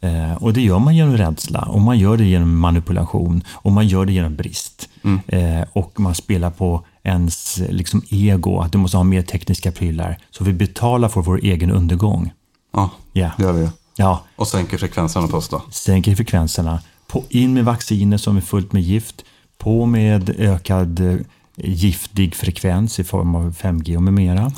Eh, 0.00 0.32
och 0.34 0.52
det 0.52 0.60
gör 0.62 0.78
man 0.78 0.96
genom 0.96 1.16
rädsla 1.16 1.60
och 1.60 1.80
man 1.80 1.98
gör 1.98 2.16
det 2.16 2.24
genom 2.24 2.58
manipulation 2.58 3.42
och 3.50 3.72
man 3.72 3.86
gör 3.88 4.06
det 4.06 4.12
genom 4.12 4.36
brist. 4.36 4.88
Eh, 5.26 5.62
och 5.72 6.00
man 6.00 6.14
spelar 6.14 6.50
på 6.50 6.84
ens 7.02 7.62
liksom, 7.70 8.02
ego, 8.10 8.60
att 8.60 8.72
du 8.72 8.78
måste 8.78 8.96
ha 8.96 9.04
mer 9.04 9.22
tekniska 9.22 9.72
prylar. 9.72 10.18
Så 10.30 10.44
vi 10.44 10.52
betalar 10.52 11.08
för 11.08 11.20
vår 11.22 11.40
egen 11.42 11.70
undergång. 11.70 12.32
Ja, 12.74 12.90
Ja. 13.12 13.30
det 13.36 13.42
gör 13.42 13.52
vi. 13.52 13.68
Ja, 13.96 14.22
Och 14.36 14.48
sänker 14.48 14.78
frekvenserna 14.78 15.28
på 15.28 15.36
oss 15.36 15.48
då. 15.48 15.62
sänker 15.70 16.16
frekvenserna. 16.16 16.80
På 17.06 17.24
in 17.28 17.54
med 17.54 17.64
vacciner 17.64 18.16
som 18.18 18.36
är 18.36 18.40
fullt 18.40 18.72
med 18.72 18.82
gift. 18.82 19.24
På 19.58 19.86
med 19.86 20.30
ökad 20.38 21.00
eh, 21.00 21.16
giftig 21.62 22.34
frekvens 22.34 22.98
i 23.00 23.04
form 23.04 23.34
av 23.34 23.54
5G 23.56 23.96
och 23.96 24.02
med 24.02 24.12
mera. 24.14 24.52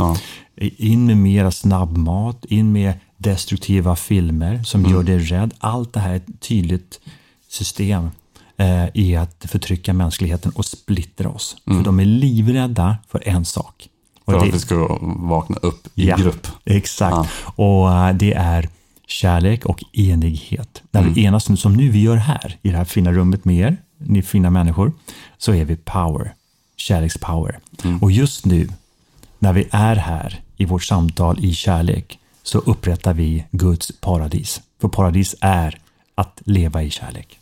In 0.60 1.06
med 1.06 1.16
mera 1.16 1.50
snabbmat. 1.50 2.44
In 2.44 2.72
med 2.72 2.92
destruktiva 3.16 3.96
filmer 3.96 4.62
som 4.62 4.80
Mm. 4.80 4.92
gör 4.92 5.02
dig 5.02 5.18
rädd. 5.18 5.54
Allt 5.58 5.92
det 5.92 6.00
här 6.00 6.12
är 6.12 6.16
ett 6.16 6.40
tydligt 6.40 7.00
system 7.48 8.10
eh, 8.56 8.84
i 8.94 9.16
att 9.16 9.44
förtrycka 9.48 9.92
mänskligheten 9.92 10.52
och 10.52 10.64
splittra 10.64 11.28
oss. 11.28 11.56
Mm. 11.66 11.78
För 11.78 11.84
de 11.84 12.00
är 12.00 12.04
livrädda 12.04 12.96
för 13.08 13.28
en 13.28 13.44
sak. 13.44 13.88
För 14.24 14.32
det- 14.32 14.38
att 14.48 14.54
vi 14.54 14.58
ska 14.58 14.98
vakna 15.02 15.56
upp 15.56 15.86
i 15.94 16.08
Ja, 16.08 16.16
grupp. 16.16 16.46
Exakt. 16.64 17.30
Och 17.56 17.92
äh, 17.92 18.14
det 18.16 18.32
är 18.32 18.68
kärlek 19.06 19.66
och 19.66 19.84
enighet. 19.92 20.82
När 20.90 21.00
Mm. 21.02 21.12
vi 21.14 21.24
enas, 21.24 21.60
som 21.60 21.74
nu 21.74 21.88
vi 21.88 22.02
gör 22.02 22.16
här, 22.16 22.56
i 22.62 22.70
det 22.70 22.76
här 22.76 22.84
fina 22.84 23.12
rummet 23.12 23.44
med 23.44 23.56
er, 23.56 23.76
ni 23.98 24.22
fina 24.22 24.50
människor, 24.50 24.92
så 25.38 25.52
är 25.54 25.64
vi 25.64 25.76
power. 25.76 26.34
Kärlekspower. 26.76 27.58
Mm. 27.84 28.02
Och 28.02 28.10
just 28.12 28.44
nu, 28.44 28.68
när 29.38 29.52
vi 29.52 29.68
är 29.70 29.96
här 29.96 30.42
i 30.56 30.64
vårt 30.64 30.84
samtal 30.84 31.44
i 31.44 31.54
kärlek, 31.54 32.18
så 32.42 32.58
upprättar 32.58 33.14
vi 33.14 33.44
Guds 33.50 33.92
paradis. 34.00 34.60
För 34.80 34.88
paradis 34.88 35.34
är 35.40 35.78
att 36.14 36.40
leva 36.44 36.82
i 36.82 36.90
kärlek. 36.90 37.38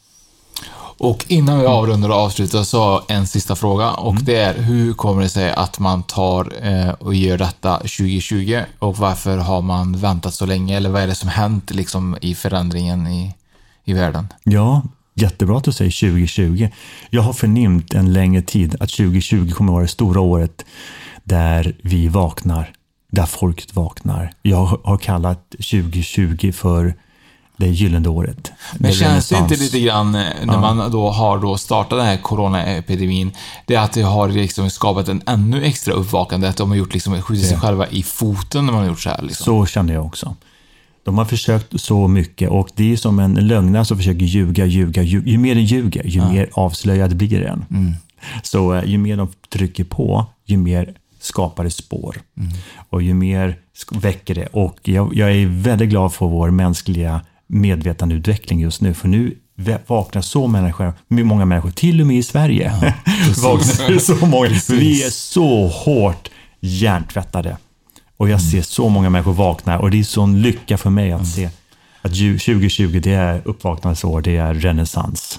Och 0.98 1.24
innan 1.28 1.58
vi 1.60 1.66
avrundar 1.66 2.08
och 2.08 2.14
avslutar 2.14 2.62
så 2.62 3.02
en 3.08 3.26
sista 3.26 3.56
fråga 3.56 3.90
och 3.90 4.12
Mm. 4.12 4.24
det 4.24 4.36
är 4.36 4.54
hur 4.62 4.92
kommer 4.94 5.22
det 5.22 5.28
sig 5.28 5.50
att 5.52 5.78
man 5.78 6.02
tar 6.02 6.52
eh, 6.66 6.90
och 6.90 7.14
gör 7.14 7.38
detta 7.38 7.76
2020 7.76 8.62
och 8.78 8.96
varför 8.98 9.36
har 9.38 9.62
man 9.62 9.96
väntat 9.98 10.34
så 10.34 10.46
länge 10.46 10.76
eller 10.76 10.90
vad 10.90 11.02
är 11.02 11.06
det 11.06 11.14
som 11.14 11.28
hänt 11.28 11.70
liksom 11.70 12.16
i 12.20 12.34
förändringen 12.34 13.06
i, 13.06 13.34
i 13.84 13.92
världen? 13.92 14.28
Ja, 14.42 14.82
jättebra 15.14 15.56
att 15.56 15.64
du 15.64 15.72
säger 15.72 16.10
2020. 16.10 16.68
Jag 17.10 17.22
har 17.22 17.32
förnimt 17.32 17.94
en 17.94 18.12
längre 18.12 18.42
tid 18.42 18.74
att 18.80 18.90
2020 18.90 19.50
kommer 19.50 19.72
att 19.72 19.74
vara 19.74 19.82
det 19.82 19.88
stora 19.88 20.20
året 20.20 20.64
där 21.24 21.76
vi 21.82 22.08
vaknar, 22.08 22.72
där 23.10 23.26
folket 23.26 23.74
vaknar. 23.74 24.32
Jag 24.42 24.64
har 24.84 24.98
kallat 24.98 25.50
2020 25.50 26.52
för 26.52 26.94
det 27.56 27.68
gyllene 27.68 28.08
året. 28.08 28.52
Men 28.78 28.92
känns 28.92 29.28
det 29.28 29.38
inte 29.38 29.56
lite 29.56 29.80
grann 29.80 30.14
eh, 30.14 30.20
när 30.44 30.54
Ja. 30.54 30.60
man 30.74 30.90
då 30.90 31.10
har 31.10 31.38
då 31.38 31.56
startat 31.56 31.98
den 31.98 32.06
här 32.06 32.16
coronaepidemin, 32.16 33.32
det 33.66 33.76
att 33.76 33.92
det 33.92 34.02
har 34.02 34.28
liksom 34.28 34.70
skapat 34.70 35.08
en 35.08 35.22
ännu 35.26 35.64
extra 35.64 35.94
uppvaknande, 35.94 36.48
att 36.48 36.56
de 36.56 36.70
har 36.70 36.76
gjort 36.76 36.94
liksom, 36.94 37.22
skjutit 37.22 37.46
sig 37.48 37.58
själva 37.58 37.86
i 37.86 38.02
foten 38.02 38.66
när 38.66 38.72
man 38.72 38.82
har 38.82 38.88
gjort 38.88 39.00
så 39.00 39.08
här 39.10 39.22
liksom. 39.22 39.44
Så 39.44 39.66
känner 39.66 39.94
jag 39.94 40.06
också. 40.06 40.36
De 41.04 41.18
har 41.18 41.24
försökt 41.24 41.80
så 41.80 42.08
mycket 42.08 42.50
och 42.50 42.68
det 42.76 42.92
är 42.92 42.96
som 42.96 43.18
en 43.18 43.34
lögnare 43.34 43.84
som 43.84 43.96
försöker 43.96 44.24
ljuga, 44.24 44.66
ljuga, 44.66 45.02
ljuga. 45.02 45.30
Ju 45.30 45.38
mer 45.38 45.54
den 45.54 45.64
ljuger, 45.64 46.04
ju 46.04 46.24
mer 46.24 46.48
avslöjad 46.52 47.16
blir 47.16 47.40
den. 47.40 47.64
Mm. 47.70 47.92
Så 48.42 48.74
eh, 48.74 48.84
ju 48.84 48.98
mer 48.98 49.16
de 49.16 49.28
trycker 49.48 49.84
på, 49.84 50.26
ju 50.46 50.56
mer 50.56 50.94
skapar 51.20 51.64
det 51.64 51.70
spår. 51.70 52.16
Och 52.90 53.02
ju 53.02 53.14
mer 53.14 53.58
väcker 53.90 54.34
det. 54.34 54.46
Och 54.46 54.78
jag, 54.82 55.14
jag 55.14 55.32
är 55.32 55.46
väldigt 55.46 55.88
glad 55.88 56.12
för 56.12 56.26
vår 56.26 56.50
mänskliga 56.50 57.20
medvetandeutveckling 57.46 58.60
just 58.60 58.80
nu. 58.80 58.94
För 58.94 59.08
nu 59.08 59.34
vaknar 59.86 60.22
så 60.22 60.46
människor, 60.46 60.92
många 61.08 61.44
människor, 61.44 61.70
till 61.70 62.00
och 62.00 62.06
med 62.06 62.16
i 62.16 62.22
Sverige, 62.22 62.72
vaknar 63.42 63.98
så 63.98 64.26
många. 64.26 64.48
Vi 64.68 65.04
är 65.04 65.10
så 65.10 65.66
hårt 65.66 66.28
hjärntvättade. 66.60 67.56
Och 68.22 68.28
jag 68.28 68.40
ser 68.40 68.62
så 68.62 68.88
många 68.88 69.10
människor 69.10 69.32
vakna 69.32 69.78
och 69.78 69.90
det 69.90 69.98
är 69.98 70.04
sån 70.04 70.42
lycka 70.42 70.78
för 70.78 70.90
mig 70.90 71.12
att 71.12 71.26
se 71.28 71.50
att 72.02 72.14
ju- 72.14 72.38
2020 72.38 73.00
det 73.02 73.12
är 73.12 73.42
uppvaknandets 73.44 74.04
år, 74.04 74.20
det 74.22 74.36
är 74.36 74.54
renässans. 74.54 75.38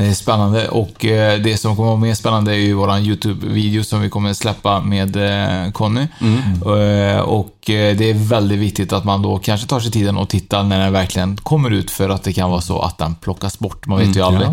Det 0.00 0.06
är 0.06 0.14
spännande 0.14 0.68
och 0.68 1.04
eh, 1.04 1.40
det 1.40 1.56
som 1.56 1.76
kommer 1.76 1.88
vara 1.88 2.00
mer 2.00 2.14
spännande 2.14 2.52
är 2.52 2.56
ju 2.56 2.74
våran 2.74 3.02
YouTube-video 3.02 3.84
som 3.84 4.00
vi 4.00 4.08
kommer 4.08 4.32
släppa 4.32 4.80
med 4.80 5.16
eh, 5.16 5.72
Conny. 5.72 6.00
Eh, 6.00 7.20
och 7.20 7.70
eh, 7.70 7.96
det 7.96 8.10
är 8.10 8.14
väldigt 8.14 8.58
viktigt 8.58 8.92
att 8.92 9.04
man 9.04 9.22
då 9.22 9.38
kanske 9.38 9.66
tar 9.66 9.80
sig 9.80 9.90
tiden 9.90 10.16
och 10.16 10.28
tittar 10.28 10.62
när 10.62 10.78
den 10.78 10.92
verkligen 10.92 11.36
kommer 11.36 11.70
ut 11.70 11.90
för 11.90 12.08
att 12.08 12.22
det 12.22 12.32
kan 12.32 12.50
vara 12.50 12.60
så 12.60 12.80
att 12.80 12.98
den 12.98 13.14
plockas 13.14 13.58
bort. 13.58 13.86
Man 13.86 13.98
vet 13.98 14.16
ju 14.16 14.20
Mm, 14.20 14.34
aldrig. 14.34 14.48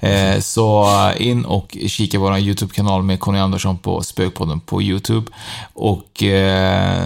Eh, 0.00 0.40
så 0.40 0.88
in 1.18 1.44
och 1.44 1.76
kika 1.86 2.18
på 2.18 2.22
våran 2.24 2.40
YouTube-kanal 2.40 3.02
med 3.02 3.20
Conny 3.20 3.38
Andersson 3.38 3.78
på 3.78 4.02
Spökpodden 4.02 4.60
på 4.60 4.82
YouTube. 4.82 5.30
Och 5.74 6.22
eh, 6.22 7.04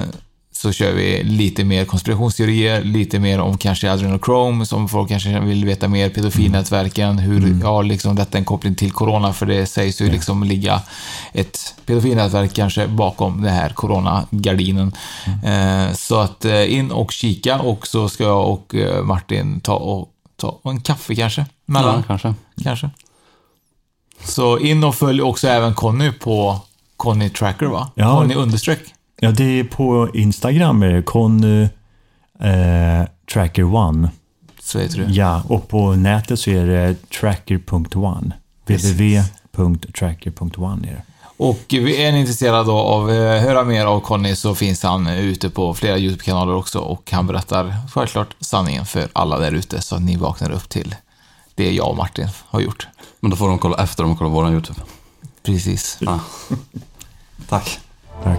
så 0.56 0.72
kör 0.72 0.92
vi 0.92 1.22
lite 1.22 1.64
mer 1.64 1.84
konspirationsteorier, 1.84 2.84
lite 2.84 3.18
mer 3.18 3.40
om 3.40 3.58
kanske 3.58 3.92
adrenochrome, 3.92 4.66
som 4.66 4.88
folk 4.88 5.08
kanske 5.08 5.40
vill 5.40 5.64
veta 5.64 5.88
mer, 5.88 6.10
pedofilnätverken, 6.10 7.18
hur 7.18 7.64
har 7.64 7.82
liksom 7.82 8.16
detta 8.16 8.38
en 8.38 8.44
koppling 8.44 8.74
till 8.74 8.92
corona, 8.92 9.32
för 9.32 9.46
det 9.46 9.66
sägs 9.66 10.00
ju 10.00 10.10
liksom 10.10 10.42
ligga 10.42 10.82
ett 11.32 11.74
pedofilnätverk 11.86 12.54
kanske 12.54 12.86
bakom 12.86 13.42
det 13.42 13.50
här 13.50 13.68
coronagardinen. 13.68 14.92
Eh, 15.44 15.94
så 15.94 16.18
att 16.18 16.44
eh, 16.44 16.74
in 16.74 16.90
och 16.90 17.12
kika 17.12 17.58
och 17.58 17.86
så 17.86 18.08
ska 18.08 18.24
jag 18.24 18.50
och 18.50 18.74
eh, 18.74 19.02
Martin 19.02 19.60
ta 19.60 19.74
och 19.74 20.08
ta 20.36 20.60
en 20.64 20.80
kaffe 20.80 21.14
kanske, 21.14 21.46
mellan. 21.66 21.96
Ja, 21.96 22.02
kanske. 22.06 22.34
Kanske. 22.62 22.90
Så 24.24 24.58
in 24.58 24.84
och 24.84 24.94
följ 24.94 25.22
också 25.22 25.48
även 25.48 25.74
Conny 25.74 26.12
på 26.12 26.60
Conny 26.96 27.30
Tracker 27.30 27.66
va? 27.66 27.90
Ja. 27.94 28.18
Conny 28.18 28.34
understreck. 28.34 28.95
Ja, 29.20 29.30
det 29.30 29.44
är 29.44 29.64
på 29.64 30.08
Instagram, 30.14 30.82
är 30.82 30.88
det 30.92 31.02
Conny 31.02 31.62
eh, 32.40 33.04
Tracker 33.32 33.74
One. 33.74 34.10
så 34.60 34.78
heter 34.78 34.98
det. 34.98 35.04
Ja, 35.12 35.42
och 35.48 35.68
på 35.68 35.94
nätet 35.94 36.40
så 36.40 36.50
är 36.50 36.66
det 36.66 37.10
tracker.one. 37.20 38.32
www.tracker.one 38.66 40.88
är 40.88 40.92
det. 40.92 41.02
Och 41.38 41.74
är 41.74 42.12
ni 42.12 42.20
intresserade 42.20 42.72
av 42.72 43.08
att 43.08 43.42
höra 43.42 43.64
mer 43.64 43.86
av 43.86 44.00
Conny 44.00 44.36
så 44.36 44.54
finns 44.54 44.82
han 44.82 45.06
ute 45.06 45.50
på 45.50 45.74
flera 45.74 45.98
YouTube-kanaler 45.98 46.54
också 46.54 46.78
och 46.78 47.10
han 47.12 47.26
berättar 47.26 47.74
självklart 47.92 48.36
sanningen 48.40 48.86
för 48.86 49.08
alla 49.12 49.38
där 49.38 49.52
ute 49.52 49.82
så 49.82 49.96
att 49.96 50.02
ni 50.02 50.16
vaknar 50.16 50.50
upp 50.50 50.68
till 50.68 50.94
det 51.54 51.72
jag 51.72 51.88
och 51.90 51.96
Martin 51.96 52.28
har 52.46 52.60
gjort. 52.60 52.88
Men 53.20 53.30
då 53.30 53.36
får 53.36 53.48
de 53.48 53.58
kolla 53.58 53.82
efter 53.82 54.02
de 54.02 54.16
kollar 54.16 54.30
våran 54.30 54.52
YouTube. 54.52 54.80
Precis. 55.42 55.98
Ja. 56.00 56.20
Tack. 57.48 57.78
Tack. 58.22 58.38